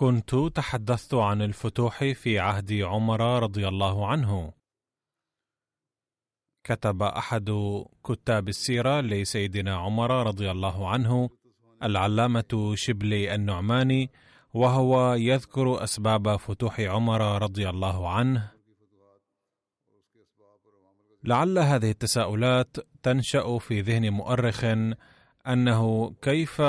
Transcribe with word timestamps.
كنت 0.00 0.34
تحدثت 0.54 1.14
عن 1.14 1.42
الفتوح 1.42 2.04
في 2.04 2.38
عهد 2.38 2.72
عمر 2.72 3.42
رضي 3.42 3.68
الله 3.68 4.06
عنه. 4.06 4.52
كتب 6.64 7.02
أحد 7.02 7.50
كتاب 8.04 8.48
السيرة 8.48 9.00
لسيدنا 9.00 9.76
عمر 9.76 10.26
رضي 10.26 10.50
الله 10.50 10.88
عنه 10.88 11.30
العلامة 11.82 12.72
شبلي 12.74 13.34
النعماني 13.34 14.10
وهو 14.54 15.14
يذكر 15.14 15.84
أسباب 15.84 16.36
فتوح 16.36 16.80
عمر 16.80 17.42
رضي 17.42 17.68
الله 17.68 18.10
عنه. 18.10 18.52
لعل 21.24 21.58
هذه 21.58 21.90
التساؤلات 21.90 22.76
تنشأ 23.02 23.58
في 23.58 23.80
ذهن 23.80 24.10
مؤرخ 24.10 24.64
أنه 25.46 26.14
كيف 26.22 26.62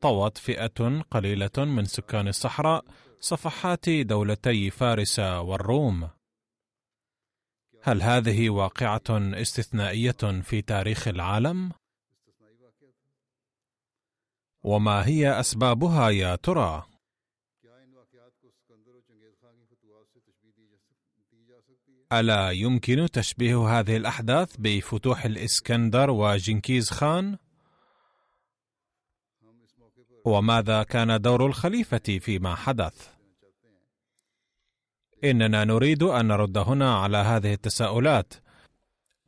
طوت 0.00 0.38
فئة 0.38 1.02
قليلة 1.10 1.50
من 1.58 1.84
سكان 1.84 2.28
الصحراء 2.28 2.84
صفحات 3.20 3.88
دولتي 3.88 4.70
فارس 4.70 5.18
والروم. 5.18 6.10
هل 7.82 8.02
هذه 8.02 8.50
واقعة 8.50 9.02
استثنائية 9.10 10.42
في 10.42 10.62
تاريخ 10.62 11.08
العالم؟ 11.08 11.72
وما 14.64 15.06
هي 15.06 15.40
أسبابها 15.40 16.10
يا 16.10 16.36
ترى؟ 16.36 16.86
ألا 22.12 22.50
يمكن 22.50 23.08
تشبيه 23.12 23.78
هذه 23.78 23.96
الأحداث 23.96 24.56
بفتوح 24.58 25.24
الإسكندر 25.24 26.10
وجنكيز 26.10 26.90
خان؟ 26.90 27.38
وماذا 30.28 30.82
كان 30.82 31.20
دور 31.20 31.46
الخليفة 31.46 32.18
فيما 32.20 32.54
حدث؟ 32.54 33.08
إننا 35.24 35.64
نريد 35.64 36.02
أن 36.02 36.26
نرد 36.26 36.58
هنا 36.58 36.94
على 36.94 37.16
هذه 37.16 37.52
التساؤلات 37.52 38.34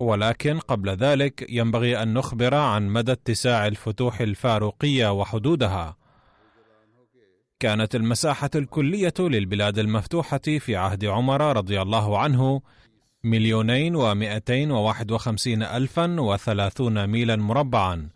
ولكن 0.00 0.58
قبل 0.58 0.90
ذلك 0.90 1.46
ينبغي 1.48 2.02
أن 2.02 2.14
نخبر 2.14 2.54
عن 2.54 2.88
مدى 2.88 3.12
اتساع 3.12 3.66
الفتوح 3.66 4.20
الفاروقية 4.20 5.12
وحدودها. 5.12 5.96
كانت 7.60 7.94
المساحة 7.94 8.50
الكلية 8.54 9.14
للبلاد 9.18 9.78
المفتوحة 9.78 10.38
في 10.38 10.76
عهد 10.76 11.04
عمر 11.04 11.56
رضي 11.56 11.82
الله 11.82 12.18
عنه 12.18 12.62
مليونين 13.24 13.96
ومائتين 13.96 14.70
وواحد 14.70 15.12
وخمسين 15.12 15.62
ألفا 15.62 16.20
وثلاثون 16.20 17.06
ميلا 17.06 17.36
مربعا. 17.36 18.10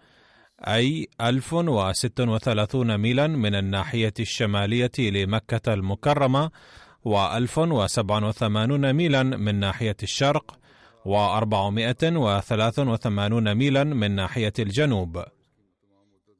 أي 0.68 1.08
1036 1.20 2.98
ميلا 2.98 3.26
من 3.26 3.54
الناحية 3.54 4.14
الشمالية 4.20 4.92
لمكة 4.98 5.74
المكرمة 5.74 6.50
و1087 7.08 8.42
ميلا 8.42 9.22
من 9.22 9.54
ناحية 9.54 9.96
الشرق 10.02 10.58
و483 11.04 13.48
ميلا 13.48 13.84
من 13.84 14.10
ناحية 14.10 14.52
الجنوب. 14.58 15.24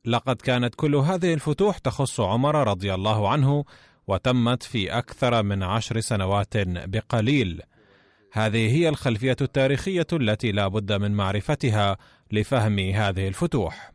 لقد 0.04 0.36
كانت 0.36 0.74
كل 0.74 0.94
هذه 0.94 1.34
الفتوح 1.34 1.78
تخص 1.78 2.20
عمر 2.20 2.68
رضي 2.68 2.94
الله 2.94 3.28
عنه 3.28 3.64
وتمت 4.06 4.62
في 4.62 4.98
أكثر 4.98 5.42
من 5.42 5.62
عشر 5.62 6.00
سنوات 6.00 6.56
بقليل. 6.66 7.62
هذه 8.32 8.76
هي 8.76 8.88
الخلفية 8.88 9.36
التاريخية 9.40 10.06
التي 10.12 10.52
لا 10.52 10.68
بد 10.68 10.92
من 10.92 11.12
معرفتها 11.12 11.96
لفهم 12.32 12.78
هذه 12.78 13.28
الفتوح. 13.28 13.93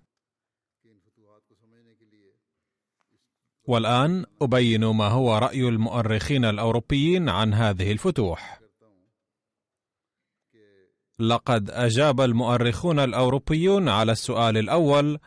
والآن 3.70 4.26
أبين 4.42 4.86
ما 4.86 5.08
هو 5.08 5.38
رأي 5.38 5.68
المؤرخين 5.68 6.46
الأوروبيين 6.46 7.30
عن 7.30 7.54
هذه 7.54 7.92
الفتوح. 7.92 8.60
لقد 11.20 11.70
أجاب 11.70 12.22
المؤرخون 12.22 13.00
الأوروبيون 13.00 13.90
على 13.90 14.12
السؤال 14.12 14.58
الأول 14.58 15.20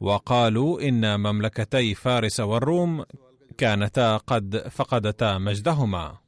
وقالوا 0.00 0.80
إن 0.80 1.20
مملكتي 1.20 1.94
فارس 1.94 2.40
والروم 2.40 3.04
كانتا 3.58 4.16
قد 4.16 4.68
فقدتا 4.68 5.38
مجدهما. 5.38 6.18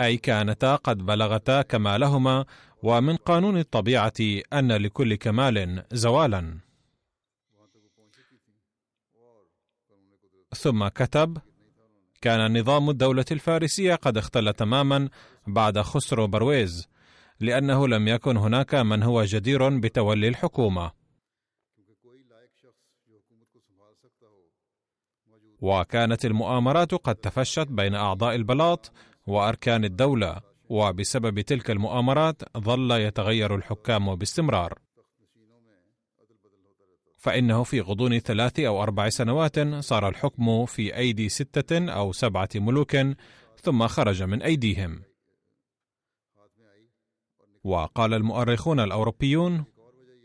أي 0.00 0.16
كانتا 0.16 0.76
قد 0.76 0.98
بلغتا 0.98 1.62
كمالهما 1.62 2.44
ومن 2.82 3.16
قانون 3.16 3.58
الطبيعة 3.58 4.20
أن 4.52 4.72
لكل 4.72 5.14
كمال 5.14 5.84
زوالا. 5.92 6.71
ثم 10.54 10.88
كتب 10.88 11.38
كان 12.22 12.58
نظام 12.58 12.90
الدولة 12.90 13.24
الفارسية 13.32 13.94
قد 13.94 14.18
اختل 14.18 14.52
تماما 14.52 15.08
بعد 15.46 15.78
خسرو 15.78 16.26
برويز 16.26 16.88
لأنه 17.40 17.88
لم 17.88 18.08
يكن 18.08 18.36
هناك 18.36 18.74
من 18.74 19.02
هو 19.02 19.24
جدير 19.24 19.78
بتولي 19.78 20.28
الحكومة. 20.28 20.92
وكانت 25.60 26.24
المؤامرات 26.24 26.94
قد 26.94 27.14
تفشت 27.14 27.66
بين 27.68 27.94
أعضاء 27.94 28.34
البلاط 28.34 28.92
وأركان 29.26 29.84
الدولة 29.84 30.40
وبسبب 30.68 31.40
تلك 31.40 31.70
المؤامرات 31.70 32.58
ظل 32.58 32.90
يتغير 32.90 33.54
الحكام 33.54 34.14
باستمرار. 34.16 34.81
فإنه 37.22 37.62
في 37.62 37.80
غضون 37.80 38.18
ثلاث 38.18 38.60
أو 38.60 38.82
أربع 38.82 39.08
سنوات 39.08 39.60
صار 39.60 40.08
الحكم 40.08 40.66
في 40.66 40.96
أيدي 40.96 41.28
ستة 41.28 41.90
أو 41.92 42.12
سبعة 42.12 42.48
ملوك 42.54 42.96
ثم 43.62 43.86
خرج 43.86 44.22
من 44.22 44.42
أيديهم. 44.42 45.02
وقال 47.64 48.14
المؤرخون 48.14 48.80
الأوروبيون: 48.80 49.64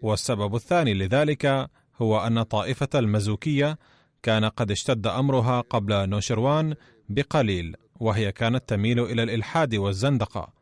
والسبب 0.02 0.56
الثاني 0.56 0.94
لذلك 0.94 1.70
هو 2.02 2.20
أن 2.20 2.44
طائفة 2.44 2.90
المزوكية 2.96 3.78
كان 4.24 4.46
قد 4.46 4.72
اشتد 4.72 5.08
أمرها 5.08 5.62
قبل 5.62 6.10
نوشروان 6.10 6.76
بقليل 7.10 7.76
وهي 8.00 8.32
كانت 8.32 8.70
تميل 8.70 9.00
إلى 9.00 9.24
الإلحاد 9.24 9.76
والزندقة 9.76 10.54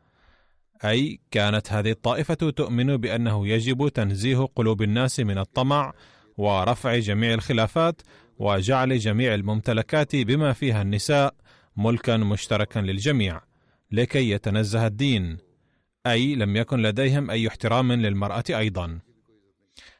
أي 0.84 1.20
كانت 1.30 1.72
هذه 1.72 1.90
الطائفة 1.90 2.34
تؤمن 2.34 2.96
بأنه 2.96 3.48
يجب 3.48 3.88
تنزيه 3.88 4.48
قلوب 4.56 4.82
الناس 4.82 5.20
من 5.20 5.38
الطمع 5.38 5.92
ورفع 6.36 6.98
جميع 6.98 7.34
الخلافات 7.34 8.02
وجعل 8.38 8.98
جميع 8.98 9.34
الممتلكات 9.34 10.16
بما 10.16 10.52
فيها 10.52 10.82
النساء 10.82 11.34
ملكا 11.76 12.16
مشتركا 12.16 12.78
للجميع 12.78 13.40
لكي 13.92 14.30
يتنزه 14.30 14.86
الدين 14.86 15.38
أي 16.06 16.34
لم 16.34 16.56
يكن 16.56 16.82
لديهم 16.82 17.30
أي 17.30 17.48
احترام 17.48 17.92
للمرأة 17.92 18.44
أيضا. 18.50 18.98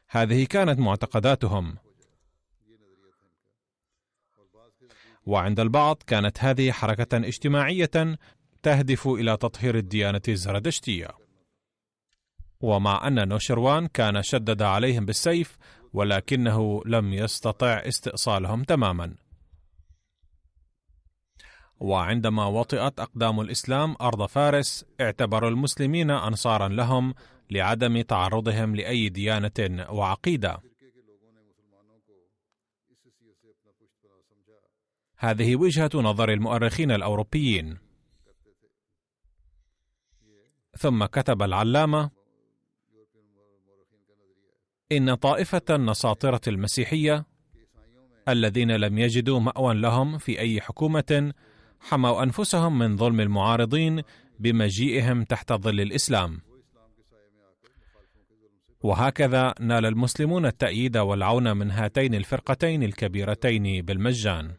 هذه 0.09 0.45
كانت 0.45 0.79
معتقداتهم. 0.79 1.77
وعند 5.25 5.59
البعض 5.59 6.03
كانت 6.07 6.43
هذه 6.43 6.71
حركة 6.71 7.17
اجتماعية 7.17 8.17
تهدف 8.63 9.07
إلى 9.07 9.37
تطهير 9.37 9.77
الديانة 9.77 10.21
الزردشتيه 10.27 11.07
ومع 12.61 13.07
أن 13.07 13.27
نوشروان 13.27 13.87
كان 13.87 14.23
شدد 14.23 14.61
عليهم 14.61 15.05
بالسيف 15.05 15.57
ولكنه 15.93 16.81
لم 16.85 17.13
يستطع 17.13 17.67
استئصالهم 17.67 18.63
تماما. 18.63 19.15
وعندما 21.79 22.45
وطئت 22.45 22.99
أقدام 22.99 23.39
الإسلام 23.39 23.95
أرض 24.01 24.25
فارس 24.25 24.85
اعتبروا 25.01 25.49
المسلمين 25.49 26.11
انصارا 26.11 26.67
لهم 26.67 27.13
لعدم 27.51 28.01
تعرضهم 28.01 28.75
لأي 28.75 29.09
ديانة 29.09 29.85
وعقيدة. 29.89 30.59
هذه 35.17 35.55
وجهة 35.55 35.89
نظر 35.95 36.31
المؤرخين 36.31 36.91
الأوروبيين. 36.91 37.77
ثم 40.77 41.05
كتب 41.05 41.41
العلامة 41.41 42.16
إن 44.91 45.15
طائفة 45.15 45.61
النصاطرة 45.69 46.41
المسيحية 46.47 47.25
الذين 48.29 48.71
لم 48.71 48.97
يجدوا 48.97 49.39
مأوى 49.39 49.73
لهم 49.73 50.17
في 50.17 50.39
أي 50.39 50.61
حكومة 50.61 51.33
حموا 51.79 52.23
أنفسهم 52.23 52.79
من 52.79 52.97
ظلم 52.97 53.19
المعارضين 53.19 54.01
بمجيئهم 54.39 55.23
تحت 55.23 55.53
ظل 55.53 55.81
الإسلام 55.81 56.41
وهكذا 58.81 59.53
نال 59.59 59.85
المسلمون 59.85 60.45
التأييد 60.45 60.97
والعون 60.97 61.57
من 61.57 61.71
هاتين 61.71 62.15
الفرقتين 62.15 62.83
الكبيرتين 62.83 63.85
بالمجان. 63.85 64.53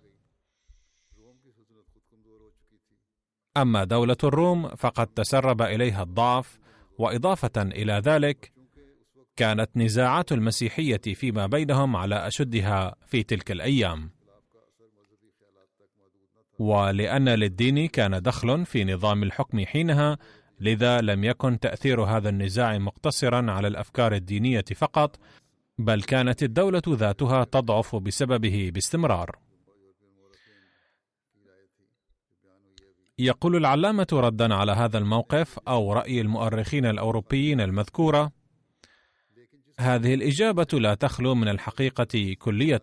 أما 3.56 3.84
دولة 3.84 4.16
الروم 4.24 4.68
فقد 4.68 5.06
تسرب 5.06 5.62
إليها 5.62 6.02
الضعف، 6.02 6.58
وإضافة 6.98 7.62
إلى 7.62 7.92
ذلك 7.92 8.57
كانت 9.38 9.70
نزاعات 9.76 10.32
المسيحية 10.32 11.00
فيما 11.14 11.46
بينهم 11.46 11.96
على 11.96 12.26
أشدها 12.26 12.94
في 13.06 13.22
تلك 13.22 13.50
الأيام. 13.50 14.10
ولأن 16.58 17.28
للدين 17.28 17.88
كان 17.88 18.22
دخل 18.22 18.66
في 18.66 18.84
نظام 18.84 19.22
الحكم 19.22 19.64
حينها 19.64 20.18
لذا 20.60 21.00
لم 21.00 21.24
يكن 21.24 21.58
تأثير 21.58 22.02
هذا 22.02 22.28
النزاع 22.28 22.78
مقتصرا 22.78 23.50
على 23.50 23.68
الأفكار 23.68 24.14
الدينية 24.14 24.64
فقط 24.76 25.18
بل 25.78 26.02
كانت 26.02 26.42
الدولة 26.42 26.82
ذاتها 26.88 27.44
تضعف 27.44 27.96
بسببه 27.96 28.70
باستمرار 28.74 29.38
يقول 33.18 33.56
العلامة 33.56 34.06
ردا 34.12 34.54
على 34.54 34.72
هذا 34.72 34.98
الموقف 34.98 35.58
أو 35.58 35.92
رأي 35.92 36.20
المؤرخين 36.20 36.86
الأوروبيين 36.86 37.60
المذكورة 37.60 38.37
هذه 39.80 40.14
الإجابة 40.14 40.66
لا 40.72 40.94
تخلو 40.94 41.34
من 41.34 41.48
الحقيقة 41.48 42.36
كلية 42.38 42.82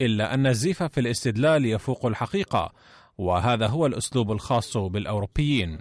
إلا 0.00 0.34
أن 0.34 0.46
الزيف 0.46 0.82
في 0.82 1.00
الاستدلال 1.00 1.66
يفوق 1.66 2.06
الحقيقة 2.06 2.72
وهذا 3.18 3.66
هو 3.66 3.86
الأسلوب 3.86 4.32
الخاص 4.32 4.76
بالأوروبيين. 4.76 5.78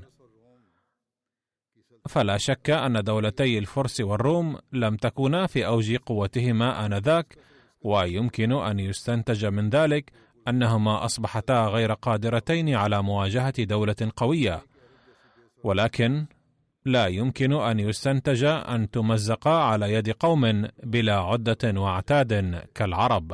فلا 2.09 2.37
شك 2.37 2.69
أن 2.69 3.03
دولتي 3.03 3.57
الفرس 3.57 4.01
والروم 4.01 4.57
لم 4.73 4.95
تكونا 4.95 5.47
في 5.47 5.65
أوج 5.65 5.95
قوتهما 5.95 6.85
آنذاك 6.85 7.37
ويمكن 7.81 8.51
أن 8.51 8.79
يستنتج 8.79 9.45
من 9.45 9.69
ذلك 9.69 10.11
أنهما 10.47 11.05
أصبحتا 11.05 11.65
غير 11.65 11.93
قادرتين 11.93 12.75
على 12.75 13.03
مواجهة 13.03 13.63
دولة 13.63 14.11
قوية. 14.15 14.61
ولكن 15.63 16.25
لا 16.89 17.07
يمكن 17.07 17.53
أن 17.53 17.79
يستنتج 17.79 18.43
أن 18.43 18.89
تمزقا 18.91 19.63
على 19.63 19.93
يد 19.93 20.09
قوم 20.09 20.67
بلا 20.83 21.15
عدة 21.19 21.81
وعتاد 21.81 22.61
كالعرب. 22.75 23.33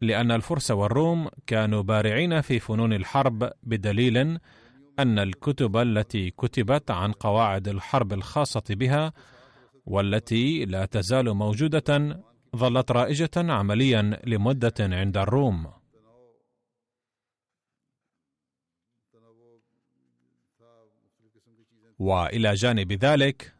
لأن 0.00 0.30
الفرس 0.30 0.70
والروم 0.70 1.28
كانوا 1.46 1.82
بارعين 1.82 2.40
في 2.40 2.58
فنون 2.58 2.92
الحرب 2.92 3.52
بدليل 3.62 4.16
أن 4.98 5.18
الكتب 5.18 5.76
التي 5.76 6.30
كتبت 6.30 6.90
عن 6.90 7.12
قواعد 7.12 7.68
الحرب 7.68 8.12
الخاصة 8.12 8.62
بها 8.70 9.12
والتي 9.86 10.64
لا 10.64 10.84
تزال 10.86 11.34
موجودة 11.34 12.20
ظلت 12.56 12.92
رائجة 12.92 13.30
عمليا 13.36 14.20
لمدة 14.26 14.74
عند 14.80 15.16
الروم. 15.16 15.83
وإلى 21.98 22.54
جانب 22.54 22.92
ذلك 22.92 23.54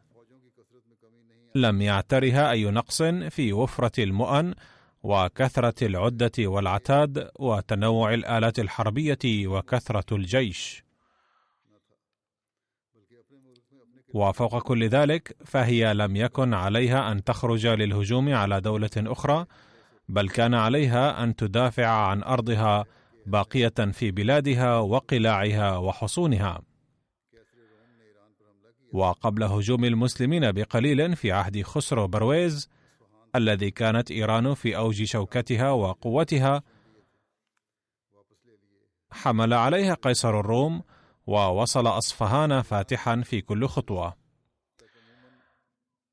لم 1.55 1.81
يعترها 1.81 2.51
أي 2.51 2.71
نقص 2.71 3.01
في 3.29 3.53
وفرة 3.53 4.03
المؤن 4.03 4.53
وكثرة 5.03 5.87
العدة 5.87 6.31
والعتاد 6.39 7.29
وتنوع 7.39 8.13
الآلات 8.13 8.59
الحربية 8.59 9.47
وكثرة 9.47 10.15
الجيش. 10.15 10.85
وفوق 14.13 14.59
كل 14.59 14.87
ذلك 14.87 15.35
فهي 15.45 15.93
لم 15.93 16.15
يكن 16.15 16.53
عليها 16.53 17.11
أن 17.11 17.23
تخرج 17.23 17.67
للهجوم 17.67 18.33
على 18.33 18.61
دولة 18.61 18.89
أخرى 18.97 19.45
بل 20.09 20.29
كان 20.29 20.53
عليها 20.53 21.23
أن 21.23 21.35
تدافع 21.35 21.87
عن 21.87 22.23
أرضها 22.23 22.85
باقية 23.25 23.91
في 23.91 24.11
بلادها 24.11 24.77
وقلاعها 24.77 25.77
وحصونها. 25.77 26.61
وقبل 28.95 29.43
هجوم 29.43 29.85
المسلمين 29.85 30.51
بقليل 30.51 31.15
في 31.15 31.31
عهد 31.31 31.61
خسرو 31.61 32.07
برويز 32.07 32.69
الذي 33.35 33.71
كانت 33.71 34.11
إيران 34.11 34.53
في 34.53 34.77
أوج 34.77 35.03
شوكتها 35.03 35.71
وقوتها 35.71 36.63
حمل 39.11 39.53
عليها 39.53 39.93
قيصر 39.93 40.39
الروم 40.39 40.83
ووصل 41.27 41.87
أصفهان 41.87 42.61
فاتحا 42.61 43.21
في 43.21 43.41
كل 43.41 43.67
خطوة. 43.67 44.15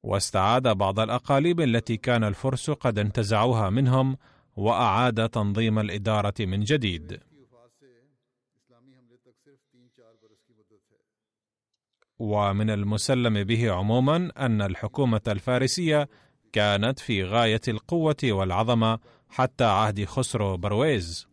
واستعاد 0.02 0.68
بعض 0.68 1.00
الأقاليم 1.00 1.60
التي 1.60 1.96
كان 1.96 2.24
الفرس 2.24 2.70
قد 2.70 2.98
انتزعوها 2.98 3.70
منهم 3.70 4.16
وأعاد 4.56 5.28
تنظيم 5.28 5.78
الإدارة 5.78 6.34
من 6.40 6.60
جديد. 6.60 7.31
ومن 12.22 12.70
المسلم 12.70 13.44
به 13.44 13.72
عموما 13.72 14.30
أن 14.38 14.62
الحكومة 14.62 15.20
الفارسية 15.28 16.08
كانت 16.52 16.98
في 16.98 17.24
غاية 17.24 17.60
القوة 17.68 18.16
والعظمة 18.24 18.98
حتى 19.28 19.64
عهد 19.64 20.04
خسرو 20.04 20.56
برويز 20.56 21.26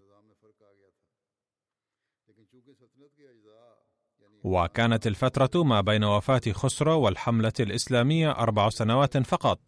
وكانت 4.43 5.07
الفترة 5.07 5.63
ما 5.63 5.81
بين 5.81 6.03
وفاة 6.03 6.41
خسرو 6.51 7.01
والحملة 7.01 7.53
الإسلامية 7.59 8.31
أربع 8.31 8.69
سنوات 8.69 9.17
فقط 9.17 9.59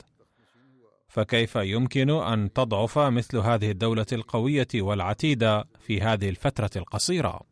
فكيف 1.08 1.56
يمكن 1.56 2.10
أن 2.10 2.54
تضعف 2.54 2.98
مثل 3.00 3.38
هذه 3.38 3.72
الدولة 3.72 4.06
القوية 4.12 4.68
والعتيدة 4.76 5.68
في 5.80 6.02
هذه 6.02 6.30
الفترة 6.30 6.70
القصيرة؟ 6.76 7.51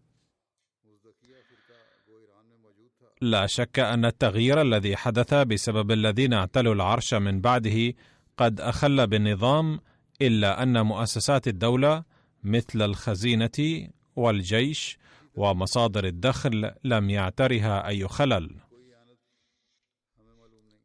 لا 3.22 3.48
شك 3.48 3.80
أن 3.80 4.06
التغيير 4.06 4.62
الذي 4.62 4.98
حدث 4.98 5.34
بسبب 5.34 5.92
الذين 5.92 6.34
اعتلوا 6.34 6.74
العرش 6.74 7.14
من 7.14 7.42
بعده 7.42 7.94
قد 8.38 8.62
أخل 8.62 9.08
بالنظام 9.08 9.80
إلا 10.22 10.64
أن 10.64 10.86
مؤسسات 10.86 11.48
الدولة 11.48 12.04
مثل 12.44 12.82
الخزينة 12.82 13.88
والجيش 14.16 14.98
ومصادر 15.36 16.06
الدخل 16.06 16.72
لم 16.84 17.10
يعترها 17.10 17.88
أي 17.88 18.08
خلل. 18.08 18.56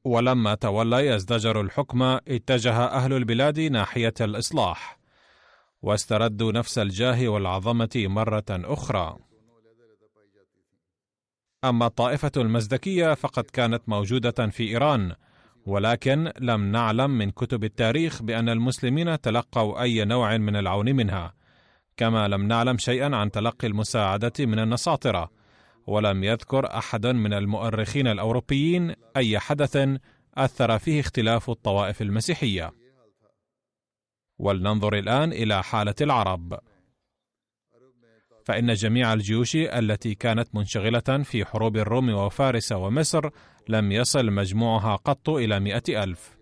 ولما 0.05 0.55
تولى 0.55 1.07
يزدجر 1.07 1.61
الحكم 1.61 2.03
اتجه 2.03 2.85
أهل 2.85 3.13
البلاد 3.13 3.61
ناحية 3.61 4.15
الإصلاح 4.21 4.99
واستردوا 5.83 6.53
نفس 6.53 6.79
الجاه 6.79 7.29
والعظمة 7.29 7.91
مرة 7.97 8.45
أخرى. 8.51 9.17
أما 11.65 11.87
الطائفة 11.87 12.33
المزدكية 12.37 13.15
فقد 13.15 13.45
كانت 13.45 13.83
موجودة 13.89 14.47
في 14.51 14.69
إيران 14.69 15.13
ولكن 15.67 16.33
لم 16.41 16.73
نعلم 16.73 17.11
من 17.11 17.31
كتب 17.31 17.65
التاريخ 17.65 18.23
بأن 18.23 18.49
المسلمين 18.49 19.21
تلقوا 19.21 19.83
أي 19.83 20.05
نوع 20.05 20.37
من 20.37 20.57
العون 20.57 20.97
منها 20.97 21.35
كما 21.97 22.29
لم 22.29 22.49
نعلم 22.49 22.79
شيئا 22.79 23.17
عن 23.17 23.31
تلقي 23.31 23.69
المساعدة 23.69 24.33
من 24.41 24.59
النصاطرة 24.59 25.31
ولم 25.87 26.25
يذكر 26.25 26.79
أحد 26.79 27.07
من 27.07 27.33
المؤرخين 27.33 28.07
الأوروبيين 28.07 28.95
أي 29.17 29.39
حدث 29.39 29.89
أثر 30.35 30.79
فيه 30.79 31.01
اختلاف 31.01 31.51
الطوائف 31.51 32.03
المسيحية. 32.03 32.73
ولننظر 34.39 34.95
الآن 34.95 35.33
إلى 35.33 35.63
حالة 35.63 35.95
العرب. 36.01 36.59
فإن 38.45 38.75
جميع 38.75 39.13
الجيوش 39.13 39.57
التي 39.57 40.15
كانت 40.15 40.55
منشغلة 40.55 41.23
في 41.23 41.45
حروب 41.45 41.77
الروم 41.77 42.09
وفارس 42.09 42.73
ومصر 42.73 43.31
لم 43.69 43.93
يصل 43.93 44.31
مجموعها 44.31 44.97
قط 44.97 45.29
إلى 45.29 45.61
مئة 45.61 46.05
ألف 46.05 46.37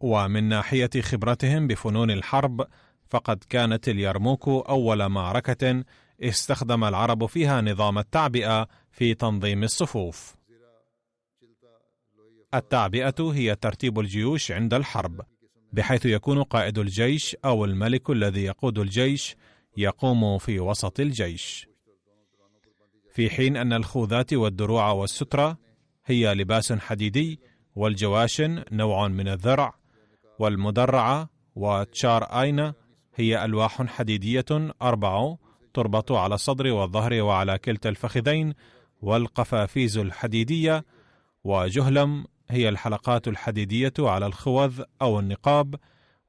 ومن 0.00 0.44
ناحية 0.44 0.90
خبرتهم 1.00 1.66
بفنون 1.66 2.10
الحرب 2.10 2.66
فقد 3.08 3.44
كانت 3.48 3.88
اليرموك 3.88 4.48
أول 4.48 5.08
معركة 5.08 5.84
استخدم 6.20 6.84
العرب 6.84 7.26
فيها 7.26 7.60
نظام 7.60 7.98
التعبئة 7.98 8.68
في 8.90 9.14
تنظيم 9.14 9.62
الصفوف. 9.62 10.36
التعبئة 12.54 13.32
هي 13.32 13.54
ترتيب 13.54 13.98
الجيوش 13.98 14.52
عند 14.52 14.74
الحرب، 14.74 15.20
بحيث 15.72 16.06
يكون 16.06 16.42
قائد 16.42 16.78
الجيش 16.78 17.36
أو 17.44 17.64
الملك 17.64 18.10
الذي 18.10 18.44
يقود 18.44 18.78
الجيش 18.78 19.36
يقوم 19.76 20.38
في 20.38 20.60
وسط 20.60 21.00
الجيش. 21.00 21.68
في 23.12 23.30
حين 23.30 23.56
أن 23.56 23.72
الخوذات 23.72 24.32
والدروع 24.32 24.90
والسترة 24.90 25.58
هي 26.06 26.34
لباس 26.34 26.72
حديدي 26.72 27.40
والجواشن 27.76 28.64
نوع 28.72 29.08
من 29.08 29.28
الذرع 29.28 29.74
والمدرعة 30.38 31.30
وتشار 31.54 32.24
اينا 32.24 32.74
هي 33.14 33.44
ألواح 33.44 33.82
حديدية 33.82 34.44
أربع 34.82 35.34
تربط 35.74 36.12
على 36.12 36.34
الصدر 36.34 36.72
والظهر 36.72 37.22
وعلى 37.22 37.58
كلتا 37.58 37.88
الفخذين 37.88 38.54
والقفافيز 39.02 39.98
الحديدية 39.98 40.84
وجهلم 41.44 42.24
هي 42.48 42.68
الحلقات 42.68 43.28
الحديدية 43.28 43.92
على 43.98 44.26
الخوذ 44.26 44.82
أو 45.02 45.20
النقاب 45.20 45.74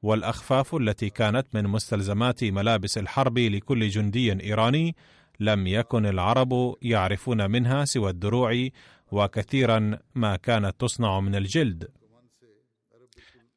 والأخفاف 0.02 0.76
التي 0.76 1.10
كانت 1.10 1.48
من 1.54 1.64
مستلزمات 1.64 2.44
ملابس 2.44 2.98
الحرب 2.98 3.40
لكل 3.40 3.90
جندي 3.90 4.44
إيراني 4.44 4.96
لم 5.40 5.68
يكن 5.68 6.06
العرب 6.06 6.76
يعرفون 6.82 7.52
منها 7.52 7.86
سوى 7.86 8.10
الدروع 8.10 8.68
وكثيرا 9.12 10.00
ما 10.16 10.36
كانت 10.36 10.76
تصنع 10.80 11.20
من 11.20 11.36
الجلد. 11.36 11.88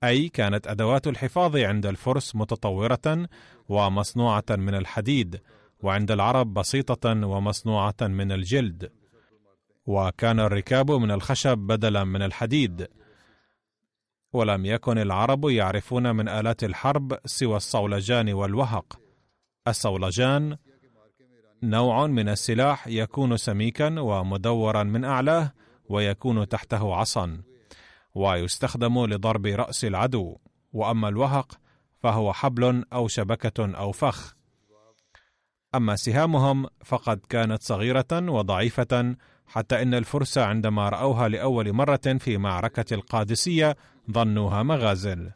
أي 0.05 0.29
كانت 0.29 0.67
أدوات 0.67 1.07
الحفاظ 1.07 1.57
عند 1.57 1.87
الفرس 1.87 2.37
متطورة 2.37 3.29
ومصنوعة 3.69 4.45
من 4.51 4.75
الحديد 4.75 5.41
وعند 5.83 6.11
العرب 6.11 6.55
بسيطة 6.55 7.27
ومصنوعة 7.27 7.97
من 8.01 8.33
الجلد. 8.33 9.00
وكان 9.91 10.41
الركاب 10.41 10.91
من 10.91 11.11
الخشب 11.11 11.59
بدلا 11.59 12.05
من 12.05 12.23
الحديد. 12.23 12.89
ولم 14.33 14.67
يكن 14.67 14.99
العرب 14.99 15.45
يعرفون 15.45 16.17
من 16.17 16.29
آلات 16.29 16.65
الحرب 16.65 17.19
سوى 17.25 17.57
الصولجان 17.57 18.33
والوهق. 18.33 19.01
الصولجان 19.69 20.57
نوع 21.63 22.07
من 22.07 22.29
السلاح 22.29 22.89
يكون 22.89 23.37
سميكا 23.37 24.01
ومدورا 24.01 24.83
من 24.83 25.05
أعلاه 25.05 25.53
ويكون 25.85 26.49
تحته 26.49 26.95
عصا 26.95 27.43
ويستخدم 28.15 29.07
لضرب 29.07 29.47
رأس 29.47 29.85
العدو. 29.85 30.37
وأما 30.73 31.09
الوهق 31.09 31.61
فهو 31.99 32.33
حبل 32.33 32.85
أو 32.93 33.09
شبكة 33.09 33.77
أو 33.77 33.93
فخ. 33.93 34.35
أما 35.75 35.97
سهامهم 35.97 36.67
فقد 36.85 37.19
كانت 37.29 37.63
صغيرة 37.63 38.13
وضعيفة 38.13 39.17
حتى 39.51 39.83
إن 39.83 39.95
الفرس 39.95 40.39
عندما 40.39 40.89
رأوها 40.89 41.29
لأول 41.29 41.73
مرة 41.73 42.17
في 42.19 42.39
معركة 42.39 42.95
القادسية 42.95 43.77
ظنوها 44.11 44.63
مغازل. 44.63 45.31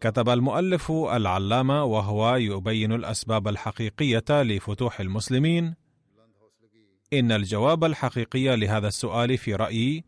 كتب 0.00 0.28
المؤلف 0.28 0.90
العلامة 0.90 1.84
وهو 1.84 2.36
يبين 2.36 2.92
الأسباب 2.92 3.48
الحقيقية 3.48 4.24
لفتوح 4.30 5.00
المسلمين. 5.00 5.74
إن 7.12 7.32
الجواب 7.32 7.84
الحقيقي 7.84 8.56
لهذا 8.56 8.88
السؤال 8.88 9.38
في 9.38 9.54
رأيي 9.54 10.04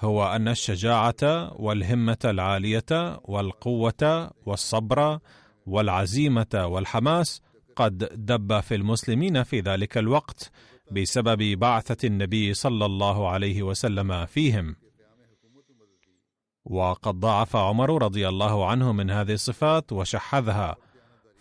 هو 0.00 0.36
أن 0.36 0.48
الشجاعة 0.48 1.52
والهمة 1.60 2.18
العالية 2.24 3.20
والقوة 3.24 4.30
والصبر 4.46 5.18
والعزيمة 5.66 6.46
والحماس 6.54 7.42
قد 7.80 7.98
دب 8.26 8.60
في 8.60 8.74
المسلمين 8.74 9.42
في 9.42 9.60
ذلك 9.60 9.98
الوقت 9.98 10.50
بسبب 10.90 11.58
بعثة 11.58 12.06
النبي 12.06 12.54
صلى 12.54 12.86
الله 12.86 13.28
عليه 13.28 13.62
وسلم 13.62 14.26
فيهم. 14.26 14.76
وقد 16.64 17.14
ضاعف 17.14 17.56
عمر 17.56 18.02
رضي 18.02 18.28
الله 18.28 18.66
عنه 18.66 18.92
من 18.92 19.10
هذه 19.10 19.32
الصفات 19.32 19.92
وشحذها 19.92 20.76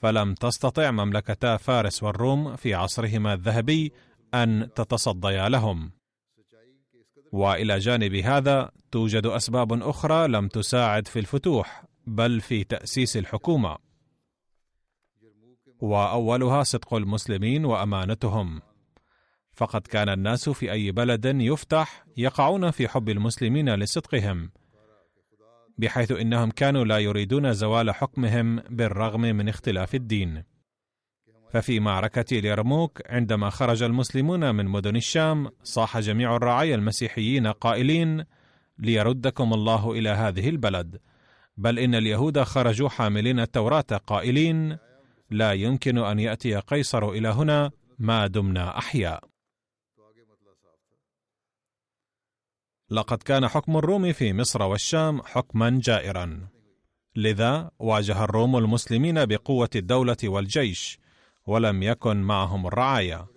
فلم 0.02 0.34
تستطع 0.34 0.92
مملكتا 0.92 1.58
فارس 1.58 2.04
والروم 2.04 2.56
في 2.56 2.74
عصرهما 2.74 3.34
الذهبي 3.34 3.92
أن 4.34 4.70
تتصديا 4.76 5.50
لهم. 5.50 5.92
وإلى 7.32 7.80
جانب 7.80 8.16
هذا 8.16 8.72
توجد 8.92 9.26
أسباب 9.26 9.84
أخرى 9.84 10.28
لم 10.28 10.48
تساعد 10.48 11.08
في 11.08 11.20
الفتوح 11.20 11.84
بل 12.08 12.42
في 12.42 12.64
تأسيس 12.64 13.18
الحكومة. 13.18 13.89
وأولها 15.80 16.64
صدق 16.64 16.94
المسلمين 16.94 17.66
وأمانتهم. 17.66 18.62
فقد 19.54 19.82
كان 19.82 20.10
الناس 20.10 20.50
في 20.50 20.72
أي 20.72 20.92
بلد 20.92 21.26
يفتح 21.26 22.06
يقعون 22.18 22.72
في 22.72 22.88
حب 22.88 23.10
المسلمين 23.10 23.76
لصدقهم 23.76 24.52
بحيث 25.78 26.12
إنهم 26.12 26.52
كانوا 26.52 26.86
لا 26.86 26.98
يريدون 26.98 27.54
زوال 27.54 27.92
حكمهم 27.92 28.60
بالرغم 28.70 29.22
من 29.22 29.50
اختلاف 29.50 29.96
الدين. 29.96 30.44
ففي 31.50 31.80
معركة 31.80 32.40
اليرموك 32.40 33.02
عندما 33.10 33.50
خرج 33.50 33.84
المسلمون 33.84 34.56
من 34.56 34.66
مدن 34.66 34.96
الشام 34.96 35.50
صاح 35.64 36.00
جميع 36.00 36.36
الرعايا 36.36 36.76
المسيحيين 36.76 37.48
قائلين 37.48 38.26
ليردكم 38.80 39.54
الله 39.54 39.92
إلى 39.92 40.10
هذه 40.10 40.50
البلد. 40.50 41.00
بل 41.58 41.80
إن 41.80 41.96
اليهود 41.96 42.44
خرجوا 42.44 42.90
حاملين 42.90 43.40
التوراة 43.40 44.02
قائلين 44.08 44.78
لا 45.32 45.54
يمكن 45.54 45.98
أن 45.98 46.20
يأتي 46.20 46.56
قيصر 46.56 47.10
إلى 47.10 47.28
هنا 47.28 47.72
ما 48.00 48.28
دمنا 48.28 48.78
أحياء. 48.78 49.24
لقد 52.92 53.24
كان 53.24 53.48
حكم 53.48 53.78
الروم 53.78 54.14
في 54.14 54.34
مصر 54.34 54.64
والشام 54.64 55.22
حكما 55.22 55.80
جائرا. 55.84 56.48
لذا 57.16 57.72
واجه 57.80 58.24
الروم 58.24 58.58
المسلمين 58.58 59.26
بقوة 59.26 59.70
الدولة 59.76 60.18
والجيش 60.24 61.00
ولم 61.48 61.84
يكن 61.84 62.18
معهم 62.18 62.68
الرعاية. 62.68 63.28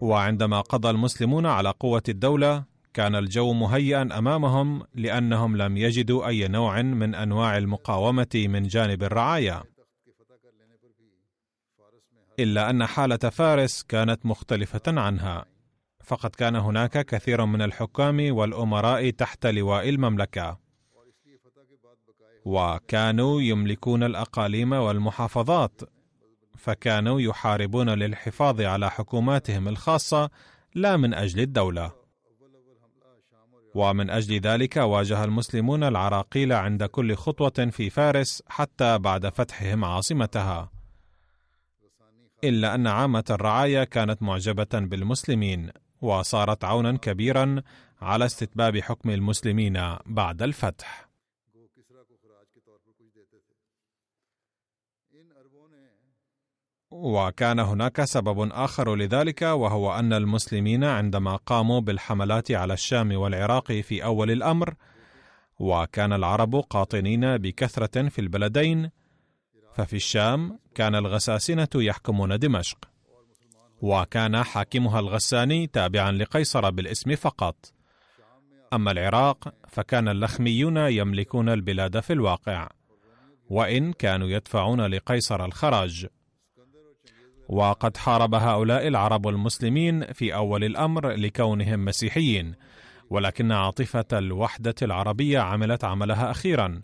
وعندما 0.00 0.60
قضى 0.60 0.90
المسلمون 0.90 1.46
على 1.46 1.70
قوة 1.70 2.02
الدولة 2.08 2.64
كان 2.94 3.14
الجو 3.14 3.52
مهيئا 3.52 4.18
أمامهم 4.18 4.82
لأنهم 4.94 5.56
لم 5.56 5.76
يجدوا 5.76 6.26
أي 6.26 6.48
نوع 6.48 6.82
من 6.82 7.14
أنواع 7.14 7.58
المقاومة 7.58 8.28
من 8.34 8.62
جانب 8.62 9.02
الرعايا 9.02 9.62
إلا 12.38 12.70
أن 12.70 12.86
حالة 12.86 13.16
فارس 13.16 13.82
كانت 13.82 14.26
مختلفة 14.26 14.82
عنها. 14.86 15.44
فقد 16.04 16.30
كان 16.30 16.56
هناك 16.56 17.06
كثير 17.06 17.44
من 17.44 17.62
الحكام 17.62 18.36
والأمراء 18.36 19.10
تحت 19.10 19.46
لواء 19.46 19.88
المملكة. 19.88 20.58
وكانوا 22.44 23.42
يملكون 23.42 24.02
الأقاليم 24.02 24.72
والمحافظات. 24.72 25.80
فكانوا 26.56 27.20
يحاربون 27.20 27.90
للحفاظ 27.90 28.60
على 28.60 28.90
حكوماتهم 28.90 29.68
الخاصة 29.68 30.30
لا 30.74 30.96
من 30.96 31.14
أجل 31.14 31.40
الدولة. 31.40 31.92
ومن 33.74 34.10
أجل 34.10 34.40
ذلك 34.40 34.76
واجه 34.76 35.24
المسلمون 35.24 35.84
العراقيل 35.84 36.52
عند 36.52 36.84
كل 36.84 37.14
خطوة 37.14 37.68
في 37.70 37.90
فارس 37.90 38.42
حتى 38.48 38.98
بعد 38.98 39.28
فتحهم 39.28 39.84
عاصمتها. 39.84 40.79
إلا 42.44 42.74
أن 42.74 42.86
عامة 42.86 43.24
الرعايا 43.30 43.84
كانت 43.84 44.22
معجبة 44.22 44.68
بالمسلمين 44.72 45.70
وصارت 46.02 46.64
عونا 46.64 46.96
كبيرا 46.96 47.62
على 48.00 48.24
استتباب 48.26 48.78
حكم 48.78 49.10
المسلمين 49.10 49.96
بعد 50.06 50.42
الفتح. 50.42 51.08
وكان 56.90 57.58
هناك 57.60 58.04
سبب 58.04 58.52
آخر 58.52 58.96
لذلك 58.96 59.42
وهو 59.42 59.98
أن 59.98 60.12
المسلمين 60.12 60.84
عندما 60.84 61.36
قاموا 61.36 61.80
بالحملات 61.80 62.50
على 62.50 62.72
الشام 62.74 63.12
والعراق 63.16 63.72
في 63.72 64.04
أول 64.04 64.30
الأمر 64.30 64.74
وكان 65.58 66.12
العرب 66.12 66.54
قاطنين 66.56 67.36
بكثرة 67.36 68.08
في 68.08 68.20
البلدين 68.20 68.90
ففي 69.74 69.96
الشام 69.96 70.58
كان 70.74 70.94
الغساسنة 70.94 71.68
يحكمون 71.74 72.38
دمشق. 72.38 72.78
وكان 73.82 74.42
حاكمها 74.42 75.00
الغساني 75.00 75.66
تابعا 75.66 76.12
لقيصر 76.12 76.70
بالاسم 76.70 77.16
فقط. 77.16 77.72
أما 78.72 78.90
العراق 78.90 79.54
فكان 79.68 80.08
اللخميون 80.08 80.76
يملكون 80.76 81.48
البلاد 81.48 82.00
في 82.00 82.12
الواقع. 82.12 82.68
وإن 83.50 83.92
كانوا 83.92 84.28
يدفعون 84.28 84.80
لقيصر 84.80 85.44
الخراج. 85.44 86.06
وقد 87.48 87.96
حارب 87.96 88.34
هؤلاء 88.34 88.88
العرب 88.88 89.28
المسلمين 89.28 90.12
في 90.12 90.34
أول 90.34 90.64
الأمر 90.64 91.10
لكونهم 91.10 91.84
مسيحيين. 91.84 92.54
ولكن 93.10 93.52
عاطفة 93.52 94.04
الوحدة 94.12 94.74
العربية 94.82 95.38
عملت 95.38 95.84
عملها 95.84 96.30
أخيرا. 96.30 96.82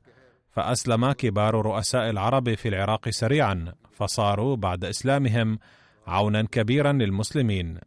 فاسلم 0.57 1.13
كبار 1.13 1.55
رؤساء 1.55 2.11
العرب 2.11 2.55
في 2.55 2.69
العراق 2.69 3.09
سريعا 3.09 3.75
فصاروا 3.93 4.57
بعد 4.57 4.85
إسلامهم 4.85 5.59
عونا 6.07 6.43
كبيرا 6.43 6.93
للمسلمين. 6.93 7.79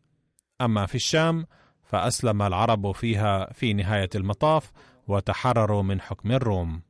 أما 0.61 0.85
في 0.85 0.95
الشام 0.95 1.45
فأسلم 1.83 2.41
العرب 2.41 2.91
فيها 2.91 3.53
في 3.53 3.73
نهاية 3.73 4.09
المطاف 4.15 4.71
وتحرروا 5.07 5.83
من 5.83 6.01
حكم 6.01 6.31
الروم. 6.31 6.81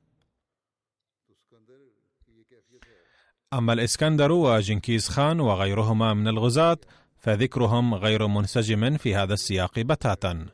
أما 3.53 3.73
الإسكندر 3.73 4.31
وجنكيز 4.31 5.09
خان 5.09 5.39
وغيرهما 5.39 6.13
من 6.13 6.27
الغزاة 6.27 6.77
فذكرهم 7.17 7.95
غير 7.95 8.27
منسجم 8.27 8.97
في 8.97 9.15
هذا 9.15 9.33
السياق 9.33 9.79
بتاتا. 9.79 10.45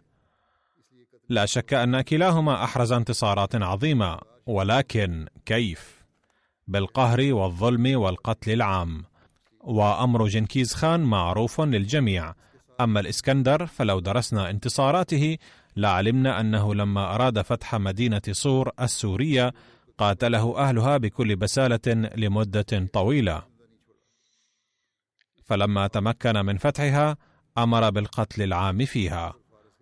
لا 1.30 1.46
شك 1.46 1.74
أن 1.74 2.02
كلاهما 2.02 2.64
أحرز 2.64 2.92
انتصارات 2.92 3.56
عظيمة. 3.56 4.35
ولكن 4.46 5.28
كيف؟ 5.46 6.06
بالقهر 6.68 7.34
والظلم 7.34 8.00
والقتل 8.00 8.52
العام. 8.52 9.04
وأمر 9.62 10.28
جنكيز 10.28 10.74
خان 10.74 11.00
معروف 11.00 11.62
للجميع. 11.62 12.34
أما 12.82 13.00
الإسكندر 13.00 13.66
فلو 13.66 14.00
درسنا 14.00 14.50
انتصاراته 14.50 15.38
لعلمنا 15.78 16.40
أنه 16.40 16.76
لما 16.76 17.16
أراد 17.16 17.42
فتح 17.42 17.76
مدينة 17.76 18.22
صور 18.32 18.72
السورية 18.82 19.54
قاتله 19.98 20.58
أهلها 20.58 20.98
بكل 20.98 21.36
بسالة 21.36 22.10
لمدة 22.16 22.88
طويلة. 22.94 23.44
فلما 25.44 25.88
تمكن 25.88 26.46
من 26.46 26.58
فتحها 26.58 27.18
أمر 27.58 27.90
بالقتل 27.90 28.42
العام 28.42 28.86
فيها. 28.86 29.34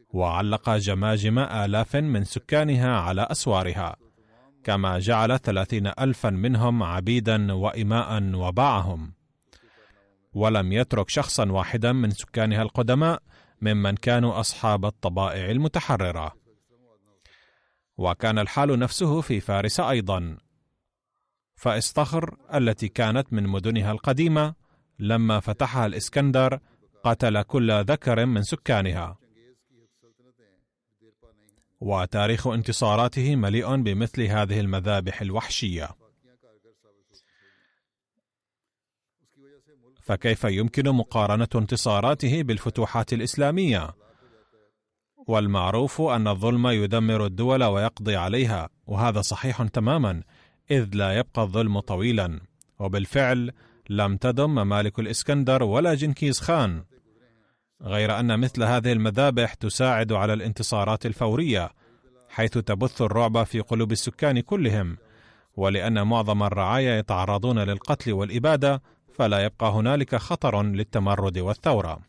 وعلق 0.09 0.69
جماجم 0.69 1.39
آلاف 1.39 1.95
من 1.95 2.23
سكانها 2.23 2.99
على 2.99 3.27
أسوارها. 3.31 3.95
كما 4.63 4.99
جعل 4.99 5.39
ثلاثين 5.39 5.87
ألفا 5.87 6.29
منهم 6.29 6.83
عبيدا 6.83 7.53
وإماء 7.53 8.23
وباعهم. 8.35 9.13
ولم 10.33 10.71
يترك 10.71 11.09
شخصا 11.09 11.51
واحدا 11.51 11.91
من 11.91 12.11
سكانها 12.11 12.61
القدماء 12.61 13.21
ممن 13.61 13.95
كانوا 13.95 14.39
أصحاب 14.39 14.85
الطبائع 14.85 15.51
المتحررة. 15.51 16.31
وكان 17.97 18.39
الحال 18.39 18.79
نفسه 18.79 19.21
في 19.21 19.39
فارس 19.39 19.79
أيضا. 19.79 20.37
فاصطخر 21.55 22.37
التي 22.53 22.87
كانت 22.87 23.33
من 23.33 23.47
مدنها 23.47 23.91
القديمة 23.91 24.53
لما 24.99 25.39
فتحها 25.39 25.85
الإسكندر 25.85 26.59
قتل 27.03 27.41
كل 27.41 27.83
ذكر 27.83 28.25
من 28.25 28.43
سكانها. 28.43 29.22
وتاريخ 31.83 32.47
انتصاراته 32.47 33.35
مليء 33.35 33.75
بمثل 33.75 34.21
هذه 34.21 34.59
المذابح 34.59 35.21
الوحشية. 35.21 35.89
فكيف 40.01 40.43
يمكن 40.43 40.89
مقارنة 40.89 41.47
انتصاراته 41.55 42.43
بالفتوحات 42.43 43.13
الإسلامية؟ 43.13 43.95
والمعروف 45.27 46.01
أن 46.01 46.27
الظلم 46.27 46.67
يدمر 46.67 47.25
الدول 47.25 47.63
ويقضي 47.63 48.15
عليها 48.15 48.69
وهذا 48.87 49.21
صحيح 49.21 49.63
تماما 49.63 50.23
إذ 50.71 50.89
لا 50.93 51.17
يبقى 51.17 51.41
الظلم 51.41 51.79
طويلا. 51.79 52.41
وبالفعل 52.79 53.51
لم 53.89 54.17
تدم 54.17 54.49
ممالك 54.49 54.99
الإسكندر 54.99 55.63
ولا 55.63 55.93
جنكيز 55.93 56.39
خان. 56.39 56.83
غير 57.81 58.19
أن 58.19 58.39
مثل 58.39 58.63
هذه 58.63 58.91
المذابح 58.91 59.53
تساعد 59.53 60.11
على 60.11 60.33
الانتصارات 60.33 61.05
الفورية 61.05 61.71
حيث 62.29 62.57
تبث 62.57 63.01
الرعب 63.01 63.43
في 63.43 63.59
قلوب 63.59 63.91
السكان 63.91 64.39
كلهم. 64.39 64.97
ولأن 65.55 66.07
معظم 66.07 66.43
الرعايا 66.43 66.97
يتعرضون 66.97 67.59
للقتل 67.59 68.13
والإبادة 68.13 68.81
فلا 69.13 69.39
يبقى 69.45 69.71
هنالك 69.71 70.15
خطر 70.15 70.63
للتمرد 70.63 71.37
والثورة. 71.37 71.99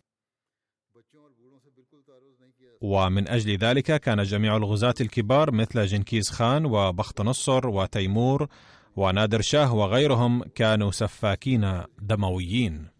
ومن 2.81 3.29
أجل 3.29 3.57
ذلك 3.57 4.00
كان 4.00 4.22
جميع 4.22 4.57
الغزاة 4.57 4.94
الكبار 5.00 5.53
مثل 5.53 5.87
جنكيز 5.87 6.31
خان 6.31 6.66
وبخت 6.66 7.20
نصر 7.20 7.66
وتيمور 7.66 8.48
ونادر 8.96 9.40
شاه 9.40 9.74
وغيرهم 9.74 10.42
كانوا 10.42 10.90
سفاكين 10.90 11.83
دمويين. 11.98 12.93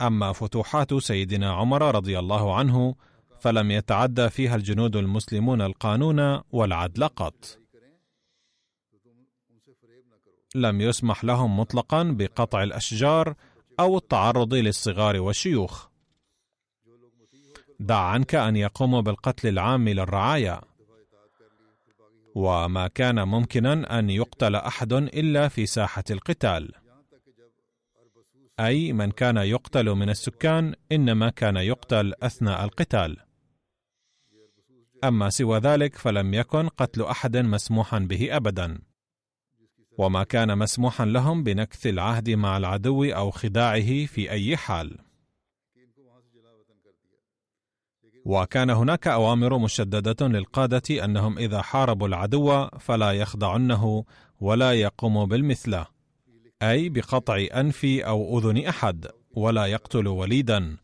أما 0.00 0.32
فتوحات 0.32 0.94
سيدنا 0.94 1.52
عمر 1.52 1.94
رضي 1.94 2.18
الله 2.18 2.54
عنه 2.54 2.94
فلم 3.40 3.70
يتعدى 3.70 4.30
فيها 4.30 4.56
الجنود 4.56 4.96
المسلمون 4.96 5.62
القانون 5.62 6.40
والعدل 6.52 7.08
قط. 7.08 7.58
لم 10.54 10.80
يسمح 10.80 11.24
لهم 11.24 11.60
مطلقا 11.60 12.02
بقطع 12.02 12.62
الأشجار 12.62 13.34
أو 13.80 13.98
التعرض 13.98 14.54
للصغار 14.54 15.20
والشيوخ. 15.20 15.86
دع 17.80 17.98
عنك 17.98 18.34
أن 18.34 18.56
يقوموا 18.56 19.00
بالقتل 19.00 19.48
العام 19.48 19.88
للرعايا 19.88 20.60
وما 22.34 22.88
كان 22.88 23.28
ممكنا 23.28 23.98
أن 23.98 24.10
يقتل 24.10 24.56
أحد 24.56 24.92
إلا 24.92 25.48
في 25.48 25.66
ساحة 25.66 26.04
القتال. 26.10 26.79
أي 28.66 28.92
من 28.92 29.10
كان 29.10 29.36
يقتل 29.36 29.90
من 29.90 30.10
السكان 30.10 30.74
إنما 30.92 31.30
كان 31.30 31.56
يقتل 31.56 32.14
أثناء 32.22 32.64
القتال. 32.64 33.16
أما 35.04 35.30
سوى 35.30 35.58
ذلك 35.58 35.98
فلم 35.98 36.34
يكن 36.34 36.68
قتل 36.68 37.02
أحد 37.02 37.36
مسموحا 37.36 37.98
به 37.98 38.36
ابدا. 38.36 38.78
وما 39.98 40.24
كان 40.24 40.58
مسموحا 40.58 41.04
لهم 41.04 41.42
بنكث 41.42 41.86
العهد 41.86 42.30
مع 42.30 42.56
العدو 42.56 43.04
أو 43.04 43.30
خداعه 43.30 44.06
في 44.06 44.30
أي 44.30 44.56
حال. 44.56 44.98
وكان 48.24 48.70
هناك 48.70 49.08
أوامر 49.08 49.58
مشددة 49.58 50.26
للقادة 50.28 51.04
أنهم 51.04 51.38
إذا 51.38 51.62
حاربوا 51.62 52.08
العدو 52.08 52.68
فلا 52.68 53.12
يخضعنه 53.12 54.04
ولا 54.40 54.72
يقوموا 54.72 55.26
بالمثله 55.26 55.86
أي 56.62 56.88
بقطع 56.88 57.46
أنف 57.54 57.84
أو 57.84 58.38
أذن 58.38 58.66
أحد 58.66 59.06
ولا 59.32 59.66
يقتل 59.66 60.08
وليدا. 60.08 60.76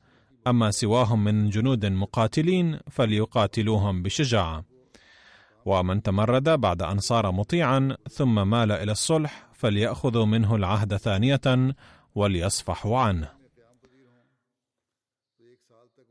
أما 0.46 0.70
سواهم 0.70 1.24
من 1.24 1.50
جنود 1.50 1.86
مقاتلين 1.86 2.78
فليقاتلوهم 2.90 4.02
بشجاعة. 4.02 4.64
ومن 5.64 6.02
تمرد 6.02 6.48
بعد 6.48 6.82
أن 6.82 6.98
صار 6.98 7.32
مطيعا 7.32 7.96
ثم 8.10 8.48
مال 8.50 8.72
إلى 8.72 8.92
الصلح 8.92 9.48
فلياخذوا 9.52 10.24
منه 10.26 10.54
العهد 10.54 10.96
ثانية 10.96 11.74
وليصفحوا 12.14 12.98
عنه. 12.98 13.28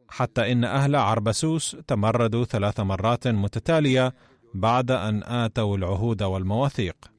حتى 0.10 0.52
إن 0.52 0.64
أهل 0.64 0.96
عربسوس 0.96 1.78
تمردوا 1.88 2.46
ثلاث 2.46 2.80
مرات 2.80 3.28
متتالية 3.28 4.14
بعد 4.54 4.92
أن 4.92 5.24
آتوا 5.24 5.78
العهود 5.78 6.24
والمواثيق. 6.24 7.15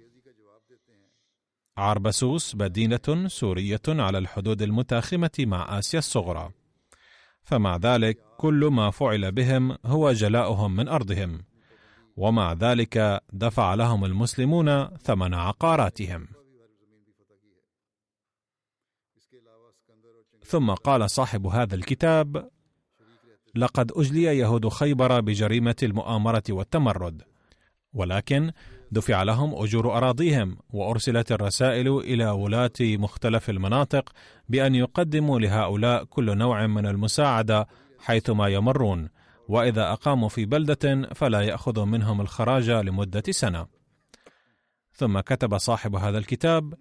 عربسوس 1.76 2.54
مدينة 2.54 3.26
سورية 3.26 3.80
على 3.88 4.18
الحدود 4.18 4.62
المتاخمة 4.62 5.30
مع 5.38 5.78
آسيا 5.78 5.98
الصغرى. 5.98 6.50
فمع 7.42 7.76
ذلك 7.76 8.18
كل 8.38 8.68
ما 8.72 8.90
فعل 8.90 9.32
بهم 9.32 9.76
هو 9.86 10.12
جلاؤهم 10.12 10.76
من 10.76 10.88
أرضهم. 10.88 11.44
ومع 12.16 12.52
ذلك 12.52 13.22
دفع 13.32 13.74
لهم 13.74 14.04
المسلمون 14.04 14.86
ثمن 14.86 15.34
عقاراتهم. 15.34 16.28
ثم 20.44 20.70
قال 20.70 21.10
صاحب 21.10 21.46
هذا 21.46 21.74
الكتاب 21.74 22.50
لقد 23.54 23.92
أجلي 23.92 24.22
يهود 24.22 24.68
خيبر 24.68 25.20
بجريمة 25.20 25.76
المؤامرة 25.82 26.42
والتمرد. 26.50 27.22
ولكن 27.92 28.52
دفع 28.90 29.22
لهم 29.22 29.54
أجور 29.54 29.96
أراضيهم 29.96 30.58
وأرسلت 30.70 31.32
الرسائل 31.32 31.98
إلى 31.98 32.30
ولاة 32.30 32.70
مختلف 32.80 33.50
المناطق 33.50 34.12
بأن 34.48 34.74
يقدموا 34.74 35.40
لهؤلاء 35.40 36.04
كل 36.04 36.38
نوع 36.38 36.66
من 36.66 36.86
المساعدة 36.86 37.66
حيثما 37.98 38.48
يمرون 38.48 39.08
وإذا 39.48 39.92
أقاموا 39.92 40.28
في 40.28 40.44
بلدة 40.44 41.08
فلا 41.14 41.40
يأخذ 41.40 41.84
منهم 41.84 42.20
الخراج 42.20 42.70
لمدة 42.70 43.22
سنة. 43.30 43.66
ثم 44.92 45.20
كتب 45.20 45.58
صاحب 45.58 45.96
هذا 45.96 46.18
الكتاب 46.18 46.74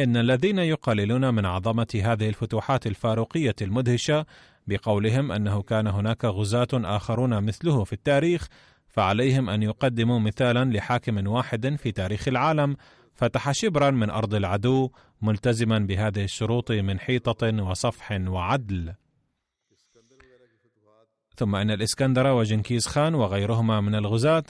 إن 0.00 0.16
الذين 0.16 0.58
يقللون 0.58 1.34
من 1.34 1.46
عظمة 1.46 2.00
هذه 2.04 2.28
الفتوحات 2.28 2.86
الفاروقية 2.86 3.54
المدهشة 3.62 4.26
بقولهم 4.66 5.32
أنه 5.32 5.62
كان 5.62 5.86
هناك 5.86 6.24
غزاة 6.24 6.68
آخرون 6.72 7.44
مثله 7.44 7.84
في 7.84 7.92
التاريخ 7.92 8.48
فعليهم 8.90 9.50
أن 9.50 9.62
يقدموا 9.62 10.18
مثالا 10.18 10.64
لحاكم 10.64 11.26
واحد 11.26 11.76
في 11.76 11.92
تاريخ 11.92 12.28
العالم 12.28 12.76
فتح 13.14 13.52
شبرا 13.52 13.90
من 13.90 14.10
أرض 14.10 14.34
العدو 14.34 14.90
ملتزما 15.22 15.78
بهذه 15.78 16.24
الشروط 16.24 16.72
من 16.72 17.00
حيطة 17.00 17.62
وصفح 17.62 18.12
وعدل. 18.26 18.94
ثم 21.36 21.54
أن 21.54 21.70
الإسكندر 21.70 22.26
وجنكيز 22.26 22.86
خان 22.86 23.14
وغيرهما 23.14 23.80
من 23.80 23.94
الغزاة 23.94 24.44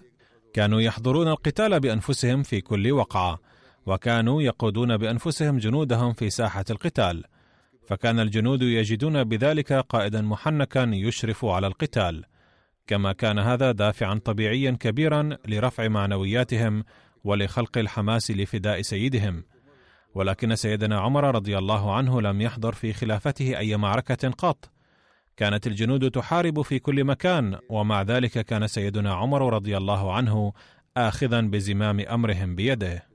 كانوا 0.55 0.81
يحضرون 0.81 1.29
القتال 1.29 1.81
بأنفسهم 1.81 2.43
في 2.43 2.61
كل 2.61 2.93
وقعة 2.93 3.39
وكانوا 3.87 4.43
يقودون 4.43 4.97
بأنفسهم 4.97 5.59
جنودهم 5.59 6.13
في 6.13 6.31
ساحة 6.31 6.65
القتال. 6.71 7.25
فكان 7.87 8.21
الجنود 8.21 8.63
يجدون 8.63 9.25
بذلك 9.25 9.73
قائدا 9.73 10.21
محنكا 10.21 10.91
يشرف 10.93 11.45
على 11.45 11.67
القتال. 11.67 12.25
كما 12.91 13.13
كان 13.13 13.39
هذا 13.39 13.73
دافعا 13.73 14.21
طبيعيا 14.25 14.71
كبيرا 14.81 15.37
لرفع 15.49 15.89
معنوياتهم 15.89 16.85
ولخلق 17.25 17.79
الحماس 17.79 18.31
لفداء 18.31 18.83
سيدهم. 18.83 19.45
ولكن 20.15 20.57
سيدنا 20.57 21.01
عمر 21.01 21.35
رضي 21.35 21.59
الله 21.59 21.95
عنه 21.95 22.21
لم 22.21 22.41
يحضر 22.41 22.73
في 22.73 22.93
خلافته 22.93 23.59
أي 23.59 23.77
معركة 23.77 24.31
قط. 24.31 24.71
كانت 25.37 25.67
الجنود 25.67 26.11
تحارب 26.11 26.63
في 26.63 26.79
كل 26.79 27.05
مكان 27.05 27.59
ومع 27.69 28.03
ذلك 28.03 28.39
كان 28.39 28.67
سيدنا 28.67 29.15
عمر 29.15 29.53
رضي 29.55 29.77
الله 29.77 30.13
عنه 30.13 30.53
اخذا 30.97 31.41
بزمام 31.41 32.01
أمرهم 32.01 32.55
بيده. 32.55 33.07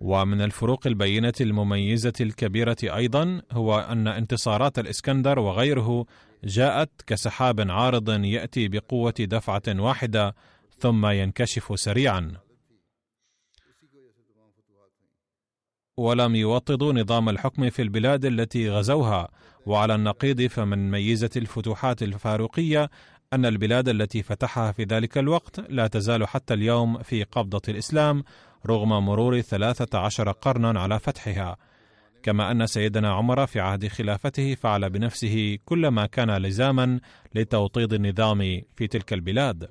ومن 0.00 0.40
الفروق 0.40 0.86
البينة 0.86 1.34
المميزة 1.40 2.12
الكبيرة 2.20 2.76
أيضا 2.82 3.42
هو 3.52 3.78
أن 3.78 4.08
انتصارات 4.08 4.78
الإسكندر 4.78 5.38
وغيره 5.38 6.06
جاءت 6.44 6.90
كسحاب 7.06 7.70
عارض 7.70 8.10
يأتي 8.24 8.68
بقوة 8.68 9.14
دفعة 9.20 9.62
واحدة 9.68 10.34
ثم 10.78 11.06
ينكشف 11.06 11.80
سريعا. 11.80 12.32
ولم 15.96 16.34
يوطدوا 16.34 16.92
نظام 16.92 17.28
الحكم 17.28 17.70
في 17.70 17.82
البلاد 17.82 18.24
التي 18.24 18.70
غزوها. 18.70 19.28
وعلى 19.66 19.94
النقيض 19.94 20.42
فمن 20.42 20.90
ميزة 20.90 21.30
الفتوحات 21.36 22.02
الفاروقية 22.02 22.90
أن 23.32 23.46
البلاد 23.46 23.88
التي 23.88 24.22
فتحها 24.22 24.72
في 24.72 24.84
ذلك 24.84 25.18
الوقت 25.18 25.60
لا 25.60 25.86
تزال 25.86 26.28
حتى 26.28 26.54
اليوم 26.54 27.02
في 27.02 27.22
قبضة 27.22 27.62
الإسلام 27.68 28.24
رغم 28.66 28.88
مرور 28.88 29.40
ثلاثة 29.40 29.98
عشر 29.98 30.30
قرنا 30.30 30.80
على 30.80 30.98
فتحها. 30.98 31.56
كما 32.22 32.50
أن 32.50 32.66
سيدنا 32.66 33.12
عمر 33.12 33.46
في 33.46 33.60
عهد 33.60 33.88
خلافته 33.88 34.54
فعل 34.54 34.90
بنفسه 34.90 35.58
كل 35.64 35.88
ما 35.88 36.06
كان 36.06 36.30
لزاما 36.30 37.00
لتوطيد 37.34 37.92
النظام 37.92 38.60
في 38.76 38.86
تلك 38.86 39.12
البلاد. 39.12 39.70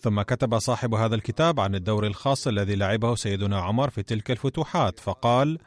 ثم 0.00 0.22
كتب 0.22 0.58
صاحب 0.58 0.94
هذا 0.94 1.14
الكتاب 1.14 1.60
عن 1.60 1.74
الدور 1.74 2.06
الخاص 2.06 2.46
الذي 2.46 2.76
لعبه 2.76 3.14
سيدنا 3.14 3.60
عمر 3.60 3.90
في 3.90 4.02
تلك 4.02 4.30
الفتوحات 4.30 5.00
فقال 5.00 5.58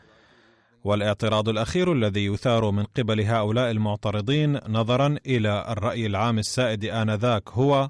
والإعتراض 0.83 1.49
الأخير 1.49 1.93
الذي 1.93 2.25
يثار 2.25 2.71
من 2.71 2.83
قبل 2.83 3.21
هؤلاء 3.21 3.71
المعترضين 3.71 4.59
نظرا 4.67 5.15
إلى 5.25 5.65
الرأي 5.69 6.05
العام 6.05 6.39
السائد 6.39 6.85
آنذاك 6.85 7.49
هو 7.49 7.89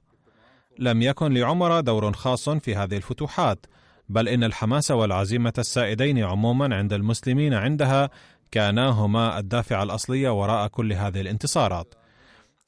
لم 0.80 1.02
يكن 1.02 1.34
لعمر 1.34 1.80
دور 1.80 2.14
خاص 2.14 2.50
في 2.50 2.76
هذه 2.76 2.98
الفتوحات 2.98 3.66
بل 4.10 4.28
إن 4.28 4.44
الحماس 4.44 4.92
والعزيمة 4.92 5.54
السائدين 5.58 6.24
عموما 6.24 6.76
عند 6.76 6.94
المسلمين 6.94 7.54
عندها 7.54 8.10
كانا 8.52 8.90
هما 8.90 9.40
الدافع 9.40 9.84
الأصلي 9.84 10.28
وراء 10.28 10.68
كل 10.68 10.94
هذه 10.94 11.22
الانتصارات. 11.22 11.96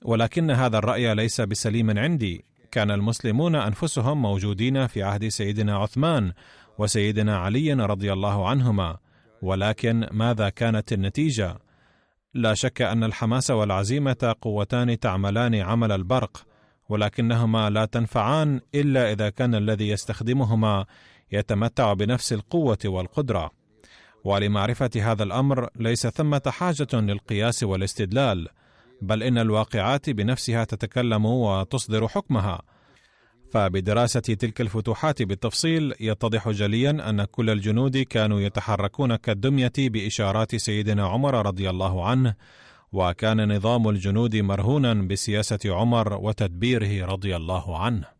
ولكن 0.06 0.52
هذا 0.52 0.78
الرأي 0.78 1.15
ليس 1.15 1.41
بسليم 1.41 1.99
عندي. 1.99 2.45
كان 2.71 2.91
المسلمون 2.91 3.56
أنفسهم 3.56 4.21
موجودين 4.21 4.88
في 4.88 5.04
عهد 5.04 5.28
سيدنا 5.28 5.78
عثمان 5.78 6.34
وسيدنا 6.78 7.38
علي 7.38 7.73
رضي 7.73 8.13
الله 8.13 8.49
عنهما. 8.49 8.97
ولكن 9.41 10.08
ماذا 10.12 10.49
كانت 10.49 10.93
النتيجة؟ 10.93 11.58
لا 12.34 12.54
شك 12.54 12.82
أن 12.82 13.04
الحماس 13.04 13.52
والعزيمة 13.52 14.36
قوتان 14.41 14.99
تعملان 14.99 15.56
عمل 15.56 15.91
البرق 15.91 16.45
ولكنهما 16.89 17.69
لا 17.69 17.86
تنفعان 17.86 18.62
إلا 18.75 19.12
إذا 19.12 19.30
كان 19.30 19.56
الذي 19.56 19.89
يستخدمهما 19.89 20.86
يتمتع 21.32 21.94
بنفس 21.94 22.34
القوة 22.34 22.78
والقدرة. 22.86 23.52
ولمعرفة 24.24 24.89
هذا 24.96 25.24
الأمر 25.24 25.70
ليس 25.76 26.08
ثمة 26.08 26.42
حاجة 26.48 26.88
للقياس 26.94 27.63
والاستدلال 27.63 28.48
بل 29.02 29.24
إن 29.24 29.38
الواقعات 29.38 30.10
بنفسها 30.10 30.63
تتكلم 30.63 31.26
وتصدر 31.26 32.08
حكمها. 32.08 32.62
فبدراسة 33.52 34.20
تلك 34.20 34.62
الفتوحات 34.62 35.22
بالتفصيل 35.22 35.94
يتضح 36.00 36.50
جليا 36.50 37.10
أن 37.10 37.24
كل 37.24 37.50
الجنود 37.50 37.98
كانوا 37.98 38.39
يتحركون 38.42 39.15
كالدمية 39.15 39.72
بإشارات 39.78 40.56
سيدنا 40.56 41.08
عمر 41.08 41.46
رضي 41.46 41.70
الله 41.70 42.06
عنه 42.06 42.36
وكان 42.92 43.56
نظام 43.56 43.89
الجنود 43.89 44.36
مرهونا 44.36 44.94
بسياسة 44.94 45.60
عمر 45.65 46.13
وتدبيره 46.13 47.06
رضي 47.06 47.36
الله 47.36 47.78
عنه. 47.78 48.18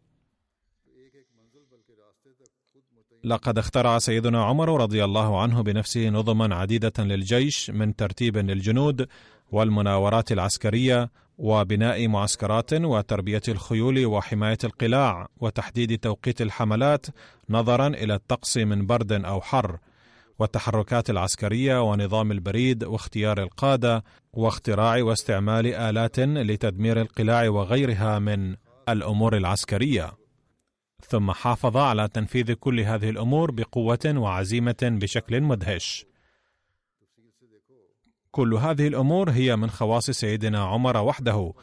لقد 3.24 3.58
اخترع 3.58 4.00
سيدنا 4.00 4.44
عمر 4.44 4.82
رضي 4.82 5.04
الله 5.04 5.42
عنه 5.42 5.62
بنفسه 5.62 6.10
نظما 6.10 6.56
عديدة 6.56 6.94
للجيش 7.00 7.70
من 7.70 7.96
ترتيب 7.96 8.38
للجنود 8.38 9.08
والمناورات 9.52 10.32
العسكرية 10.32 11.12
وبناء 11.38 12.08
معسكرات 12.08 12.74
وتربية 12.74 13.42
الخيول 13.48 14.06
وحماية 14.06 14.58
القلاع 14.64 15.28
وتحديد 15.38 16.00
توقيت 16.00 16.42
الحملات 16.42 17.06
نظرا 17.50 17.88
إلى 17.88 18.16
الطقس 18.16 18.58
من 18.58 18.86
برد 18.86 19.12
أو 19.12 19.42
حر 19.42 19.78
والتحركات 20.40 21.10
العسكرية 21.10 21.82
ونظام 21.82 22.32
البريد 22.32 22.84
واختيار 22.84 23.44
القادة 23.44 24.04
واختراع 24.34 25.04
واستعمال 25.04 25.68
آلات 25.68 26.20
لتدمير 26.20 27.02
القلاع 27.02 27.50
وغيرها 27.50 28.20
من 28.20 28.56
الأمور 28.90 29.38
العسكرية. 29.38 30.19
ثم 31.02 31.32
حافظ 31.32 31.78
على 31.78 32.08
تنفيذ 32.08 32.54
كل 32.54 32.80
هذه 32.80 33.10
الأمور 33.10 33.52
بقوة 33.52 34.00
وعزيمة 34.06 34.78
بشكل 34.82 35.42
مدهش. 35.42 36.06
كل 38.32 38.54
هذه 38.54 38.88
الأمور 38.88 39.30
هي 39.30 39.56
من 39.56 39.70
خواص 39.70 40.10
سيدنا 40.12 40.64
عمر 40.64 40.98
وحده 40.98 41.54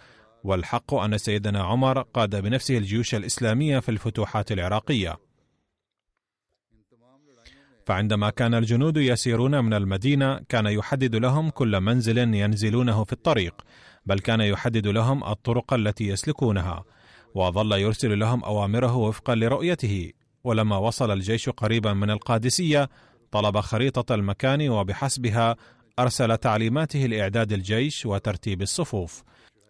والحق 0.45 0.95
أن 0.95 1.19
سيدنا 1.19 1.63
عمر 1.63 2.03
قاد 2.03 2.37
بنفسه 2.43 2.79
الجيوش 2.79 3.15
الإسلامية 3.15 3.79
في 3.79 3.89
الفتوحات 3.89 4.53
العراقية. 4.53 5.17
فعندما 7.87 8.31
كان 8.31 8.55
الجنود 8.55 8.97
يسيرون 8.97 9.65
من 9.65 9.75
المدينة 9.75 10.41
كان 10.49 10.67
يحدد 10.67 11.17
لهم 11.17 11.51
كل 11.51 11.81
منزل 11.81 12.19
ينزلونه 12.35 13.05
في 13.05 13.13
الطريق 13.13 13.55
بل 14.07 14.19
كان 14.19 14.41
يحدد 14.41 14.87
لهم 14.87 15.25
الطرق 15.25 15.75
التي 15.75 16.09
يسلكونها. 16.09 16.85
وظل 17.37 17.73
يرسل 17.73 18.19
لهم 18.19 18.45
أوامره 18.45 18.97
وفقا 18.97 19.35
لرؤيته. 19.35 20.13
ولما 20.45 20.77
وصل 20.77 21.11
الجيش 21.11 21.49
قريبا 21.49 21.93
من 21.93 22.11
القادسية 22.11 22.89
طلب 23.31 23.61
خريطة 23.61 24.15
المكان 24.15 24.69
وبحسبها 24.69 25.57
أرسل 25.99 26.37
تعليماته 26.37 26.99
لإعداد 26.99 27.53
الجيش 27.53 28.07
وترتيب 28.07 28.63
الصفوف. 28.63 29.23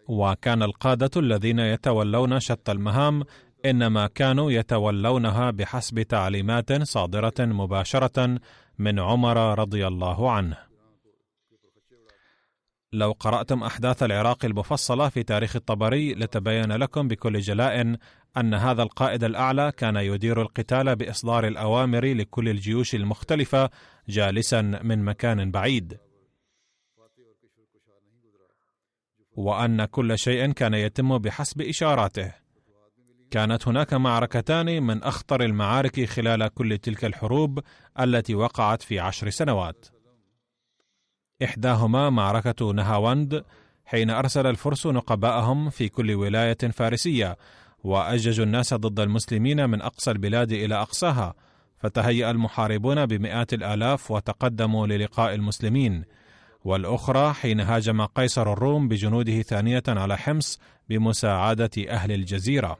وكان 0.07 0.63
القادة 0.63 1.11
الذين 1.17 1.59
يتولون 1.59 2.39
شتى 2.39 2.71
المهام 2.71 3.23
إنما 3.65 4.07
كانوا 4.07 4.51
يتولونها 4.51 5.51
بحسب 5.51 6.01
تعليمات 6.01 6.81
صادرة 6.81 7.33
مباشرة 7.39 8.39
من 8.79 8.99
عمر 8.99 9.59
رضي 9.59 9.87
الله 9.87 10.31
عنه. 10.31 10.66
لو 12.93 13.11
قرأتم 13.11 13.63
أحداث 13.63 14.03
العراق 14.03 14.45
المفصلة 14.45 15.09
في 15.09 15.23
تاريخ 15.23 15.55
الطبري 15.55 16.13
لتبين 16.13 16.71
لكم 16.71 17.07
بكل 17.07 17.39
جلاء 17.39 17.95
أن 18.37 18.53
هذا 18.53 18.83
القائد 18.83 19.23
الأعلى 19.23 19.71
كان 19.77 19.95
يدير 19.95 20.41
القتال 20.41 20.95
بإصدار 20.95 21.47
الأوامر 21.47 22.05
لكل 22.05 22.49
الجيوش 22.49 22.95
المختلفة 22.95 23.69
جالسا 24.09 24.61
من 24.61 25.05
مكان 25.05 25.51
بعيد. 25.51 25.97
وأن 29.31 29.85
كل 29.85 30.17
شيء 30.17 30.51
كان 30.51 30.73
يتم 30.73 31.17
بحسب 31.17 31.61
إشاراته. 31.61 32.33
كانت 33.31 33.67
هناك 33.67 33.93
معركتان 33.93 34.83
من 34.83 35.03
أخطر 35.03 35.41
المعارك 35.43 36.05
خلال 36.05 36.47
كل 36.47 36.77
تلك 36.77 37.05
الحروب 37.05 37.59
التي 37.99 38.35
وقعت 38.35 38.81
في 38.81 38.99
عشر 38.99 39.29
سنوات. 39.29 39.96
إحداهما 41.43 42.09
معركة 42.09 42.71
نهاوند 42.73 43.43
حين 43.85 44.09
أرسل 44.09 44.47
الفرس 44.47 44.87
نقباءهم 44.87 45.69
في 45.69 45.89
كل 45.89 46.15
ولاية 46.15 46.57
فارسية 46.57 47.37
وأججوا 47.83 48.45
الناس 48.45 48.73
ضد 48.73 48.99
المسلمين 48.99 49.69
من 49.69 49.81
أقصى 49.81 50.11
البلاد 50.11 50.51
إلى 50.51 50.75
أقصاها 50.75 51.33
فتهيأ 51.77 52.31
المحاربون 52.31 53.05
بمئات 53.05 53.53
الآلاف 53.53 54.11
وتقدموا 54.11 54.87
للقاء 54.87 55.33
المسلمين. 55.33 56.03
والأخرى 56.63 57.33
حين 57.33 57.59
هاجم 57.59 58.05
قيصر 58.05 58.53
الروم 58.53 58.87
بجنوده 58.87 59.41
ثانية 59.41 59.83
على 59.87 60.17
حمص 60.17 60.59
بمساعدة 60.89 61.71
أهل 61.89 62.11
الجزيرة. 62.11 62.77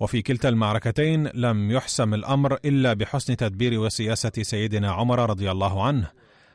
وفي 0.00 0.22
كلتا 0.22 0.48
المعركتين 0.48 1.26
لم 1.34 1.70
يحسم 1.70 2.14
الأمر 2.14 2.54
إلا 2.64 2.92
بحسن 2.92 3.36
تدبير 3.36 3.80
وسياسة 3.80 4.32
سيدنا 4.42 4.90
عمر 4.90 5.30
رضي 5.30 5.50
الله 5.50 5.84
عنه. 5.84 6.10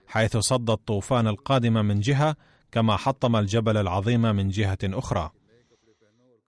حيث 0.08 0.38
صد 0.38 0.70
الطوفان 0.70 1.28
القادم 1.28 1.74
من 1.74 2.00
جهة 2.00 2.36
كما 2.72 2.96
حطم 2.96 3.36
الجبل 3.36 3.78
العظيم 3.78 4.22
من 4.22 4.50
جهة 4.50 4.78
أخرى. 4.84 5.32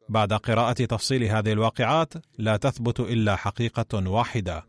بعد 0.10 0.34
قراءة 0.34 0.86
تفصيل 0.86 1.24
هذه 1.24 1.52
الواقعات 1.52 2.14
لا 2.38 2.58
تثبت 2.58 3.00
إلا 3.00 3.36
حقيقة 3.36 4.10
واحدة 4.10 4.66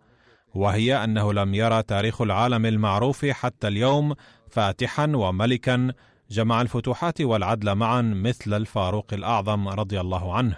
وهي 0.55 1.05
أنه 1.05 1.33
لم 1.33 1.55
يرى 1.55 1.83
تاريخ 1.83 2.21
العالم 2.21 2.67
المعروف 2.67 3.27
حتى 3.27 3.69
اليوم 3.69 4.15
فاتحا 4.51 5.13
وملكا 5.15 5.93
جمع 6.31 6.61
الفتوحات 6.61 7.21
والعدل 7.21 7.75
معا 7.75 8.03
مثل 8.03 8.55
الفاروق 8.55 9.07
الأعظم 9.13 9.69
رضي 9.69 10.01
الله 10.01 10.35
عنه 10.35 10.57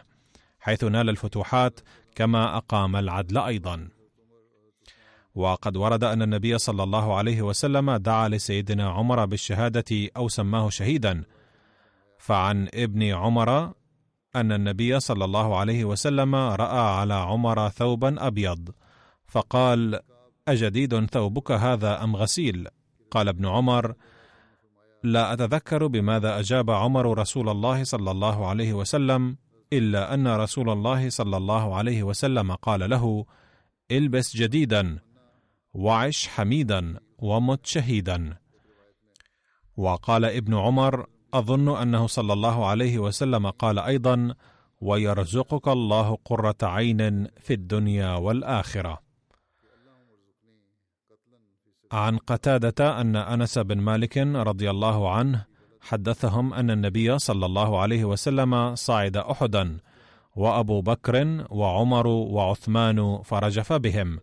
حيث 0.61 0.85
نال 0.85 1.09
الفتوحات 1.09 1.81
كما 2.15 2.57
أقام 2.57 2.97
العدل 2.97 3.39
أيضا. 3.39 3.89
وقد 5.35 5.77
ورد 5.77 6.05
أن 6.05 6.23
النبي 6.23 6.59
صلى 6.59 6.83
الله 6.83 7.15
عليه 7.15 7.43
وسلم 7.43 7.91
دعا 7.97 8.29
لسيدنا 8.29 8.91
عمر 8.91 9.25
بالشهادة 9.25 10.09
أو 10.17 10.29
سماه 10.29 10.69
شهيدا. 10.71 11.25
فعن 12.19 12.69
ابن 12.75 13.03
عمر 13.03 13.73
أن 14.37 14.53
النبي 14.53 15.01
صلى 15.01 15.25
الله 15.25 15.57
عليه 15.57 15.85
وسلم 15.85 16.35
رأى 16.35 16.95
على 17.01 17.15
عمر 17.15 17.69
ثوبا 17.69 18.27
أبيض 18.27 18.71
فقال 19.27 20.01
أجديد 20.49 21.05
ثوبك 21.11 21.53
هذا 21.53 22.05
أم 22.05 22.17
غسيل؟ 22.17 22.69
قال 23.11 23.29
ابن 23.29 23.47
عمر 23.47 23.95
لا 25.03 25.33
أتذكر 25.33 25.87
بماذا 25.87 26.39
أجاب 26.39 26.71
عمر 26.71 27.19
رسول 27.19 27.49
الله 27.49 27.85
صلى 27.85 28.11
الله 28.11 28.47
عليه 28.47 28.73
وسلم 28.73 29.37
إلا 29.73 30.15
أن 30.15 30.29
رسول 30.29 30.71
الله 30.71 31.11
صلى 31.11 31.37
الله 31.37 31.75
عليه 31.75 32.03
وسلم 32.03 32.55
قال 32.55 32.91
له 32.91 33.27
إلبس 33.91 34.37
جديدا. 34.37 34.99
وعش 35.75 36.29
حميدا 36.29 37.01
ومت 37.19 37.67
شهيدا. 37.67 38.37
وقال 39.77 40.25
ابن 40.25 40.55
عمر 40.55 41.07
أظن 41.35 41.77
أنه 41.77 42.07
صلى 42.07 42.33
الله 42.33 42.67
عليه 42.67 42.99
وسلم 42.99 43.51
قال 43.51 43.79
أيضا 43.79 44.35
ويرزقك 44.81 45.69
الله 45.69 46.19
قرة 46.25 46.57
عين 46.63 47.27
في 47.41 47.55
الدنيا 47.55 48.15
والآخرة. 48.15 49.01
عن 51.93 52.19
قتادة 52.19 53.01
أن 53.01 53.17
أنس 53.17 53.59
بن 53.59 53.79
مالك 53.79 54.19
رضي 54.19 54.71
الله 54.71 55.11
عنه 55.13 55.45
حدثهم 55.81 56.55
أن 56.55 56.71
النبي 56.71 57.19
صلى 57.19 57.47
الله 57.47 57.81
عليه 57.81 58.05
وسلم 58.05 58.75
صعد 58.75 59.17
أحدا 59.17 59.79
وأبو 60.37 60.81
بكر 60.81 61.47
وعمر 61.51 62.07
وعثمان 62.07 63.23
فرجف 63.23 63.73
بهم 63.73 64.21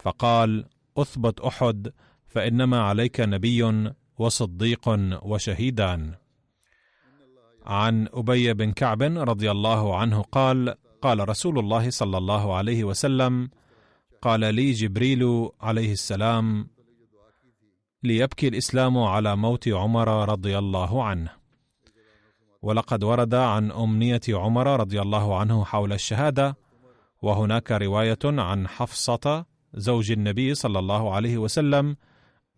فقال 0.00 0.64
أثبت 0.98 1.40
أحد 1.40 1.92
فإنما 2.26 2.80
عليك 2.80 3.20
نبي 3.20 3.90
وصديق 4.18 4.88
وشهيدان. 5.22 6.14
عن 7.66 8.08
أبي 8.12 8.54
بن 8.54 8.72
كعب 8.72 9.02
رضي 9.02 9.50
الله 9.50 9.96
عنه 9.96 10.22
قال 10.22 10.74
قال 11.02 11.28
رسول 11.28 11.58
الله 11.58 11.90
صلى 11.90 12.18
الله 12.18 12.54
عليه 12.54 12.84
وسلم 12.84 13.50
قال 14.22 14.54
لي 14.54 14.72
جبريل 14.72 15.48
عليه 15.60 15.92
السلام 15.92 16.68
ليبكي 18.02 18.48
الإسلام 18.48 18.98
على 18.98 19.36
موت 19.36 19.68
عمر 19.68 20.28
رضي 20.28 20.58
الله 20.58 21.04
عنه. 21.04 21.30
ولقد 22.62 23.04
ورد 23.04 23.34
عن 23.34 23.72
أمنية 23.72 24.20
عمر 24.28 24.80
رضي 24.80 25.02
الله 25.02 25.38
عنه 25.38 25.64
حول 25.64 25.92
الشهادة 25.92 26.56
وهناك 27.22 27.72
رواية 27.72 28.18
عن 28.24 28.68
حفصة 28.68 29.46
زوج 29.74 30.10
النبي 30.10 30.54
صلى 30.54 30.78
الله 30.78 31.14
عليه 31.14 31.38
وسلم 31.38 31.96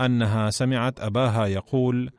أنها 0.01 0.51
سمعت 0.51 1.01
أباها 1.01 1.47
يقول 1.47 2.11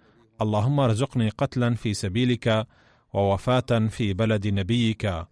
اللهم 0.42 0.80
ارزقني 0.80 1.30
قتلا 1.30 1.76
في 1.76 1.94
سبيلك 1.94 2.68
ووفاة 3.14 3.88
في 3.90 4.14
بلد 4.14 4.48
نبيك. 4.48 5.26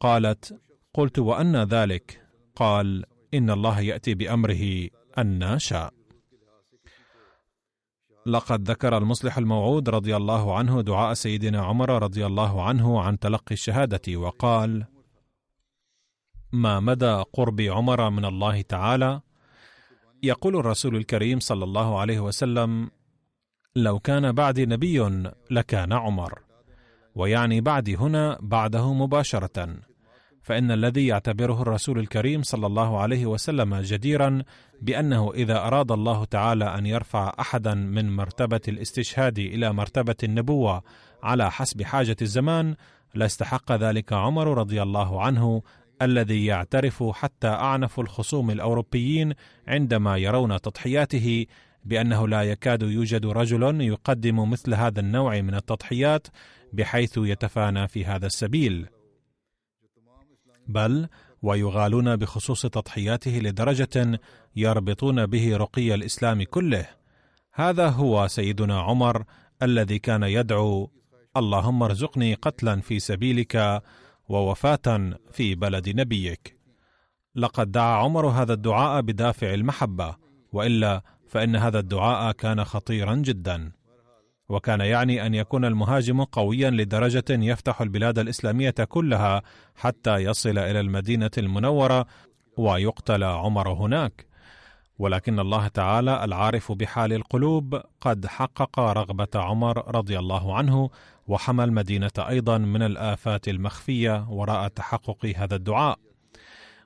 قالت 0.00 0.60
قلت 0.94 1.18
وأن 1.18 1.56
ذلك؟ 1.56 2.20
قال 2.56 3.04
إن 3.34 3.50
الله 3.50 3.80
يأتي 3.80 4.14
بأمره 4.14 4.88
أن 5.18 5.58
شاء 5.58 5.92
لقد 8.26 8.70
ذكر 8.70 8.98
المصلح 8.98 9.38
الموعود 9.38 9.88
رضي 9.88 10.16
الله 10.16 10.56
عنه 10.56 10.80
دعاء 10.80 11.14
سيدنا 11.14 11.62
عمر 11.62 12.02
رضي 12.02 12.26
الله 12.26 12.62
عنه 12.62 13.00
عن 13.00 13.18
تلقي 13.18 13.52
الشهادة 13.52 14.16
وقال 14.16 14.84
ما 16.54 16.80
مدى 16.80 17.22
قرب 17.32 17.60
عمر 17.60 18.10
من 18.10 18.24
الله 18.24 18.62
تعالى؟ 18.62 19.20
يقول 20.22 20.56
الرسول 20.56 20.96
الكريم 20.96 21.40
صلى 21.40 21.64
الله 21.64 22.00
عليه 22.00 22.20
وسلم 22.20 22.90
لو 23.76 23.98
كان 23.98 24.32
بعدي 24.32 24.66
نبي 24.66 25.30
لكان 25.50 25.92
عمر 25.92 26.38
ويعني 27.14 27.60
بعدي 27.60 27.96
هنا 27.96 28.38
بعده 28.40 28.92
مباشرة 28.92 29.76
فإن 30.42 30.70
الذي 30.70 31.06
يعتبره 31.06 31.62
الرسول 31.62 31.98
الكريم 31.98 32.42
صلى 32.42 32.66
الله 32.66 32.98
عليه 32.98 33.26
وسلم 33.26 33.76
جديرا 33.76 34.42
بأنه 34.82 35.32
إذا 35.34 35.58
أراد 35.58 35.92
الله 35.92 36.24
تعالى 36.24 36.64
أن 36.78 36.86
يرفع 36.86 37.34
احدا 37.40 37.74
من 37.74 38.16
مرتبة 38.16 38.60
الاستشهاد 38.68 39.38
إلى 39.38 39.72
مرتبة 39.72 40.16
النبوة 40.22 40.82
على 41.22 41.50
حسب 41.50 41.82
حاجة 41.82 42.16
الزمان 42.22 42.74
لاستحق 43.14 43.72
ذلك 43.72 44.12
عمر 44.12 44.58
رضي 44.58 44.82
الله 44.82 45.22
عنه 45.22 45.62
الذي 46.02 46.46
يعترف 46.46 47.02
حتى 47.02 47.48
أعنف 47.48 48.00
الخصوم 48.00 48.50
الأوروبيين 48.50 49.32
عندما 49.68 50.16
يرون 50.16 50.60
تضحياته 50.60 51.46
بأنه 51.84 52.28
لا 52.28 52.42
يكاد 52.42 52.82
يوجد 52.82 53.26
رجل 53.26 53.80
يقدم 53.80 54.50
مثل 54.50 54.74
هذا 54.74 55.00
النوع 55.00 55.40
من 55.40 55.54
التضحيات 55.54 56.26
بحيث 56.72 57.18
يتفانى 57.18 57.88
في 57.88 58.04
هذا 58.04 58.26
السبيل. 58.26 58.86
بل 60.66 61.08
ويغالون 61.42 62.16
بخصوص 62.16 62.66
تضحياته 62.66 63.38
لدرجة 63.38 64.20
يربطون 64.56 65.26
به 65.26 65.56
رقي 65.56 65.94
الإسلام 65.94 66.42
كله. 66.42 66.86
هذا 67.52 67.88
هو 67.88 68.28
سيدنا 68.28 68.80
عمر 68.80 69.24
الذي 69.62 69.98
كان 69.98 70.22
يدعو 70.22 70.90
اللهم 71.36 71.82
ارزقني 71.82 72.34
قتلا 72.34 72.80
في 72.80 72.98
سبيلك 72.98 73.82
ووفاة 74.28 75.18
في 75.32 75.54
بلد 75.54 75.88
نبيك. 75.88 76.56
لقد 77.36 77.72
دعا 77.72 77.96
عمر 77.96 78.26
هذا 78.26 78.52
الدعاء 78.52 79.02
بدافع 79.02 79.54
المحبة 79.54 80.16
وإلا 80.52 81.02
فإن 81.28 81.56
هذا 81.56 81.78
الدعاء 81.78 82.32
كان 82.32 82.64
خطيرا 82.64 83.14
جدا. 83.14 83.72
وكان 84.48 84.80
يعني 84.80 85.26
أن 85.26 85.34
يكون 85.34 85.64
المهاجم 85.64 86.24
قويا 86.24 86.70
لدرجة 86.70 87.24
يفتح 87.30 87.80
البلاد 87.80 88.18
الإسلامية 88.18 88.70
كلها 88.70 89.42
حتى 89.74 90.16
يصل 90.16 90.58
إلى 90.58 90.80
المدينة 90.80 91.30
المنورة 91.38 92.06
ويقتل 92.56 93.24
عمر 93.24 93.72
هناك. 93.72 94.26
ولكن 94.98 95.40
الله 95.40 95.68
تعالى 95.68 96.24
العارف 96.24 96.72
بحال 96.72 97.12
القلوب 97.12 97.82
قد 98.00 98.26
حقق 98.26 98.80
رغبة 98.80 99.28
عمر 99.34 99.96
رضي 99.96 100.18
الله 100.18 100.56
عنه 100.56 100.90
وحمى 101.26 101.64
المدينة 101.64 102.10
أيضا 102.18 102.58
من 102.58 102.82
الآفات 102.82 103.48
المخفية 103.48 104.26
وراء 104.28 104.68
تحقق 104.68 105.32
هذا 105.36 105.56
الدعاء. 105.56 105.98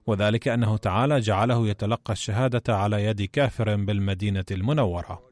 وذلك 0.07 0.49
أنه 0.49 0.77
تعالى 0.77 1.21
جعله 1.21 1.69
يتلقى 1.69 2.13
الشهادة 2.13 2.77
على 2.77 3.05
يد 3.05 3.23
كافر 3.23 3.77
بالمدينة 3.77 4.45
المنورة. 4.51 5.23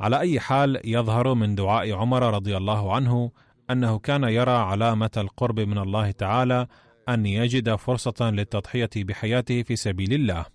على 0.00 0.20
أي 0.20 0.40
حال 0.40 0.80
يظهر 0.84 1.34
من 1.34 1.54
دعاء 1.54 1.92
عمر 1.92 2.34
رضي 2.34 2.56
الله 2.56 2.94
عنه 2.94 3.30
أنه 3.70 3.98
كان 3.98 4.24
يرى 4.24 4.50
علامة 4.50 5.10
القرب 5.16 5.60
من 5.60 5.78
الله 5.78 6.10
تعالى 6.10 6.66
أن 7.08 7.26
يجد 7.26 7.74
فرصة 7.74 8.30
للتضحية 8.30 8.90
بحياته 8.96 9.62
في 9.62 9.76
سبيل 9.76 10.12
الله. 10.12 10.46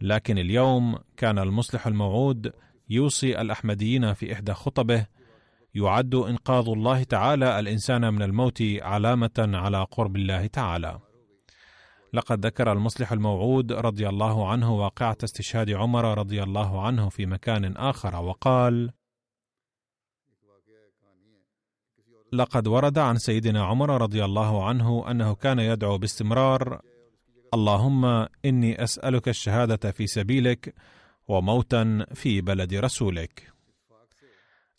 لكن 0.00 0.38
اليوم 0.38 0.98
كان 1.16 1.38
المصلح 1.38 1.86
الموعود 1.86 2.52
يوصي 2.88 3.40
الأحمديين 3.40 4.14
في 4.14 4.32
إحدى 4.32 4.54
خطبه 4.54 5.06
يعد 5.76 6.14
إنقاذ 6.14 6.68
الله 6.68 7.02
تعالى 7.02 7.58
الإنسان 7.58 8.14
من 8.14 8.22
الموت 8.22 8.62
علامة 8.82 9.38
على 9.38 9.86
قرب 9.90 10.16
الله 10.16 10.46
تعالى. 10.46 11.00
لقد 12.12 12.46
ذكر 12.46 12.72
المصلح 12.72 13.12
الموعود 13.12 13.72
رضي 13.72 14.08
الله 14.08 14.48
عنه 14.48 14.74
واقعة 14.74 15.16
استشهاد 15.24 15.70
عمر 15.70 16.18
رضي 16.18 16.42
الله 16.42 16.86
عنه 16.86 17.08
في 17.08 17.26
مكان 17.26 17.76
آخر 17.76 18.22
وقال 18.24 18.90
لقد 22.32 22.68
ورد 22.68 22.98
عن 22.98 23.18
سيدنا 23.18 23.64
عمر 23.64 24.02
رضي 24.02 24.24
الله 24.24 24.64
عنه 24.68 25.10
أنه 25.10 25.34
كان 25.34 25.58
يدعو 25.58 25.98
باستمرار 25.98 26.80
اللهم 27.54 28.04
إني 28.44 28.82
أسألك 28.84 29.28
الشهادة 29.28 29.90
في 29.90 30.06
سبيلك 30.06 30.74
وموتا 31.28 32.06
في 32.14 32.40
بلد 32.40 32.74
رسولك. 32.74 33.55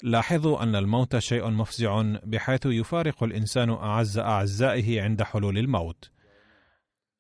لاحظوا 0.03 0.63
أن 0.63 0.75
الموت 0.75 1.17
شيء 1.17 1.49
مفزع 1.49 2.01
بحيث 2.23 2.65
يفارق 2.65 3.23
الإنسان 3.23 3.69
أعز 3.69 4.17
أعزائه 4.17 5.01
عند 5.01 5.23
حلول 5.23 5.57
الموت. 5.57 6.11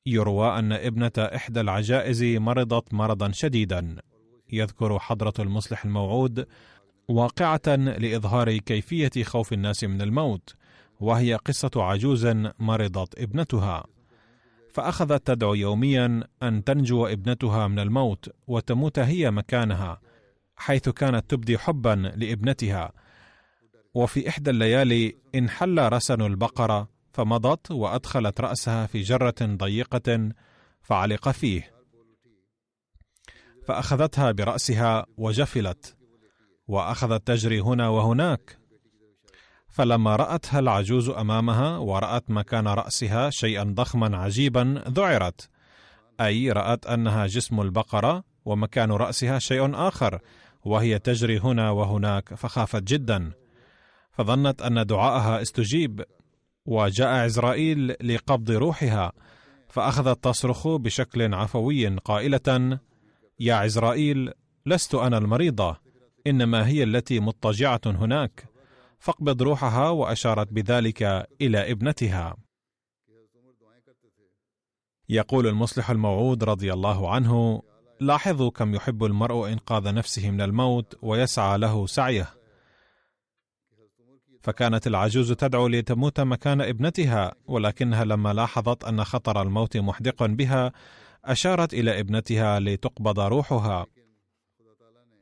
يروى 0.05 0.59
أن 0.59 0.71
ابنة 0.71 1.11
إحدى 1.17 1.61
العجائز 1.61 2.23
مرضت 2.23 2.93
مرضا 2.93 3.31
شديدا. 3.31 3.95
يذكر 4.51 4.99
حضرة 4.99 5.33
المصلح 5.39 5.85
الموعود 5.85 6.47
واقعة 7.07 7.75
لإظهار 7.75 8.57
كيفية 8.57 9.23
خوف 9.23 9.53
الناس 9.53 9.83
من 9.83 10.01
الموت 10.01 10.55
وهي 10.99 11.35
قصة 11.35 11.71
عجوز 11.75 12.27
مرضت 12.59 13.19
ابنتها. 13.19 13.85
فأخذت 14.73 15.27
تدعو 15.27 15.53
يوميا 15.53 16.23
أن 16.43 16.63
تنجو 16.63 17.05
ابنتها 17.07 17.67
من 17.67 17.79
الموت 17.79 18.29
وتموت 18.47 18.99
هي 18.99 19.31
مكانها. 19.31 19.99
حيث 20.57 20.89
كانت 20.89 21.29
تبدي 21.29 21.57
حبا 21.57 22.13
لابنتها. 22.15 22.91
وفي 23.93 24.29
إحدى 24.29 24.49
الليالي 24.49 25.15
انحل 25.35 25.93
رسن 25.93 26.21
البقرة 26.21 26.89
فمضت 27.13 27.71
وأدخلت 27.71 28.41
رأسها 28.41 28.85
في 28.85 29.01
جرة 29.01 29.35
ضيقة 29.41 30.29
فعلق 30.81 31.29
فيه. 31.29 31.73
فأخذتها 33.65 34.31
برأسها 34.31 35.05
وجفلت 35.17 35.95
وأخذت 36.67 37.27
تجري 37.27 37.59
هنا 37.59 37.89
وهناك. 37.89 38.57
فلما 39.69 40.15
رأتها 40.15 40.59
العجوز 40.59 41.09
أمامها 41.09 41.77
ورأت 41.77 42.31
مكان 42.31 42.67
رأسها 42.67 43.29
شيئا 43.29 43.63
ضخما 43.63 44.17
عجيبا 44.17 44.83
ذعرت 44.87 45.49
أي 46.21 46.51
رأت 46.51 46.85
أنها 46.85 47.27
جسم 47.27 47.61
البقرة 47.61 48.23
ومكان 48.45 48.91
رأسها 48.91 49.39
شيء 49.39 49.75
آخر. 49.75 50.19
وهي 50.67 50.99
تجري 50.99 51.39
هنا 51.39 51.71
وهناك 51.71 52.33
فخافت 52.33 52.83
جدا. 52.83 53.31
فظنت 54.11 54.61
أن 54.61 54.85
دعاءها 54.85 55.41
استجيب 55.41 56.03
وجاء 56.65 57.07
عزرائيل 57.07 57.95
لقبض 58.01 58.51
روحها 58.51 59.11
فأخذت 59.67 60.23
تصرخ 60.23 60.67
بشكل 60.67 61.33
عفوي 61.33 61.87
قائلة 61.87 62.79
يا 63.39 63.53
عزرائيل 63.53 64.31
لست 64.65 64.95
أنا 64.95 65.17
المريضة 65.17 65.77
إنما 66.27 66.67
هي 66.67 66.83
التي 66.83 67.19
مضطجعة 67.19 67.81
هناك. 67.85 68.45
فاقبض 68.99 69.41
روحها 69.41 69.89
وأشارت 69.89 70.53
بذلك 70.53 71.03
إلى 71.41 71.71
ابنتها. 71.71 72.37
يقول 75.09 75.47
المصلح 75.47 75.89
الموعود 75.89 76.43
رضي 76.43 76.73
الله 76.73 77.11
عنه 77.11 77.61
لاحظوا 77.99 78.51
كم 78.51 78.75
يحب 78.75 79.03
المرء 79.03 79.47
إنقاذ 79.47 79.93
نفسه 79.93 80.29
من 80.31 80.41
الموت 80.41 80.95
ويسعى 81.01 81.57
له 81.57 81.87
سعيه. 81.87 82.29
فكانت 84.41 84.87
العجوز 84.87 85.31
تدعو 85.31 85.67
لتموت 85.67 86.19
مكان 86.19 86.61
ابنتها 86.61 87.35
ولكنها 87.45 88.05
لما 88.05 88.33
لاحظت 88.33 88.83
أن 88.83 89.03
خطر 89.03 89.41
الموت 89.41 89.77
محدق 89.77 90.25
بها 90.25 90.71
أشارت 91.25 91.73
إلى 91.73 91.99
ابنتها 91.99 92.59
لتقبض 92.59 93.19
روحها. 93.19 93.85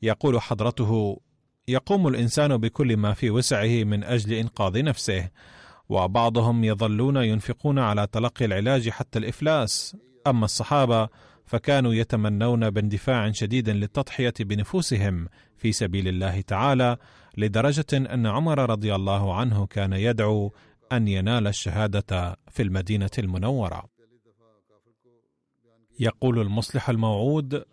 يقول 0.02 0.42
حضرته 0.42 1.22
يقوم 1.68 2.08
الإنسان 2.08 2.58
بكل 2.58 2.98
ما 2.98 3.14
في 3.14 3.30
وسعه 3.30 3.84
من 3.84 4.04
أجل 4.04 4.34
إنقاذ 4.34 4.84
نفسه 4.84 5.30
وبعضهم 5.90 6.64
يظلون 6.64 7.18
ينفقون 7.18 7.80
على 7.80 8.08
تلقي 8.08 8.46
العلاج 8.46 8.90
حتى 8.90 9.20
الإفلاس. 9.20 9.98
أما 10.28 10.46
الصحابة 10.46 11.10
فكانوا 11.56 11.94
يتمنون 11.94 12.70
باندفاع 12.70 13.32
شديد 13.32 13.70
للتضحية 13.70 14.34
بنفوسهم 14.40 15.28
في 15.58 15.72
سبيل 15.72 16.08
الله 16.08 16.42
تعالى 16.42 16.98
لدرجة 17.38 17.86
أن 17.94 18.26
عمر 18.28 18.70
رضي 18.70 18.96
الله 18.96 19.36
عنه 19.36 19.66
كان 19.66 19.94
يدعو 19.94 20.54
أن 20.92 21.08
ينال 21.08 21.48
الشهادة 21.48 22.38
في 22.52 22.64
المدينة 22.64 23.10
المنورة. 23.20 23.84
يقول 26.00 26.40
المصلح 26.40 26.90
الموعود 26.90 27.64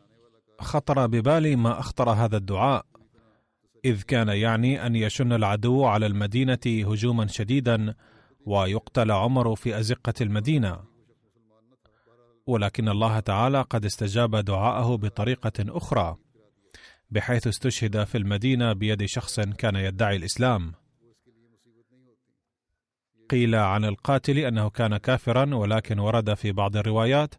خطر 0.60 1.06
ببالي 1.06 1.56
ما 1.56 1.78
أخطر 1.78 2.10
هذا 2.10 2.36
الدعاء 2.36 2.86
إذ 3.84 4.02
كان 4.02 4.28
يعني 4.28 4.86
أن 4.86 4.96
يشن 4.96 5.32
العدو 5.32 5.84
على 5.84 6.06
المدينة 6.06 6.60
هجوما 6.66 7.26
شديدا 7.26 7.94
ويقتل 8.46 9.10
عمر 9.10 9.54
في 9.54 9.78
أزقة 9.78 10.14
المدينة. 10.20 10.91
ولكن 12.46 12.88
الله 12.88 13.20
تعالى 13.20 13.62
قد 13.62 13.84
استجاب 13.84 14.36
دعاءه 14.36 14.96
بطريقة 14.96 15.52
أخرى 15.60 16.16
بحيث 17.10 17.46
استشهد 17.46 18.04
في 18.04 18.18
المدينة 18.18 18.72
بيد 18.72 19.04
شخص 19.04 19.40
كان 19.40 19.76
يدعي 19.76 20.16
الإسلام. 20.16 20.72
قيل 23.30 23.54
عن 23.54 23.84
القاتل 23.84 24.38
أنه 24.38 24.70
كان 24.70 24.96
كافرا 24.96 25.54
ولكن 25.54 25.98
ورد 25.98 26.34
في 26.34 26.52
بعض 26.52 26.76
الروايات 26.76 27.34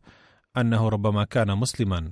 أنه 0.58 0.90
ربما 0.90 1.24
كان 1.24 1.58
مسلما. 1.58 2.12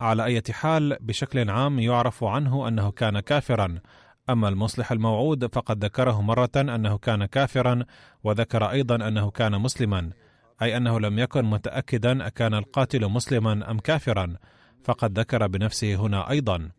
على 0.00 0.24
أي 0.24 0.42
حال 0.50 0.96
بشكل 1.00 1.50
عام 1.50 1.78
يعرف 1.78 2.24
عنه 2.24 2.68
أنه 2.68 2.90
كان 2.90 3.20
كافرا 3.20 3.80
أما 4.30 4.48
المصلح 4.48 4.92
الموعود 4.92 5.54
فقد 5.54 5.84
ذكره 5.84 6.22
مرة 6.22 6.50
أنه 6.56 6.98
كان 6.98 7.24
كافرا 7.24 7.84
وذكر 8.24 8.70
أيضا 8.70 9.08
أنه 9.08 9.30
كان 9.30 9.60
مسلما 9.60 10.10
أي 10.62 10.76
أنه 10.76 11.00
لم 11.00 11.18
يكن 11.18 11.44
متاكدا 11.44 12.26
اكان 12.26 12.54
القاتل 12.54 13.08
مسلما 13.08 13.70
أم 13.70 13.78
كافرا 13.78 14.36
فقد 14.84 15.18
ذكر 15.18 15.46
بنفسه 15.46 15.94
هنا 15.94 16.30
أيضا. 16.30 16.70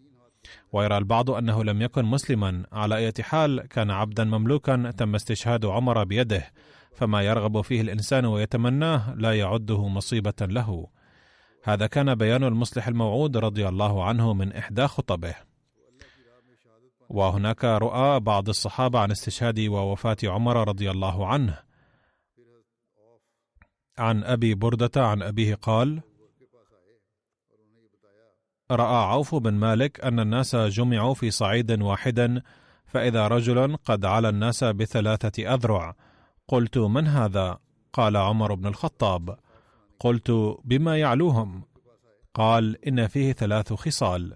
ويرى 0.71 0.97
البعض 0.97 1.31
أنه 1.31 1.63
لم 1.63 1.81
يكن 1.81 2.05
مسلما 2.05 2.65
على 2.71 2.95
أي 2.95 3.13
حال 3.21 3.61
كان 3.61 3.91
عبدا 3.91 4.23
مملوكا 4.23 4.91
تم 4.97 5.15
استشهاد 5.15 5.65
عمر 5.65 6.03
بيده 6.03 6.51
فما 6.95 7.21
يرغب 7.21 7.61
فيه 7.61 7.81
الإنسان 7.81 8.25
ويتمناه 8.25 9.15
لا 9.15 9.39
يعده 9.39 9.87
مصيبة 9.87 10.33
له. 10.41 10.87
هذا 11.63 11.87
كان 11.87 12.15
بيان 12.15 12.43
المصلح 12.43 12.87
الموعود 12.87 13.37
رضي 13.37 13.67
الله 13.67 14.03
عنه 14.03 14.33
من 14.33 14.53
إحدى 14.53 14.87
خطبه. 14.87 15.48
وهناك 17.09 17.63
رؤى 17.63 18.19
بعض 18.19 18.49
الصحابة 18.49 18.99
عن 18.99 19.11
استشهاد 19.11 19.59
ووفاة 19.59 20.17
عمر 20.23 20.67
رضي 20.67 20.91
الله 20.91 21.27
عنه. 21.27 21.59
عن 23.97 24.23
أبي 24.23 24.55
بردة 24.55 24.91
عن 25.07 25.21
أبيه 25.21 25.55
قال 25.55 26.01
رأى 28.71 29.05
عوف 29.05 29.35
بن 29.35 29.53
مالك 29.53 29.99
أن 29.99 30.19
الناس 30.19 30.55
جمعوا 30.55 31.13
في 31.13 31.31
صعيد 31.31 31.81
واحد 31.81 32.41
فإذا 32.85 33.27
رجل 33.27 33.77
قد 33.77 34.05
علا 34.05 34.29
الناس 34.29 34.63
بثلاثة 34.63 35.53
أذرع. 35.53 35.95
قلت 36.47 36.77
من 36.77 37.07
هذا؟ 37.07 37.57
قال 37.93 38.17
عمر 38.17 38.53
بن 38.53 38.67
الخطاب. 38.67 39.37
قلت 39.99 40.31
بما 40.63 40.97
يعلوهم. 40.97 41.63
قال 42.33 42.85
إن 42.85 43.07
فيه 43.07 43.33
ثلاث 43.33 43.73
خصال. 43.73 44.35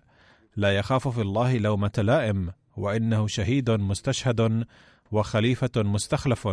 لا 0.56 0.78
يخاف 0.78 1.08
في 1.08 1.22
الله 1.22 1.58
لومة 1.58 1.92
لائم. 1.98 2.52
وإنه 2.78 3.28
شهيد 3.28 3.72
مستشهد 3.72 4.66
وخليفة 5.12 5.72
مستخلف. 5.78 6.48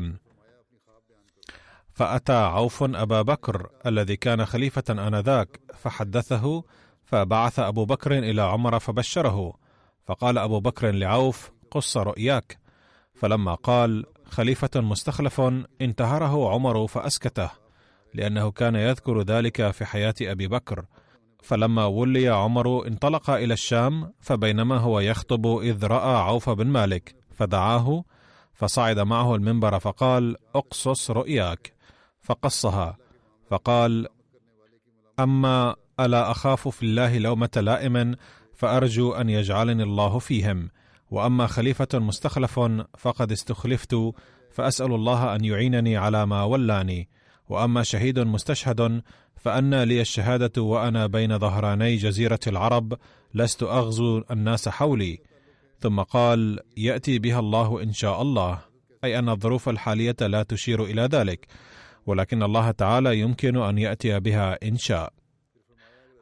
فأتى 1.93 2.33
عوف 2.33 2.83
أبا 2.83 3.23
بكر 3.23 3.71
الذي 3.87 4.17
كان 4.17 4.47
خليفة 4.47 4.85
آنذاك 4.91 5.61
فحدثه 5.75 6.65
فبعث 7.05 7.59
أبو 7.59 7.85
بكر 7.85 8.19
إلى 8.19 8.43
عمر 8.43 8.79
فبشره. 8.79 9.55
فقال 10.07 10.39
أبو 10.39 10.61
بكر 10.61 10.91
لعوف 10.91 11.51
قص 11.71 11.97
رؤياك. 11.97 12.59
فلما 13.15 13.55
قال 13.55 14.07
خليفة 14.27 14.81
مستخلف 14.81 15.41
انتهره 15.81 16.51
عمر 16.51 16.87
فأسكته 16.87 17.51
لأنه 18.15 18.51
كان 18.51 18.75
يذكر 18.77 19.23
ذلك 19.23 19.71
في 19.71 19.85
حياة 19.85 20.15
أبي 20.23 20.49
بكر. 20.49 20.85
فلما 21.43 21.85
ولي 21.85 22.29
عمر 22.29 22.87
انطلق 22.87 23.31
إلى 23.31 23.55
الشام 23.55 24.13
فبينما 24.21 24.77
هو 24.77 25.01
يخطب 25.01 25.47
إذ 25.47 25.87
رأى 25.87 26.17
عوف 26.17 26.51
بن 26.51 26.67
مالك 26.67 27.15
فدعاه 27.35 28.05
فصعد 28.55 28.99
معه 28.99 29.35
المنبر 29.35 29.79
فقال 29.79 30.37
أقصص 30.55 31.11
رؤياك. 31.11 31.73
فقصها 32.23 32.97
فقال 33.51 34.09
أما 35.19 35.77
ألا 36.01 36.31
أخاف 36.31 36.69
في 36.69 36.83
الله 36.83 37.19
لومة 37.19 37.51
لائم 37.57 38.15
فأرجو 38.55 39.13
أن 39.13 39.31
يجعلني 39.31 39.83
الله 39.83 40.19
فيهم. 40.19 40.71
وأما 41.11 41.47
خليفة 41.47 41.89
مستخلف 41.95 42.61
فقد 42.99 43.33
استخلفت 43.33 43.97
فأسأل 44.51 44.95
الله 44.95 45.35
أن 45.35 45.45
يعينني 45.45 45.97
على 45.97 46.27
ما 46.27 46.43
ولاني. 46.43 47.09
وأما 47.51 47.83
شهيد 47.83 48.19
مستشهد 48.19 49.03
فأنى 49.37 49.85
لي 49.85 50.01
الشهادة 50.01 50.63
وأنا 50.63 51.07
بين 51.07 51.39
ظهراني 51.39 51.97
جزيرة 51.97 52.41
العرب 52.47 52.99
لست 53.35 53.63
أغزو 53.63 54.23
الناس 54.31 54.69
حولي. 54.69 55.19
ثم 55.79 56.01
قال 56.01 56.61
يأتي 56.77 57.19
بها 57.19 57.39
الله 57.39 57.83
إن 57.83 57.93
شاء 57.93 58.23
الله. 58.23 58.59
أي 59.05 59.19
أن 59.19 59.29
الظروف 59.29 59.69
الحالية 59.69 60.17
لا 60.21 60.43
تشير 60.43 60.85
إلى 60.85 61.03
ذلك 61.03 61.47
ولكن 62.07 62.43
الله 62.43 62.71
تعالى 62.71 63.21
يمكن 63.21 63.57
أن 63.57 63.79
يأتي 63.79 64.21
بها 64.21 64.59
إن 64.63 64.77
شاء. 64.77 65.13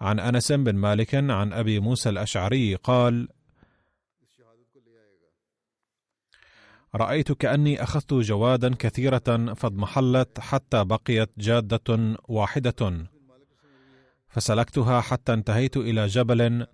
عن 0.01 0.21
أنس 0.21 0.53
بن 0.53 0.75
مالك 0.75 1.15
عن 1.15 1.53
أبي 1.53 1.81
موسى 1.81 2.09
الأشعري 2.09 2.75
قال 2.75 3.29
رأيت 6.95 7.33
كأني 7.33 7.83
أخذت 7.83 8.15
جوادا 8.15 8.75
كثيرة 8.75 9.55
فاضمحلت 9.55 10.41
حتى 10.41 10.85
بقيت 10.85 11.31
جادة 11.39 12.17
واحدة. 12.29 13.09
فسلكتها 14.29 15.01
حتى 15.01 15.33
انتهيت 15.33 15.77
إلى 15.77 16.07
جبل 16.07 16.67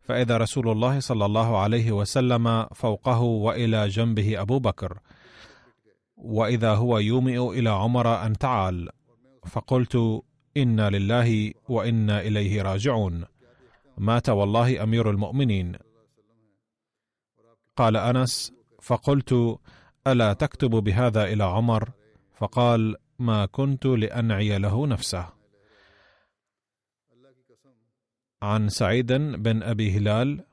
فإذا 0.00 0.36
رسول 0.36 0.68
الله 0.68 1.00
صلى 1.00 1.26
الله 1.26 1.58
عليه 1.58 1.92
وسلم 1.92 2.66
فوقه 2.74 3.20
وإلى 3.20 3.88
جنبه 3.88 4.40
أبو 4.40 4.58
بكر. 4.58 4.98
وإذا 6.16 6.74
هو 6.74 6.98
يومئ 6.98 7.58
إلى 7.58 7.70
عمر 7.70 8.26
أن 8.26 8.38
تعال 8.38 8.88
فقلت 9.46 10.22
إنا 10.56 10.90
لله 10.90 11.52
وإنا 11.68 12.20
إليه 12.20 12.62
راجعون. 12.62 13.24
مات 13.98 14.28
والله 14.28 14.82
أمير 14.82 15.10
المؤمنين. 15.10 15.76
قال 17.76 17.96
أنس 17.96 18.59
فقلت 18.80 19.58
ألا 20.06 20.32
تكتب 20.32 20.70
بهذا 20.70 21.24
إلى 21.24 21.44
عمر؟ 21.44 21.90
فقال 22.34 22.96
ما 23.18 23.46
كنت 23.46 23.86
لأنعي 23.86 24.58
له 24.58 24.86
نفسه. 24.86 25.28
عن 28.42 28.68
سعيد 28.68 29.12
بن 29.12 29.62
أبي 29.62 29.96
هلال 29.96 30.44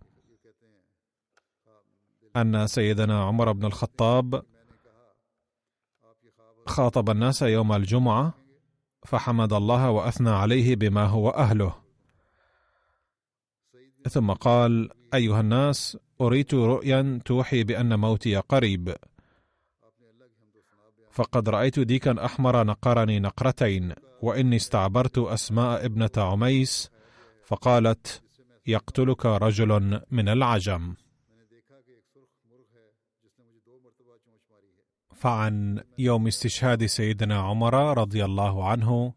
أن 2.36 2.68
سيدنا 2.68 3.24
عمر 3.24 3.52
بن 3.52 3.66
الخطاب 3.66 4.44
خاطب 6.66 7.10
الناس 7.10 7.42
يوم 7.42 7.74
الجمعة 7.74 8.34
فحمد 9.06 9.54
الله 9.54 9.90
وأثنى 9.90 10.30
عليه 10.30 10.76
بما 10.76 11.06
هو 11.06 11.30
أهله. 11.30 11.76
ثم 14.10 14.32
قال 14.32 14.90
أيها 15.14 15.40
الناس 15.40 15.98
أريت 16.22 16.54
رؤيا 16.54 17.20
توحي 17.26 17.64
بأن 17.64 18.00
موتي 18.00 18.36
قريب. 18.36 18.96
فقد 21.12 21.50
رأيت 21.50 21.80
ديكا 21.80 22.26
أحمر 22.26 22.64
نقرني 22.64 23.20
نقرتين 23.20 23.94
وإني 24.22 24.56
استعبرت 24.56 25.18
أسماء 25.18 25.86
ابنة 25.86 26.10
عميس 26.18 26.92
فقالت 27.46 28.22
يقتلك 28.68 29.26
رجل 29.26 30.02
من 30.12 30.30
العجم. 30.30 30.96
فعن 35.16 35.84
يوم 35.98 36.28
استشهاد 36.28 36.86
سيدنا 36.86 37.40
عمر 37.40 37.98
رضي 37.98 38.26
الله 38.26 38.70
عنه 38.70 39.14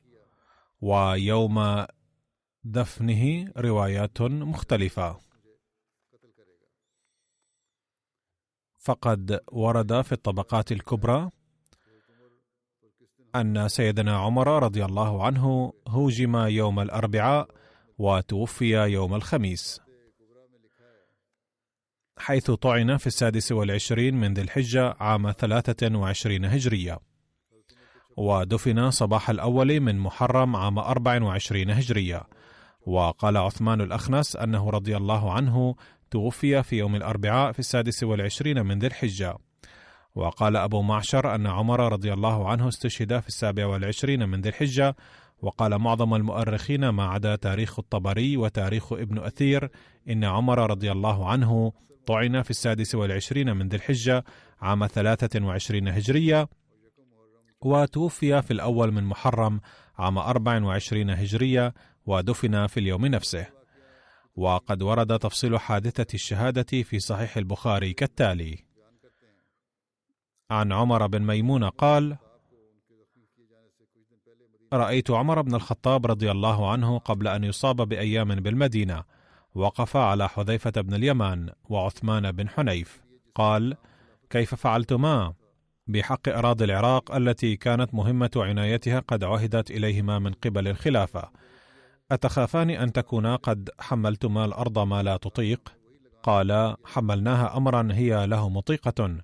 ويوم 0.81 1.87
دفنه 2.65 3.53
روايات 3.57 4.23
مختلفة. 4.23 5.30
فقد 8.81 9.41
ورد 9.53 10.01
في 10.01 10.13
الطبقات 10.13 10.73
الكبرى 10.73 11.31
أن 13.37 13.69
سيدنا 13.69 14.17
عمر 14.17 14.63
رضي 14.63 14.85
الله 14.85 15.27
عنه 15.27 15.73
هوجم 15.89 16.37
يوم 16.37 16.81
الأربعاء 16.81 17.49
وتوفي 17.99 18.75
يوم 18.75 19.15
الخميس. 19.15 19.81
حيث 22.19 22.51
طعن 22.51 22.97
في 22.97 23.07
السادس 23.07 23.53
والعشرين 23.53 24.15
من 24.15 24.35
ذي 24.35 24.43
الحجة 24.43 24.97
عام 25.01 25.33
ثلاثة 25.33 25.97
وعشرين 25.97 26.45
هجرية. 26.45 26.99
ودفن 28.17 28.91
صباح 28.91 29.31
الأول 29.31 29.81
من 29.81 29.99
محرم 29.99 30.57
عام 30.57 30.79
أربع 30.79 31.23
وعشرين 31.23 31.71
هجرية. 31.71 32.23
وقال 32.87 33.37
عثمان 33.37 33.81
الأخنس 33.81 34.37
أنه 34.37 34.71
رضي 34.71 34.97
الله 34.97 35.33
عنه 35.33 35.75
توفي 36.11 36.63
في 36.63 36.79
يوم 36.79 36.97
الأربعاء 36.97 37.53
في 37.53 37.59
السادس 37.59 38.03
والعشرين 38.03 38.67
من 38.67 38.79
ذي 38.79 38.87
الحجة. 38.87 39.37
وقال 40.15 40.57
أبو 40.57 40.83
معشر 40.83 41.35
أن 41.35 41.47
عمر 41.47 41.93
رضي 41.93 42.13
الله 42.13 42.49
عنه 42.49 42.69
استشهد 42.69 43.21
في 43.21 43.29
السابع 43.29 43.67
والعشرين 43.67 44.29
من 44.29 44.41
ذي 44.41 44.49
الحجة 44.49 44.97
وقال 45.43 45.79
معظم 45.79 46.15
المؤرخين 46.15 46.89
ما 46.89 47.05
عدا 47.05 47.37
تاريخ 47.37 47.79
الطبري 47.79 48.37
وتاريخ 48.37 48.93
ابن 48.93 49.19
أثير 49.19 49.71
إن 50.09 50.25
عمر 50.25 50.71
رضي 50.71 50.93
الله 50.93 51.29
عنه 51.29 51.73
طعن 52.07 52.43
في 52.43 52.51
السادس 52.51 52.95
والعشرين 52.95 53.57
من 53.57 53.69
ذي 53.69 53.77
الحجة 53.77 54.25
عام 54.61 54.87
ثلاثة 54.87 55.45
وعشرين 55.45 55.89
هجرية 55.89 56.49
وتوفي 57.63 58.43
في 58.43 58.51
الأول 58.51 58.93
من 58.93 59.05
محرم 59.05 59.61
عام 59.99 60.19
أربع 60.19 60.63
وعشرين 60.63 61.11
هجرية 61.11 61.75
ودفن 62.07 62.67
في 62.67 62.81
اليوم 62.81 63.07
نفسه. 63.07 63.60
وقد 64.37 64.83
ورد 64.83 65.19
تفصيل 65.19 65.61
حادثة 65.61 66.15
الشهادة 66.15 66.83
في 66.83 66.99
صحيح 66.99 67.37
البخاري 67.37 67.93
كالتالي: 67.93 68.59
عن 70.51 70.73
عمر 70.73 71.07
بن 71.07 71.23
ميمون 71.23 71.65
قال: 71.65 72.17
رأيت 74.73 75.11
عمر 75.11 75.43
بن 75.43 75.55
الخطاب 75.55 76.07
رضي 76.07 76.31
الله 76.31 76.73
عنه 76.73 76.99
قبل 76.99 77.29
أن 77.29 77.45
يصاب 77.45 77.77
بأيام 77.89 78.35
بالمدينة، 78.35 79.05
وقف 79.55 79.97
على 79.97 80.29
حذيفة 80.29 80.71
بن 80.71 80.95
اليمان 80.95 81.51
وعثمان 81.69 82.33
بن 82.33 82.49
حنيف، 82.49 83.03
قال: 83.35 83.77
كيف 84.31 84.55
فعلتما؟ 84.55 85.35
بحق 85.87 86.29
أراضي 86.29 86.65
العراق 86.65 87.15
التي 87.15 87.57
كانت 87.57 87.95
مهمة 87.95 88.31
عنايتها 88.37 89.01
قد 89.01 89.25
عهدت 89.25 89.71
إليهما 89.71 90.19
من 90.19 90.33
قبل 90.33 90.69
الخلافة، 90.69 91.31
أتخافان 92.13 92.71
أن 92.71 92.93
تكونا 92.93 93.37
قد 93.37 93.71
حملتما 93.81 94.45
الأرض 94.45 94.79
ما 94.79 95.03
لا 95.03 95.17
تطيق؟ 95.17 95.73
قالا: 96.23 96.77
حملناها 96.85 97.57
أمرا 97.57 97.89
هي 97.93 98.27
له 98.27 98.49
مطيقة، 98.49 99.19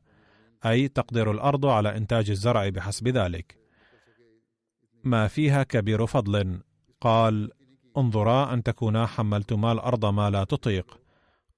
أي 0.66 0.88
تقدر 0.88 1.30
الأرض 1.30 1.66
على 1.66 1.96
إنتاج 1.96 2.30
الزرع 2.30 2.68
بحسب 2.68 3.08
ذلك. 3.08 3.58
ما 5.04 5.28
فيها 5.28 5.62
كبير 5.62 6.06
فضل، 6.06 6.60
قال: 7.00 7.50
انظرا 7.96 8.54
أن 8.54 8.62
تكونا 8.62 9.06
حملتما 9.06 9.72
الأرض 9.72 10.06
ما 10.06 10.30
لا 10.30 10.44
تطيق. 10.44 10.98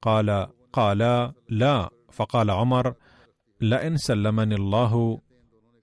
قال: 0.03 0.49
قالا: 0.73 1.33
لا، 1.49 1.91
فقال 2.13 2.51
عمر: 2.51 2.95
لئن 3.61 3.97
سلمني 3.97 4.55
الله 4.55 5.21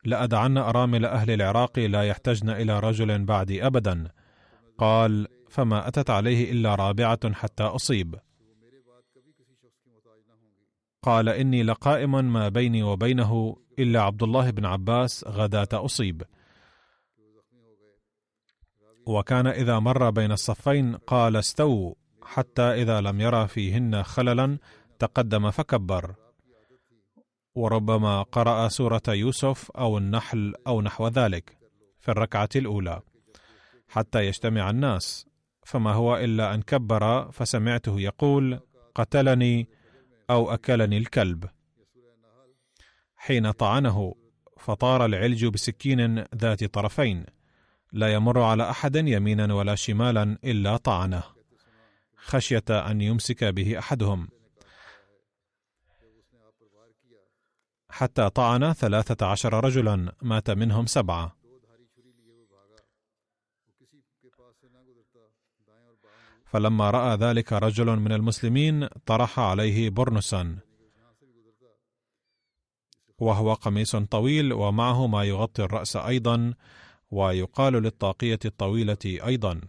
لأدعن 0.06 0.58
أرامل 0.58 1.06
أهل 1.06 1.32
العراق 1.32 1.80
لا 1.80 2.04
يحتجن 2.04 2.50
إلى 2.50 2.80
رجل 2.80 3.26
بعدي 3.26 3.66
أبدا. 3.66 4.08
قال: 4.78 5.28
فما 5.56 5.88
أتت 5.88 6.10
عليه 6.10 6.52
إلا 6.52 6.76
رابعة 6.76 7.34
حتى 7.34 7.64
أصيب. 7.64 8.16
قال 11.04 11.30
إني 11.30 11.64
لقائم 11.64 12.34
ما 12.34 12.50
بيني 12.50 12.84
وبينه 12.84 13.58
إلا 13.80 14.02
عبد 14.02 14.24
الله 14.24 14.52
بن 14.52 14.66
عباس 14.66 15.26
غداة 15.28 15.68
أصيب 15.74 16.24
وكان 19.06 19.48
إذا 19.48 19.80
مر 19.80 20.10
بين 20.10 20.32
الصفين 20.32 20.96
قال 20.96 21.36
استووا 21.36 21.94
حتى 22.24 22.62
إذا 22.62 23.02
لم 23.02 23.22
يرى 23.22 23.48
فيهن 23.48 24.04
خللا 24.04 24.58
تقدم 25.00 25.52
فكبر. 25.52 26.16
وربما 27.56 28.22
قرأ 28.22 28.68
سورة 28.68 29.04
يوسف 29.08 29.72
أو 29.72 29.98
النحل 29.98 30.54
أو 30.68 30.82
نحو 30.82 31.08
ذلك 31.08 31.58
في 32.00 32.12
الركعة 32.12 32.50
الأولى 32.56 33.02
حتى 33.88 34.26
يجتمع 34.26 34.70
الناس. 34.70 35.35
فما 35.66 35.94
هو 35.94 36.18
إلا 36.18 36.54
أن 36.54 36.62
كبر 36.62 37.32
فسمعته 37.32 38.00
يقول 38.00 38.60
قتلني 38.96 39.70
أو 40.30 40.54
أكلني 40.54 40.98
الكلب. 40.98 41.50
حين 43.16 43.52
طعنه 43.52 44.16
فطار 44.58 45.06
العلج 45.06 45.46
بسكين 45.46 46.24
ذات 46.36 46.64
طرفين 46.64 47.26
لا 47.92 48.14
يمر 48.14 48.42
على 48.42 48.70
أحد 48.70 48.96
يمينا 48.96 49.54
ولا 49.54 49.76
شمالا 49.76 50.38
إلا 50.44 50.78
طعنه 50.78 51.24
خشية 52.16 52.64
أن 52.70 53.02
يمسك 53.02 53.44
به 53.44 53.80
أحدهم. 53.80 54.28
حتى 57.90 58.30
طعن 58.30 58.74
ثلاثة 58.74 59.26
عشر 59.26 59.64
رجلا 59.64 60.16
مات 60.22 60.50
منهم 60.50 60.86
سبعة. 60.86 61.45
فلما 66.46 66.90
رأى 66.90 67.16
ذلك 67.16 67.54
رجل 67.54 68.00
من 68.00 68.12
المسلمين 68.12 68.88
طرح 68.88 69.40
عليه 69.40 69.90
برنسا. 69.90 70.58
وهو 73.18 73.54
قميص 73.54 73.96
طويل 73.96 74.54
ومعه 74.54 75.08
ما 75.08 75.24
يغطي 75.24 75.64
الرأس 75.64 75.96
أيضا 75.96 76.54
ويقال 77.12 77.74
للطاقية 77.74 78.40
الطويلة 78.46 78.98
أيضا. 79.06 79.62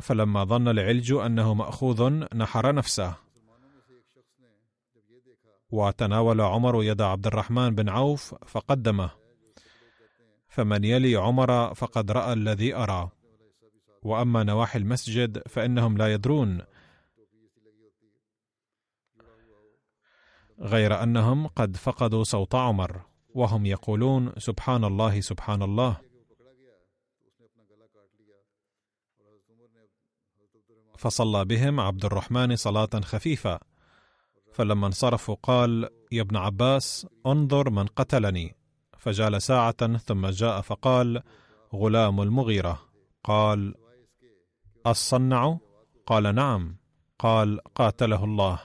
فلما 0.00 0.44
ظن 0.44 0.68
العلج 0.68 1.12
أنه 1.12 1.54
مأخوذ 1.54 2.10
نحر 2.34 2.74
نفسه. 2.74 3.16
وتناول 5.70 6.40
عمر 6.40 6.84
يد 6.84 7.00
عبد 7.02 7.26
الرحمن 7.26 7.74
بن 7.74 7.88
عوف 7.88 8.34
فقدمه. 8.34 9.19
فمن 10.50 10.84
يلي 10.84 11.16
عمر 11.16 11.74
فقد 11.74 12.10
رأى 12.10 12.32
الذي 12.32 12.74
أرى. 12.74 13.10
وأما 14.02 14.42
نواحي 14.42 14.78
المسجد 14.78 15.48
فإنهم 15.48 15.98
لا 15.98 16.12
يدرون. 16.12 16.62
غير 20.60 21.02
أنهم 21.02 21.46
قد 21.46 21.76
فقدوا 21.76 22.24
صوت 22.24 22.54
عمر 22.54 23.02
وهم 23.34 23.66
يقولون 23.66 24.32
سبحان 24.38 24.84
الله 24.84 25.20
سبحان 25.20 25.62
الله. 25.62 25.96
فصلى 30.98 31.44
بهم 31.44 31.80
عبد 31.80 32.04
الرحمن 32.04 32.56
صلاة 32.56 33.00
خفيفة. 33.00 33.60
فلما 34.52 34.86
انصرفوا 34.86 35.36
قال 35.42 35.88
يا 36.12 36.22
ابن 36.22 36.36
عباس 36.36 37.06
انظر 37.26 37.70
من 37.70 37.86
قتلني. 37.86 38.59
فجال 39.00 39.42
ساعة 39.42 39.96
ثم 39.96 40.26
جاء 40.26 40.60
فقال 40.60 41.22
غلام 41.74 42.20
المغيرة. 42.20 42.80
قال 43.24 43.74
الصنع 44.86 45.58
قال 46.06 46.34
نعم. 46.34 46.76
قال 47.18 47.60
قاتله 47.74 48.24
الله. 48.24 48.60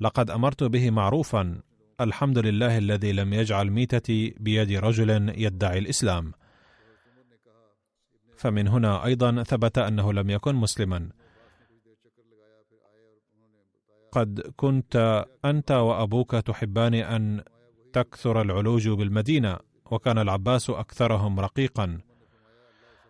لقد 0.00 0.30
أمرت 0.30 0.64
به 0.64 0.90
معروفا. 0.90 1.60
الحمد 2.00 2.38
لله 2.38 2.78
الذي 2.78 3.12
لم 3.12 3.32
يجعل 3.32 3.70
ميتتي 3.70 4.34
بيد 4.40 4.72
رجل 4.72 5.10
يدعي 5.38 5.78
الإسلام. 5.78 6.32
فمن 8.36 8.68
هنا 8.68 9.04
أيضا 9.04 9.42
ثبت 9.42 9.78
أنه 9.78 10.12
لم 10.12 10.30
يكن 10.30 10.54
مسلما. 10.54 11.10
قد 14.12 14.40
كنت 14.56 15.26
أنت 15.44 15.70
وأبوك 15.70 16.30
تحبان 16.30 16.94
أن 16.94 17.44
تكثر 17.96 18.40
العلوج 18.42 18.88
بالمدينة 18.88 19.58
وكان 19.90 20.18
العباس 20.18 20.70
أكثرهم 20.70 21.40
رقيقا. 21.40 22.00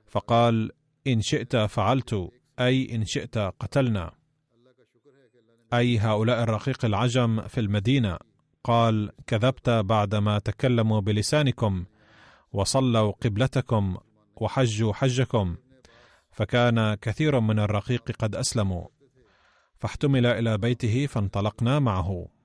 فقال 0.06 0.70
إن 1.06 1.20
شئت 1.20 1.56
فعلت 1.56 2.30
أي 2.60 2.94
إن 2.94 3.04
شئت 3.04 3.38
قتلنا. 3.38 4.12
أي 5.74 5.98
هؤلاء 5.98 6.42
الرقيق 6.42 6.84
العجم 6.84 7.40
في 7.40 7.60
المدينة؟ 7.60 8.18
قال 8.64 9.12
كذبت 9.26 9.70
بعدما 9.70 10.38
تكلموا 10.38 11.00
بلسانكم 11.00 11.84
وصلوا 12.52 13.12
قبلتكم 13.12 13.96
وحجوا 14.36 14.92
حجكم. 14.92 15.56
فكان 16.30 16.94
كثير 16.94 17.40
من 17.40 17.58
الرقيق 17.58 18.10
قد 18.18 18.36
أسلموا. 18.36 18.86
فاحتمل 19.78 20.26
إلى 20.26 20.58
بيته 20.58 21.06
فانطلقنا 21.06 21.78
معه. 21.78 22.35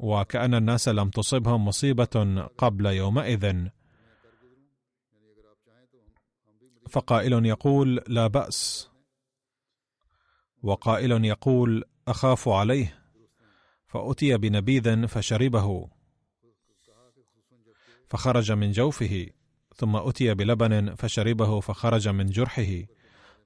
وكأن 0.00 0.54
الناس 0.54 0.88
لم 0.88 1.10
تصبهم 1.10 1.64
مصيبة 1.64 2.46
قبل 2.58 2.86
يومئذ. 2.86 3.66
فقائل 6.90 7.46
يقول 7.46 8.04
لا 8.06 8.26
بأس. 8.26 8.90
وقائل 10.62 11.24
يقول 11.24 11.84
أخاف 12.08 12.48
عليه. 12.48 13.04
فأتي 13.86 14.36
بنبيذ 14.36 15.06
فشربه. 15.06 15.90
فخرج 18.08 18.52
من 18.52 18.72
جوفه. 18.72 19.26
ثم 19.76 19.96
أتي 19.96 20.34
بلبن 20.34 20.94
فشربه 20.94 21.60
فخرج 21.60 22.08
من 22.08 22.26
جرحه. 22.26 22.72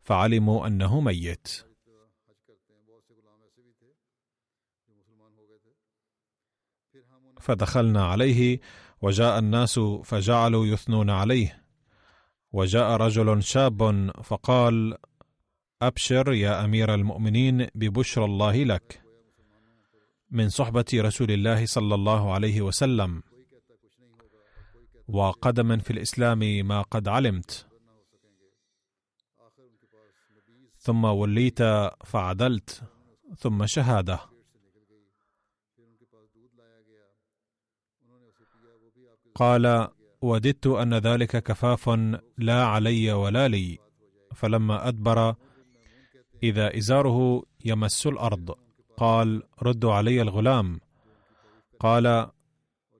فعلموا 0.02 0.66
أنه 0.66 1.00
ميت. 1.00 1.74
فدخلنا 7.45 8.05
عليه 8.05 8.61
وجاء 9.03 9.38
الناس 9.38 9.78
فجعلوا 9.78 10.66
يثنون 10.66 11.11
عليه. 11.11 11.64
وجاء 12.53 12.97
رجل 12.97 13.42
شاب 13.42 14.11
فقال 14.24 14.97
أبشر 15.82 16.32
يا 16.32 16.64
أمير 16.64 16.95
المؤمنين 16.95 17.66
ببشرى 17.74 18.24
الله 18.24 18.64
لك. 18.64 19.03
من 20.30 20.49
صحبة 20.49 20.84
رسول 20.95 21.30
الله 21.30 21.66
صلى 21.66 21.95
الله 21.95 22.32
عليه 22.32 22.62
وسلم. 22.62 23.22
وقدما 25.09 25.78
في 25.78 25.90
الإسلام 25.90 26.38
ما 26.38 26.82
قد 26.82 27.09
علمت. 27.09 27.66
ثم 30.78 31.05
وليت 31.05 31.59
فعدلت 32.05 32.82
ثم 33.38 33.66
شهادة. 33.66 34.34
قال 39.35 39.89
وددت 40.22 40.66
أن 40.66 40.95
ذلك 40.95 41.43
كفاف 41.43 41.89
لا 42.39 42.64
علي 42.64 43.12
ولا 43.12 43.49
لي. 43.49 43.78
فلما 44.35 44.89
أدبر 44.89 45.35
إذا 46.43 46.78
إزاره 46.78 47.43
يمس 47.64 48.07
الأرض. 48.07 48.55
قال 48.97 49.43
ردوا 49.62 49.95
علي 49.95 50.22
الغلام. 50.22 50.80
قال 51.80 52.07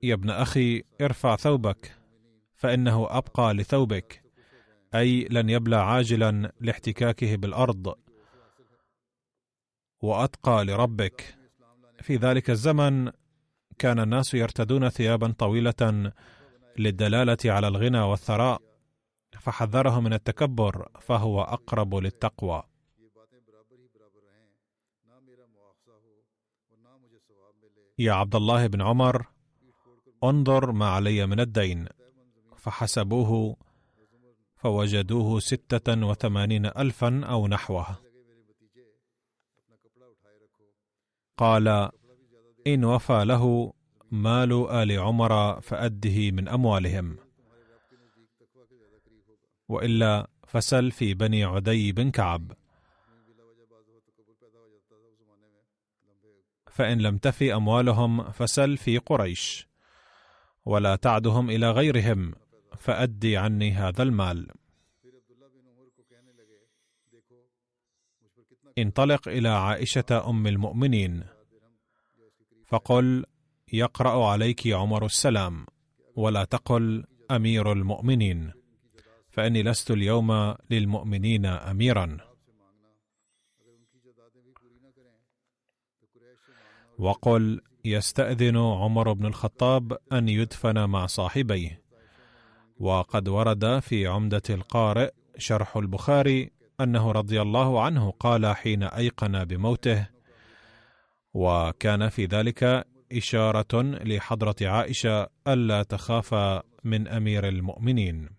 يا 0.03 0.13
ابن 0.13 0.29
أخي 0.29 0.83
ارفع 1.01 1.35
ثوبك 1.35 1.95
فإنه 2.55 3.07
أبقى 3.09 3.53
لثوبك 3.53 4.23
أي 4.95 5.27
لن 5.31 5.49
يبلى 5.49 5.75
عاجلا 5.75 6.51
لاحتكاكه 6.61 7.35
بالأرض 7.35 7.95
وأتقى 10.01 10.65
لربك. 10.65 11.35
في 12.01 12.15
ذلك 12.15 12.49
الزمن 12.49 13.11
كان 13.79 13.99
الناس 13.99 14.33
يرتدون 14.33 14.89
ثيابا 14.89 15.31
طويلة 15.37 16.11
للدلالة 16.77 17.37
على 17.45 17.67
الغنى 17.67 17.99
والثراء 17.99 18.61
فحذره 19.39 19.99
من 19.99 20.13
التكبر 20.13 20.89
فهو 21.01 21.41
أقرب 21.41 21.95
للتقوى. 21.95 22.63
يا 27.99 28.13
عبد 28.13 28.35
الله 28.35 28.67
بن 28.67 28.81
عمر 28.81 29.27
انظر 30.23 30.71
ما 30.71 30.89
علي 30.89 31.25
من 31.25 31.39
الدين. 31.39 31.87
فحسبوه 32.57 33.57
فوجدوه 34.55 35.39
ستة 35.39 36.07
وثمانين 36.07 36.65
ألفا 36.65 37.25
أو 37.25 37.47
نحوه. 37.47 37.97
قال 41.37 41.89
إن 42.67 42.85
وفى 42.85 43.25
له 43.25 43.73
مال 44.11 44.69
آل 44.69 44.99
عمر 44.99 45.61
فأده 45.61 46.31
من 46.31 46.47
أموالهم. 46.47 47.17
وإلا 49.69 50.27
فسل 50.47 50.91
في 50.91 51.13
بني 51.13 51.43
عدي 51.43 51.91
بن 51.91 52.11
كعب. 52.11 52.51
فإن 56.71 57.01
لم 57.01 57.17
تفي 57.17 57.53
أموالهم 57.53 58.31
فسل 58.31 58.77
في 58.77 58.97
قريش. 58.97 59.67
ولا 60.65 60.95
تعدهم 60.95 61.49
إلى 61.49 61.71
غيرهم 61.71 62.35
فأدي 62.77 63.37
عني 63.37 63.71
هذا 63.71 64.03
المال. 64.03 64.47
انطلق 68.77 69.27
إلى 69.27 69.49
عائشة 69.49 70.29
أم 70.29 70.47
المؤمنين. 70.47 71.34
فقل 72.65 73.25
يقرأ 73.73 74.25
عليك 74.25 74.67
عمر 74.67 75.05
السلام 75.05 75.65
ولا 76.15 76.43
تقل 76.43 77.05
أمير 77.31 77.71
المؤمنين. 77.71 78.51
فإني 79.29 79.63
لست 79.63 79.91
اليوم 79.91 80.55
للمؤمنين 80.69 81.45
أميرا. 81.45 82.17
وقل 86.99 87.61
يستأذن 87.85 88.57
عمر 88.57 89.13
بن 89.13 89.25
الخطاب 89.25 89.97
أن 90.13 90.29
يدفن 90.29 90.89
مع 90.89 91.05
صاحبيه. 91.05 91.81
وقد 92.79 93.27
ورد 93.27 93.79
في 93.79 94.07
عمدة 94.07 94.41
القارئ 94.49 95.11
شرح 95.37 95.77
البخاري 95.77 96.51
أنه 96.81 97.11
رضي 97.11 97.41
الله 97.41 97.81
عنه 97.81 98.11
قال 98.11 98.55
حين 98.55 98.83
أيقن 98.83 99.45
بموته 99.45 100.14
وكان 101.35 102.09
في 102.09 102.25
ذلك 102.25 102.87
إشارة 103.11 103.81
لحضرة 103.81 104.55
عائشة 104.61 105.27
ألا 105.47 105.83
تخاف 105.83 106.33
من 106.83 107.07
أمير 107.07 107.47
المؤمنين. 107.47 108.29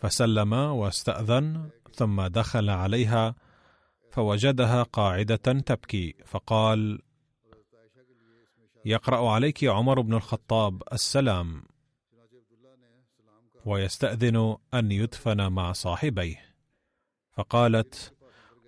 فسلم 0.00 0.52
واستأذن 0.52 1.70
ثم 1.94 2.26
دخل 2.26 2.70
عليها 2.70 3.34
فوجدها 4.10 4.82
قاعدة 4.82 5.36
تبكي 5.36 6.14
فقال 6.24 7.02
يقرأ 8.84 9.30
عليك 9.30 9.64
عمر 9.64 10.00
بن 10.00 10.14
الخطاب 10.14 10.82
السلام 10.92 11.62
ويستأذن 13.66 14.56
أن 14.74 14.92
يدفن 14.92 15.52
مع 15.52 15.72
صاحبيه. 15.72 16.54
فقالت 17.32 18.14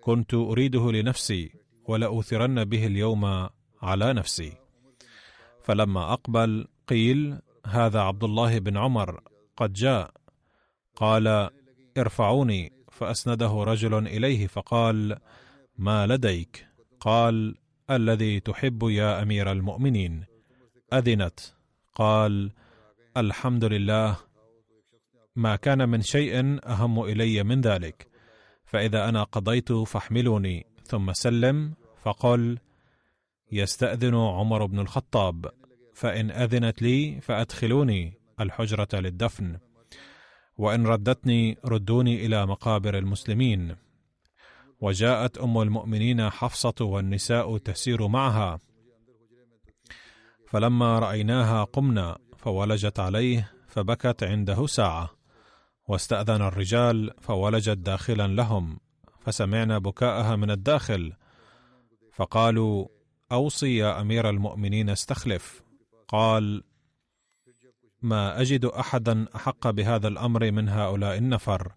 كنت 0.00 0.34
أريده 0.34 0.92
لنفسي 0.92 1.61
ولأوثرن 1.84 2.64
به 2.64 2.86
اليوم 2.86 3.48
على 3.82 4.12
نفسي. 4.12 4.52
فلما 5.62 6.12
أقبل 6.12 6.68
قيل 6.88 7.38
هذا 7.66 8.00
عبد 8.00 8.24
الله 8.24 8.58
بن 8.58 8.76
عمر 8.76 9.20
قد 9.56 9.72
جاء. 9.72 10.10
قال 10.96 11.50
ارفعوني. 11.98 12.72
فأسنده 12.92 13.64
رجل 13.64 14.06
إليه 14.06 14.46
فقال 14.46 15.18
ما 15.78 16.06
لديك؟ 16.06 16.66
قال 17.00 17.54
الذي 17.90 18.40
تحب 18.40 18.82
يا 18.82 19.22
أمير 19.22 19.52
المؤمنين. 19.52 20.24
أذنت 20.92 21.40
قال 21.94 22.50
الحمد 23.16 23.64
لله 23.64 24.16
ما 25.36 25.56
كان 25.56 25.88
من 25.88 26.02
شيء 26.02 26.58
أهم 26.66 27.04
إلي 27.04 27.42
من 27.42 27.60
ذلك 27.60 28.08
فإذا 28.64 29.08
أنا 29.08 29.22
قضيت 29.22 29.72
فاحملوني. 29.72 30.71
ثم 30.84 31.12
سلم 31.12 31.74
فقل 32.02 32.58
يستأذن 33.52 34.14
عمر 34.14 34.66
بن 34.66 34.78
الخطاب 34.78 35.46
فإن 35.94 36.30
أذنت 36.30 36.82
لي 36.82 37.20
فأدخلوني 37.20 38.14
الحجرة 38.40 38.88
للدفن 38.92 39.58
وإن 40.58 40.86
ردتني 40.86 41.58
ردوني 41.64 42.26
إلى 42.26 42.46
مقابر 42.46 42.98
المسلمين. 42.98 43.76
وجاءت 44.80 45.38
أم 45.38 45.58
المؤمنين 45.58 46.30
حفصة 46.30 46.74
والنساء 46.80 47.58
تسير 47.58 48.08
معها 48.08 48.58
فلما 50.48 50.98
رأيناها 50.98 51.64
قمنا 51.64 52.18
فولجت 52.38 53.00
عليه 53.00 53.52
فبكت 53.68 54.22
عنده 54.22 54.66
ساعة 54.66 55.10
واستأذن 55.88 56.42
الرجال 56.42 57.10
فولجت 57.20 57.78
داخلا 57.78 58.26
لهم. 58.26 58.78
فسمعنا 59.24 59.78
بكاءها 59.78 60.36
من 60.36 60.50
الداخل. 60.50 61.12
فقالوا 62.12 62.88
أوصي 63.32 63.76
يا 63.76 64.00
أمير 64.00 64.28
المؤمنين 64.30 64.90
استخلف. 64.90 65.62
قال 66.08 66.62
ما 68.02 68.40
أجد 68.40 68.64
أحدا 68.64 69.26
أحق 69.36 69.70
بهذا 69.70 70.08
الأمر 70.08 70.50
من 70.50 70.68
هؤلاء 70.68 71.18
النفر 71.18 71.72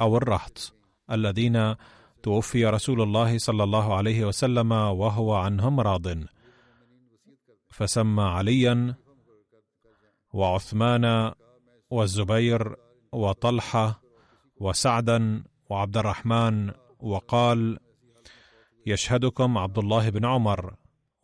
أو 0.00 0.16
الرهط 0.16 0.74
الذين 1.10 1.74
توفي 2.22 2.66
رسول 2.66 3.02
الله 3.02 3.38
صلى 3.38 3.64
الله 3.64 3.96
عليه 3.96 4.24
وسلم 4.24 4.72
وهو 4.72 5.34
عنهم 5.34 5.80
راض. 5.80 6.06
فسمى 7.68 8.22
عليا 8.22 8.94
وعثمان 10.32 11.32
والزبير 11.90 12.76
وطلحة 13.12 14.02
وسعدا 14.56 15.44
وعبد 15.70 15.96
الرحمن 15.96 16.72
وقال 17.02 17.78
يشهدكم 18.86 19.58
عبد 19.58 19.78
الله 19.78 20.08
بن 20.08 20.24
عمر 20.24 20.74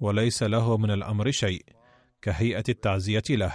وليس 0.01 0.43
له 0.43 0.77
من 0.77 0.91
الأمر 0.91 1.31
شيء 1.31 1.65
كهيئة 2.23 2.65
التعزية 2.69 3.23
له 3.31 3.55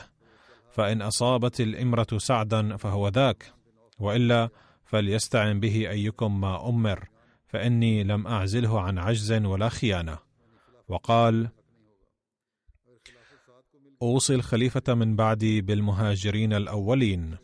فإن 0.71 1.01
أصابت 1.01 1.61
الإمرة 1.61 2.07
سعدا 2.17 2.77
فهو 2.77 3.07
ذاك 3.07 3.53
وإلا 3.99 4.49
فليستعن 4.85 5.59
به 5.59 5.89
أيكم 5.89 6.41
ما 6.41 6.69
أمر 6.69 7.09
فإني 7.47 8.03
لم 8.03 8.27
أعزله 8.27 8.81
عن 8.81 8.97
عجز 8.97 9.31
ولا 9.31 9.69
خيانة. 9.69 10.17
وقال 10.87 11.49
أوصي 14.01 14.35
الخليفة 14.35 14.93
من 14.93 15.15
بعدي 15.15 15.61
بالمهاجرين 15.61 16.53
الأولين 16.53 17.37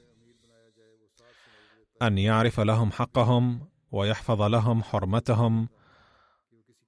أن 2.01 2.17
يعرف 2.17 2.59
لهم 2.59 2.91
حقهم 2.91 3.69
ويحفظ 3.91 4.41
لهم 4.41 4.83
حرمتهم 4.83 5.69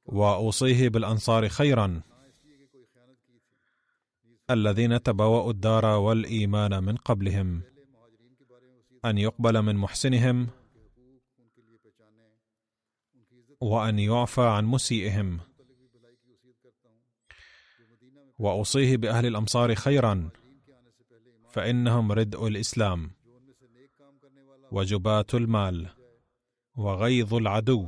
وأوصيه 0.06 0.90
بالأنصار 0.90 1.50
خيرا. 1.50 2.02
الذين 4.50 5.04
تبوأوا 5.04 5.52
الدار 5.52 5.86
والإيمان 5.86 6.84
من 6.84 6.96
قبلهم 6.96 7.62
أن 9.06 9.18
يقبل 9.18 9.62
من 9.62 9.76
محسنهم 9.76 10.48
وأن 13.62 14.00
يعفى 14.00 14.42
عن 14.42 14.66
مسيئهم. 14.66 15.40
وأوصيه 18.40 18.98
بأهل 18.98 19.26
الأمصار 19.26 19.76
خيرا 19.76 20.30
فإنهم 21.50 22.12
ردء 22.12 22.48
الإسلام 22.48 23.12
وجبات 24.72 25.36
المال. 25.36 26.01
وغيظ 26.76 27.34
العدو. 27.34 27.88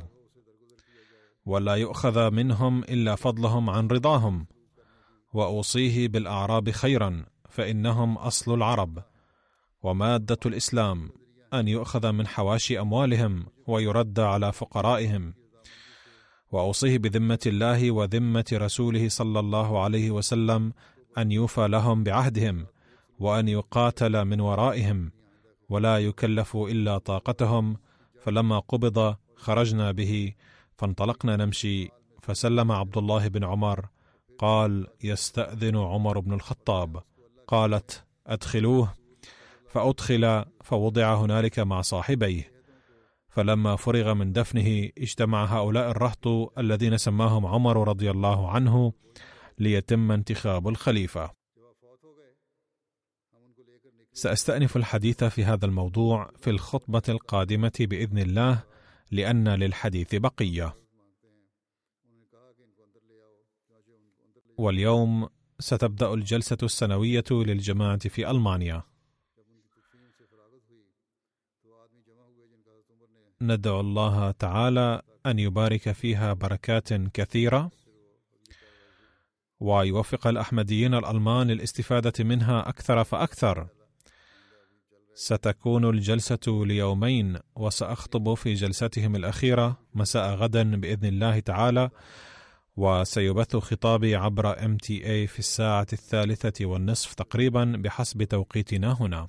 ولا 1.46 1.74
يؤخذ 1.74 2.30
منهم 2.30 2.82
إلا 2.82 3.14
فضلهم 3.14 3.70
عن 3.70 3.86
رضاهم. 3.86 4.46
وأوصيه 5.32 6.08
بالأعراب 6.08 6.70
خيرا 6.70 7.24
فإنهم 7.50 8.18
أصل 8.18 8.54
العرب. 8.54 9.02
ومادة 9.82 10.38
الإسلام 10.46 11.10
أن 11.54 11.68
يؤخذ 11.68 12.12
من 12.12 12.26
حواشي 12.26 12.80
أموالهم 12.80 13.46
ويرد 13.66 14.20
على 14.20 14.52
فقرائهم. 14.52 15.34
وأوصيه 16.52 16.98
بذمة 16.98 17.38
الله 17.46 17.90
وذمة 17.90 18.44
رسوله 18.52 19.08
صلى 19.08 19.40
الله 19.40 19.82
عليه 19.82 20.10
وسلم 20.10 20.72
أن 21.18 21.32
يوفى 21.32 21.68
لهم 21.68 22.04
بعهدهم 22.04 22.66
وأن 23.18 23.48
يقاتل 23.48 24.24
من 24.24 24.40
ورائهم. 24.40 25.12
ولا 25.68 25.98
يكلف 25.98 26.56
إلا 26.56 26.98
طاقتهم 26.98 27.76
فلما 28.24 28.58
قبض 28.58 29.16
خرجنا 29.36 29.92
به 29.92 30.32
فانطلقنا 30.76 31.36
نمشي 31.36 31.88
فسلم 32.22 32.72
عبد 32.72 32.98
الله 32.98 33.28
بن 33.28 33.44
عمر 33.44 33.86
قال 34.38 34.86
يستأذن 35.02 35.76
عمر 35.76 36.20
بن 36.20 36.32
الخطاب. 36.32 37.02
قالت 37.46 38.04
أدخلوه. 38.26 38.94
فأدخل 39.68 40.44
فوضع 40.62 41.14
هنالك 41.14 41.58
مع 41.58 41.80
صاحبيه. 41.80 42.52
فلما 43.28 43.76
فرغ 43.76 44.14
من 44.14 44.32
دفنه 44.32 44.90
اجتمع 44.98 45.44
هؤلاء 45.44 45.90
الرهط 45.90 46.26
الذين 46.58 46.96
سماهم 46.96 47.46
عمر 47.46 47.88
رضي 47.88 48.10
الله 48.10 48.50
عنه 48.50 48.92
ليتم 49.58 50.12
انتخاب 50.12 50.68
الخليفة. 50.68 51.43
سأستأنف 54.14 54.76
الحديث 54.76 55.24
في 55.24 55.44
هذا 55.44 55.66
الموضوع 55.66 56.30
في 56.40 56.50
الخطبة 56.50 57.02
القادمة 57.08 57.72
بإذن 57.80 58.18
الله 58.18 58.64
لأن 59.10 59.48
للحديث 59.48 60.14
بقية. 60.14 60.76
واليوم 64.58 65.28
ستبدأ 65.60 66.14
الجلسة 66.14 66.56
السنوية 66.62 67.24
للجماعة 67.30 68.08
في 68.08 68.30
ألمانيا. 68.30 68.82
ندعو 73.40 73.80
الله 73.80 74.30
تعالى 74.30 75.02
أن 75.26 75.38
يبارك 75.38 75.92
فيها 75.92 76.32
بركات 76.32 76.92
كثيرة 76.92 77.70
ويوفق 79.60 80.26
الأحمديين 80.26 80.94
الألمان 80.94 81.46
للاستفادة 81.50 82.24
منها 82.24 82.68
أكثر 82.68 83.04
فأكثر. 83.04 83.83
ستكون 85.14 85.84
الجلسة 85.84 86.64
ليومين 86.64 87.38
وسأخطب 87.56 88.34
في 88.34 88.54
جلستهم 88.54 89.16
الأخيرة 89.16 89.78
مساء 89.94 90.34
غدا 90.34 90.76
بإذن 90.80 91.08
الله 91.08 91.40
تعالى 91.40 91.90
وسيبث 92.76 93.56
خطابي 93.56 94.16
عبر 94.16 94.58
اي 94.90 95.26
في 95.26 95.38
الساعة 95.38 95.86
الثالثة 95.92 96.66
والنصف 96.66 97.14
تقريبا 97.14 97.64
بحسب 97.64 98.22
توقيتنا 98.22 98.96
هنا. 99.00 99.28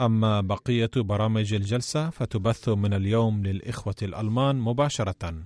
أما 0.00 0.40
بقية 0.40 0.90
برامج 0.96 1.54
الجلسة 1.54 2.10
فتبث 2.10 2.68
من 2.68 2.94
اليوم 2.94 3.42
للإخوة 3.46 3.94
الألمان 4.02 4.56
مباشرة. 4.56 5.44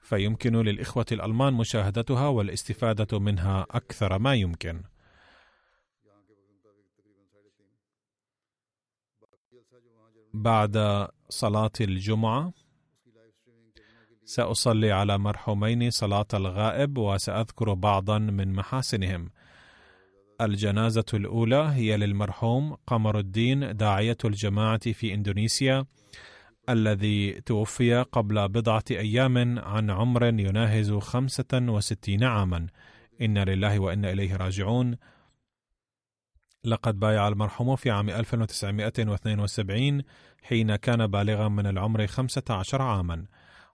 فيمكن 0.00 0.56
للإخوة 0.56 1.06
الألمان 1.12 1.52
مشاهدتها 1.52 2.28
والاستفادة 2.28 3.18
منها 3.18 3.66
أكثر 3.70 4.18
ما 4.18 4.34
يمكن. 4.34 4.82
بعد 10.34 11.06
صلاة 11.28 11.70
الجمعة 11.80 12.52
سأصلي 14.24 14.92
على 14.92 15.18
مرحومين 15.18 15.90
صلاة 15.90 16.26
الغائب 16.34 16.98
وسأذكر 16.98 17.74
بعضا 17.74 18.18
من 18.18 18.52
محاسنهم. 18.52 19.30
الجنازة 20.40 21.04
الأولى 21.14 21.70
هي 21.74 21.96
للمرحوم 21.96 22.76
قمر 22.86 23.18
الدين 23.18 23.76
داعية 23.76 24.16
الجماعة 24.24 24.92
في 24.92 25.14
إندونيسيا 25.14 25.84
الذي 26.68 27.40
توفي 27.40 28.02
قبل 28.02 28.48
بضعة 28.48 28.84
أيام 28.90 29.58
عن 29.58 29.90
عمر 29.90 30.24
يناهز 30.24 30.92
خمسة 30.92 31.46
وستين 31.52 32.24
عاما 32.24 32.66
إنا 33.20 33.44
لله 33.44 33.78
وإنا 33.78 34.12
إليه 34.12 34.36
راجعون 34.36 34.96
لقد 36.64 37.00
بايع 37.00 37.28
المرحوم 37.28 37.76
في 37.76 37.90
عام 37.90 38.10
1972 38.10 40.02
حين 40.42 40.76
كان 40.76 41.06
بالغا 41.06 41.48
من 41.48 41.66
العمر 41.66 42.06
15 42.06 42.82
عاما. 42.82 43.24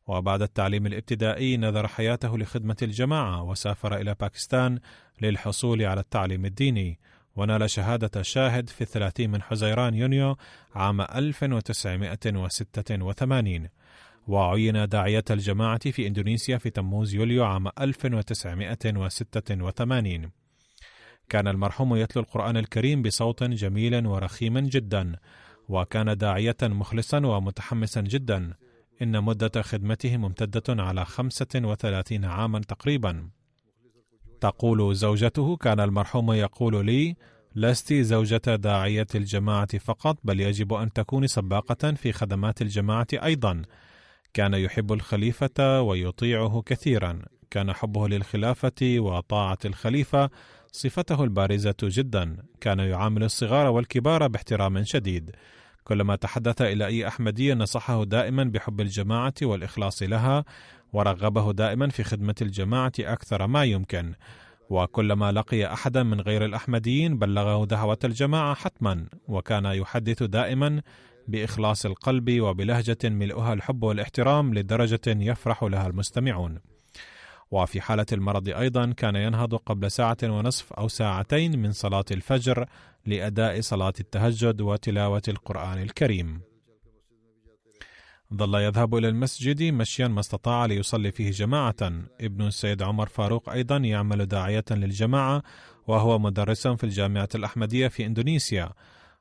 وبعد 0.07 0.43
التعليم 0.43 0.87
الابتدائي 0.87 1.57
نذر 1.57 1.89
حياته 1.89 2.39
لخدمة 2.39 2.77
الجماعة 2.83 3.43
وسافر 3.43 3.97
إلى 3.97 4.15
باكستان 4.21 4.79
للحصول 5.23 5.83
على 5.83 6.01
التعليم 6.01 6.45
الديني. 6.45 6.99
ونال 7.37 7.71
شهادة 7.71 8.23
شاهد 8.23 8.69
في 8.69 8.81
الثلاثين 8.81 9.31
من 9.31 9.43
حزيران 9.43 9.95
يونيو 9.95 10.37
عام 10.75 11.01
1986 11.01 13.69
وعين 14.29 14.89
داعية 14.89 15.25
الجماعة 15.31 15.91
في 15.91 16.07
إندونيسيا 16.07 16.59
في 16.59 16.71
تموز 16.71 17.15
يوليو 17.15 17.45
عام 17.45 17.69
1986 17.81 20.31
كان 21.29 21.49
المرحوم 21.49 21.97
يتلو 21.97 22.23
القرآن 22.23 22.57
الكريم 22.57 23.03
بصوت 23.03 23.45
جميل 23.45 24.07
ورخيم 24.07 24.59
جدا 24.59 25.17
وكان 25.69 26.17
داعية 26.17 26.57
مخلصا 26.63 27.27
ومتحمسا 27.27 28.01
جدا. 28.01 28.55
إن 29.03 29.25
مدة 29.25 29.63
خدمته 29.63 30.17
ممتدة 30.17 30.83
على 30.83 31.05
35 31.05 32.25
عاما 32.25 32.59
تقريبا. 32.59 33.29
تقول 34.41 34.95
زوجته 34.95 35.57
كان 35.57 35.81
المرحوم 35.81 36.33
يقول 36.33 36.87
لي 36.87 37.17
لست 37.55 37.93
زوجة 37.93 38.57
داعية 38.57 39.07
الجماعة 39.15 39.79
فقط 39.79 40.19
بل 40.25 40.41
يجب 40.41 40.73
أن 40.73 40.93
تكوني 40.93 41.29
سباقة 41.29 41.93
في 41.93 42.13
خدمات 42.13 42.63
الجماعة 42.63 43.07
أيضا. 43.13 43.63
كان 44.35 44.55
يحب 44.55 44.93
الخليفة 44.93 45.81
ويطيعه 45.81 46.63
كثيرا. 46.67 47.23
كان 47.51 47.73
حبه 47.73 48.09
للخلافة 48.09 48.99
وطاعة 48.99 49.59
الخليفة 49.65 50.31
صفته 50.73 51.25
البارزة 51.25 51.77
جدا. 51.83 52.37
كان 52.61 52.79
يعامل 52.79 53.25
الصغار 53.25 53.67
والكبار 53.67 54.29
باحترام 54.29 54.85
شديد. 54.85 55.31
كلما 55.85 56.17
تحدث 56.17 56.63
إلى 56.63 56.87
أي 56.87 57.09
أحمدية 57.09 57.55
نصحه 57.55 58.05
دائما 58.05 58.45
بحب 58.45 58.81
الجماعة 58.81 59.35
والإخلاص 59.43 60.03
لها 60.03 60.45
ورغبه 60.93 61.53
دائما 61.53 61.89
في 61.89 62.05
خدمة 62.05 62.35
الجماعة 62.43 62.93
أكثر 63.01 63.47
ما 63.47 63.65
يمكن. 63.65 64.15
وكلما 64.71 65.33
لقي 65.33 65.73
أحدا 65.73 66.03
من 66.03 66.21
غير 66.21 66.45
الأحمديين 66.45 67.19
بلغه 67.19 67.65
دعوة 67.65 67.99
الجماعة 68.05 68.55
حتما 68.55 69.07
وكان 69.29 69.65
يحدث 69.65 70.23
دائما 70.23 70.83
بإخلاص 71.29 71.87
القلب 71.87 72.41
وبلهجة 72.41 72.99
ملؤها 73.05 73.53
الحب 73.53 73.83
والاحترام 73.83 74.55
لدرجة 74.55 75.01
يفرح 75.07 75.63
لها 75.63 75.87
المستمعون. 75.87 76.59
وفي 77.51 77.81
حالة 77.81 78.07
المرض 78.13 78.49
أيضا 78.49 78.93
كان 78.93 79.17
ينهض 79.17 79.55
قبل 79.55 79.91
ساعة 79.91 80.17
ونصف 80.23 80.73
أو 80.73 80.89
ساعتين 80.89 81.59
من 81.59 81.73
صلاة 81.73 82.05
الفجر 82.11 82.67
لأداء 83.07 83.61
صلاة 83.61 83.93
التهجد 84.01 84.61
وتلاوة 84.61 85.23
القرآن 85.29 85.83
الكريم. 85.83 86.41
ظل 88.35 88.55
يذهب 88.55 88.95
إلى 88.95 89.09
المسجد 89.09 89.63
مشيا 89.63 90.09
ما 90.09 90.21
استطاع 90.21 90.67
ليصلي 90.67 91.13
فيه 91.13 91.31
جماعة. 91.31 91.77
ابن 92.21 92.47
السيد 92.47 92.83
عمر 92.83 93.07
فاروق 93.09 93.49
أيضا 93.49 93.77
يعمل 93.77 94.27
داعية 94.27 94.65
للجماعة 94.71 95.43
وهو 95.87 96.19
مدرس 96.19 96.69
في 96.69 96.85
الجامعة 96.85 97.29
الأحمدية 97.35 97.89
في 97.89 98.07
إندونيسيا. 98.07 98.71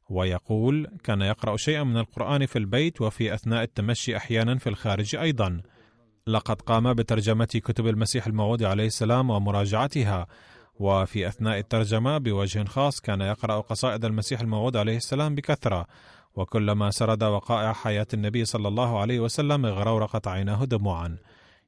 ويقول: 0.10 0.88
كان 1.04 1.22
يقرأ 1.22 1.58
شيئا 1.58 1.84
من 1.84 1.98
القرآن 1.98 2.46
في 2.46 2.60
البيت 2.60 3.02
وفي 3.02 3.34
أثناء 3.34 3.64
التمشي 3.64 4.18
أحيانا 4.18 4.58
في 4.58 4.70
الخارج 4.70 5.16
أيضا. 5.16 5.62
لقد 6.28 6.62
قام 6.62 6.94
بترجمة 6.94 7.46
كتب 7.46 7.88
المسيح 7.88 8.28
الموعود 8.28 8.64
عليه 8.64 8.88
السلام 8.88 9.30
ومراجعتها. 9.30 10.28
وفي 10.80 11.28
أثناء 11.28 11.60
الترجمة 11.60 12.18
بوجه 12.18 12.64
خاص 12.64 13.02
كان 13.02 13.22
يقرأ 13.22 13.62
قصائد 13.62 14.06
المسيح 14.06 14.40
الموعود 14.40 14.78
عليه 14.78 14.98
السلام 14.98 15.36
بكثرة. 15.36 15.88
وكلما 16.36 16.92
سرد 16.92 17.24
وقائع 17.24 17.74
حياة 17.74 18.08
النبي 18.14 18.46
صلى 18.46 18.68
الله 18.68 19.00
عليه 19.00 19.20
وسلم 19.20 19.66
غرورقت 19.66 20.28
عيناه 20.28 20.66
دموعا. 20.66 21.18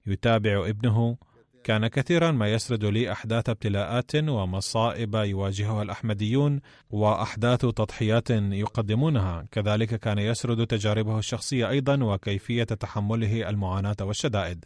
يتابع 0.08 0.70
ابنه 0.70 1.18
كان 1.64 1.88
كثيرا 1.88 2.32
ما 2.32 2.48
يسرد 2.48 2.86
لي 2.86 3.12
أحداث 3.12 3.50
ابتلاءات 3.50 4.16
ومصائب 4.16 5.16
يواجهها 5.16 5.82
الأحمديون 5.82 6.60
وأحداث 6.90 7.60
تضحيات 7.60 8.30
يقدمونها. 8.30 9.46
كذلك 9.52 10.00
كان 10.00 10.20
يسرد 10.20 10.68
تجاربه 10.68 11.20
الشخصية 11.20 11.70
أيضا 11.70 12.04
وكيفية 12.04 12.64
تحمله 12.64 13.50
المعاناة 13.50 13.96
والشدائد. 14.02 14.66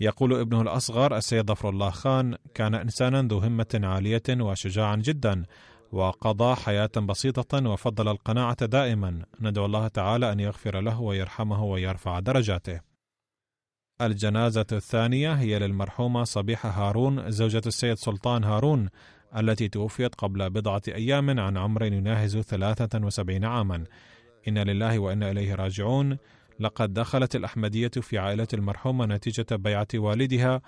يقول 0.00 0.40
ابنه 0.40 0.62
الأصغر 0.62 1.16
السيد 1.16 1.46
ظفر 1.46 1.68
الله 1.68 1.90
خان 1.90 2.36
كان 2.54 2.74
انسانا 2.74 3.22
ذو 3.22 3.38
همة 3.38 3.80
عالية 3.82 4.22
وشجاعا 4.30 4.96
جدا 4.96 5.44
وقضى 5.92 6.54
حياة 6.54 6.90
بسيطة 6.96 7.70
وفضل 7.70 8.08
القناعة 8.08 8.66
دائما. 8.66 9.22
ندعو 9.40 9.66
الله 9.66 9.88
تعالى 9.88 10.32
أن 10.32 10.40
يغفر 10.40 10.80
له 10.80 11.00
ويرحمه 11.00 11.64
ويرفع 11.64 12.18
درجاته. 12.18 12.91
الجنازة 14.00 14.66
الثانية 14.72 15.32
هي 15.32 15.58
للمرحومة 15.58 16.24
صبيحة 16.24 16.70
هارون 16.70 17.30
زوجة 17.30 17.62
السيد 17.66 17.94
سلطان 17.94 18.44
هارون 18.44 18.88
التي 19.36 19.68
توفيت 19.68 20.14
قبل 20.14 20.50
بضعة 20.50 20.82
أيام 20.88 21.40
عن 21.40 21.56
عمر 21.56 21.84
يناهز 21.84 22.38
73 22.38 23.44
عاما. 23.44 23.84
إنا 24.48 24.64
لله 24.64 24.98
وإنا 24.98 25.30
إليه 25.30 25.54
راجعون. 25.54 26.18
لقد 26.60 26.94
دخلت 26.94 27.36
الأحمدية 27.36 27.88
في 27.88 28.18
عائلة 28.18 28.48
المرحومة 28.54 29.06
نتيجة 29.06 29.46
بيعة 29.50 29.88
والدها 29.94 30.62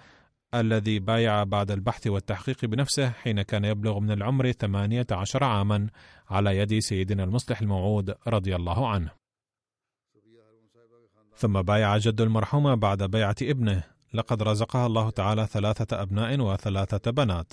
الذي 0.54 0.98
بايع 0.98 1.44
بعد 1.44 1.70
البحث 1.70 2.06
والتحقيق 2.06 2.64
بنفسه 2.64 3.10
حين 3.10 3.42
كان 3.42 3.64
يبلغ 3.64 3.98
من 4.00 4.10
العمر 4.10 4.52
18 4.52 5.44
عاما 5.44 5.86
على 6.30 6.58
يد 6.58 6.78
سيدنا 6.78 7.24
المصلح 7.24 7.60
الموعود 7.60 8.14
رضي 8.26 8.56
الله 8.56 8.88
عنه. 8.88 9.23
ثم 11.36 11.62
بايع 11.62 11.98
جد 11.98 12.20
المرحومة 12.20 12.74
بعد 12.74 13.02
بيعة 13.02 13.36
ابنه. 13.42 13.82
لقد 14.14 14.42
رزقها 14.42 14.86
الله 14.86 15.10
تعالى 15.10 15.46
ثلاثة 15.46 16.02
أبناء 16.02 16.40
وثلاثة 16.40 17.10
بنات. 17.10 17.52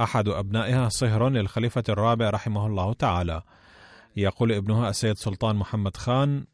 أحد 0.00 0.28
أبنائها 0.28 0.88
صهر 0.88 1.28
للخليفة 1.28 1.82
الرابع 1.88 2.30
رحمه 2.30 2.66
الله 2.66 2.92
تعالى. 2.92 3.42
يقول 4.16 4.52
ابنها 4.52 4.90
السيد 4.90 5.16
سلطان 5.16 5.56
محمد 5.56 5.96
خان 5.96 6.44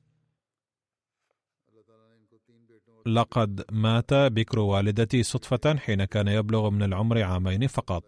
لقد 3.07 3.65
مات 3.73 4.15
بكر 4.15 4.59
والدتي 4.59 5.23
صدفة 5.23 5.77
حين 5.77 6.05
كان 6.05 6.29
يبلغ 6.29 6.71
من 6.71 6.83
العمر 6.83 7.23
عامين 7.23 7.67
فقط. 7.67 8.05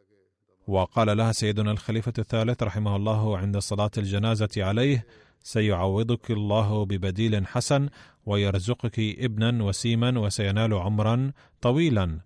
وقال 0.69 1.17
لها 1.17 1.33
سيدنا 1.33 1.71
الخليفة 1.71 2.13
الثالث 2.19 2.63
رحمه 2.63 2.97
الله 2.97 3.39
عند 3.39 3.59
صلاة 3.59 3.91
الجنازة 3.99 4.49
عليه 4.57 5.07
سيعوضك 5.47 6.31
الله 6.31 6.85
ببديل 6.85 7.47
حسن 7.47 7.89
ويرزقك 8.27 8.99
ابنا 8.99 9.65
وسيما 9.65 10.19
وسينال 10.19 10.75
عمرا 10.75 11.33
طويلا. 11.61 12.21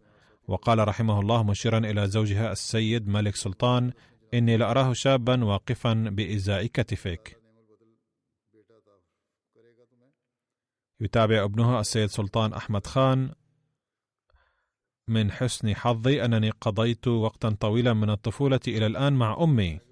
وقال 0.48 0.88
رحمه 0.88 1.20
الله 1.20 1.42
مشيرا 1.42 1.78
إلى 1.78 2.06
زوجها 2.06 2.52
السيد 2.52 3.08
ملك 3.08 3.36
سلطان 3.36 3.92
إني 4.34 4.56
لأراه 4.56 4.92
شابا 4.92 5.44
واقفا 5.44 5.92
بازاء 5.92 6.66
كتفك 6.66 7.40
يتابع 11.00 11.44
ابنها 11.44 11.80
السيد 11.80 12.06
سلطان 12.06 12.52
أحمد 12.52 12.86
خان. 12.86 13.30
من 15.08 15.32
حسن 15.32 15.76
حظي 15.76 16.24
أنني 16.24 16.50
قضيت 16.50 17.08
وقتا 17.08 17.50
طويلا 17.50 17.92
من 17.92 18.10
الطفولة 18.10 18.60
إلى 18.68 18.86
الآن 18.86 19.12
مع 19.12 19.36
أمي. 19.42 19.89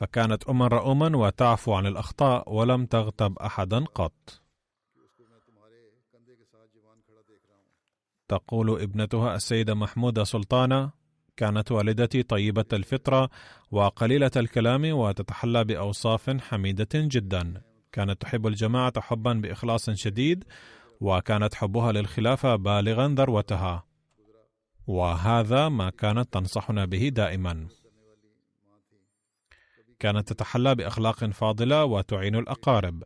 فكانت 0.00 0.44
أما 0.48 0.66
رؤوما 0.66 1.16
وتعفو 1.16 1.72
عن 1.72 1.86
الأخطاء 1.86 2.52
ولم 2.52 2.86
تغتب 2.86 3.38
أحدا 3.38 3.84
قط. 3.84 4.42
تقول 8.28 8.82
ابنتها 8.82 9.34
السيدة 9.34 9.74
محمودة 9.74 10.24
سلطانة 10.24 10.90
كانت 11.36 11.72
والدتي 11.72 12.22
طيبة 12.22 12.64
الفطرة 12.72 13.30
وقليلة 13.70 14.30
الكلام 14.36 14.84
وتتحلى 14.84 15.64
بأوصاف 15.64 16.30
حميدة 16.30 16.88
جدا. 16.94 17.62
كانت 17.92 18.22
تحب 18.22 18.46
الجماعة 18.46 19.00
حبا 19.00 19.32
بإخلاص 19.32 19.90
شديد 19.90 20.44
وكانت 21.00 21.54
حبها 21.54 21.92
للخلافة 21.92 22.56
بالغا 22.56 23.08
ذروتها. 23.08 23.84
وهذا 24.86 25.68
ما 25.68 25.90
كانت 25.90 26.32
تنصحنا 26.32 26.84
به 26.84 27.08
دائما. 27.08 27.68
كانت 30.00 30.32
تتحلى 30.32 30.74
بأخلاق 30.74 31.24
فاضلة 31.24 31.84
وتعين 31.84 32.36
الأقارب. 32.36 33.02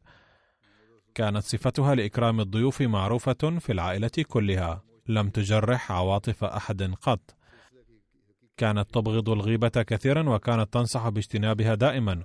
كانت 1.15 1.43
صفتها 1.43 1.95
لإكرام 1.95 2.41
الضيوف 2.41 2.83
معروفة 2.83 3.59
في 3.59 3.73
العائلة 3.73 4.11
كلها. 4.29 4.83
لم 5.07 5.29
تجرح 5.29 5.93
عواطف 5.93 6.45
أحد 6.45 6.83
قط. 6.83 7.37
كانت 8.57 8.95
تبغض 8.95 9.31
الغيبة 9.31 9.69
كثيرا 9.69 10.29
وكانت 10.31 10.73
تنصح 10.73 11.09
باجتنابها 11.09 11.75
دائما. 11.75 12.23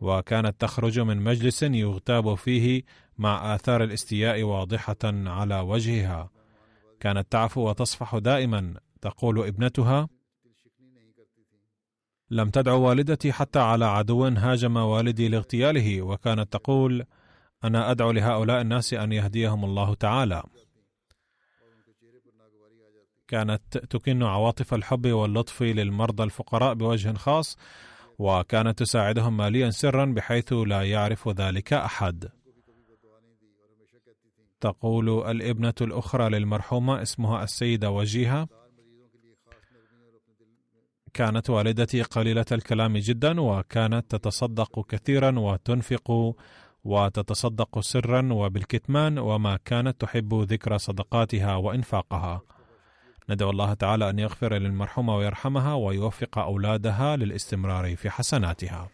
وكانت 0.00 0.60
تخرج 0.60 1.00
من 1.00 1.16
مجلس 1.16 1.62
يغتاب 1.62 2.34
فيه 2.34 2.82
مع 3.18 3.54
آثار 3.54 3.84
الاستياء 3.84 4.42
واضحة 4.42 4.96
على 5.04 5.60
وجهها. 5.60 6.30
كانت 7.00 7.32
تعفو 7.32 7.68
وتصفح 7.68 8.18
دائما. 8.18 8.74
تقول 9.00 9.46
ابنتها 9.46 10.08
لم 12.30 12.50
تدع 12.50 12.72
والدتي 12.72 13.32
حتى 13.32 13.58
على 13.58 13.84
عدو 13.84 14.24
هاجم 14.24 14.76
والدي 14.76 15.28
لاغتياله 15.28 16.02
وكانت 16.02 16.52
تقول 16.52 17.04
أنا 17.64 17.90
أدعو 17.90 18.10
لهؤلاء 18.10 18.60
الناس 18.60 18.94
أن 18.94 19.12
يهديهم 19.12 19.64
الله 19.64 19.94
تعالى. 19.94 20.42
كانت 23.28 23.78
تكن 23.78 24.22
عواطف 24.22 24.74
الحب 24.74 25.06
واللطف 25.06 25.62
للمرضى 25.62 26.22
الفقراء 26.22 26.74
بوجه 26.74 27.12
خاص 27.12 27.58
وكانت 28.18 28.78
تساعدهم 28.78 29.36
ماليا 29.36 29.70
سرا 29.70 30.04
بحيث 30.04 30.52
لا 30.52 30.82
يعرف 30.82 31.28
ذلك 31.28 31.72
أحد. 31.72 32.28
تقول 34.60 35.30
الابنة 35.30 35.74
الأخرى 35.80 36.28
للمرحومة 36.28 37.02
اسمها 37.02 37.44
السيدة 37.44 37.90
وجيهة 37.90 38.48
كانت 41.16 41.50
والدتي 41.50 42.02
قليلة 42.02 42.44
الكلام 42.52 42.96
جدا 42.96 43.40
وكانت 43.40 44.16
تتصدق 44.16 44.86
كثيرا 44.86 45.38
وتنفق 45.38 46.34
وتتصدق 46.84 47.80
سرا 47.80 48.32
وبالكتمان 48.32 49.18
وما 49.18 49.58
كانت 49.64 50.00
تحب 50.00 50.34
ذكر 50.34 50.76
صدقاتها 50.76 51.56
وإنفاقها. 51.56 52.40
ندعو 53.30 53.50
الله 53.50 53.74
تعالى 53.74 54.10
أن 54.10 54.18
يغفر 54.18 54.54
للمرحومه 54.54 55.16
ويرحمها 55.16 55.74
ويوفق 55.74 56.38
أولادها 56.38 57.16
للاستمرار 57.16 57.96
في 57.96 58.10
حسناتها. 58.10 58.88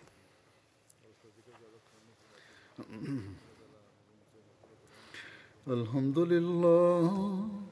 الحمد 5.68 6.18
لله 6.18 7.72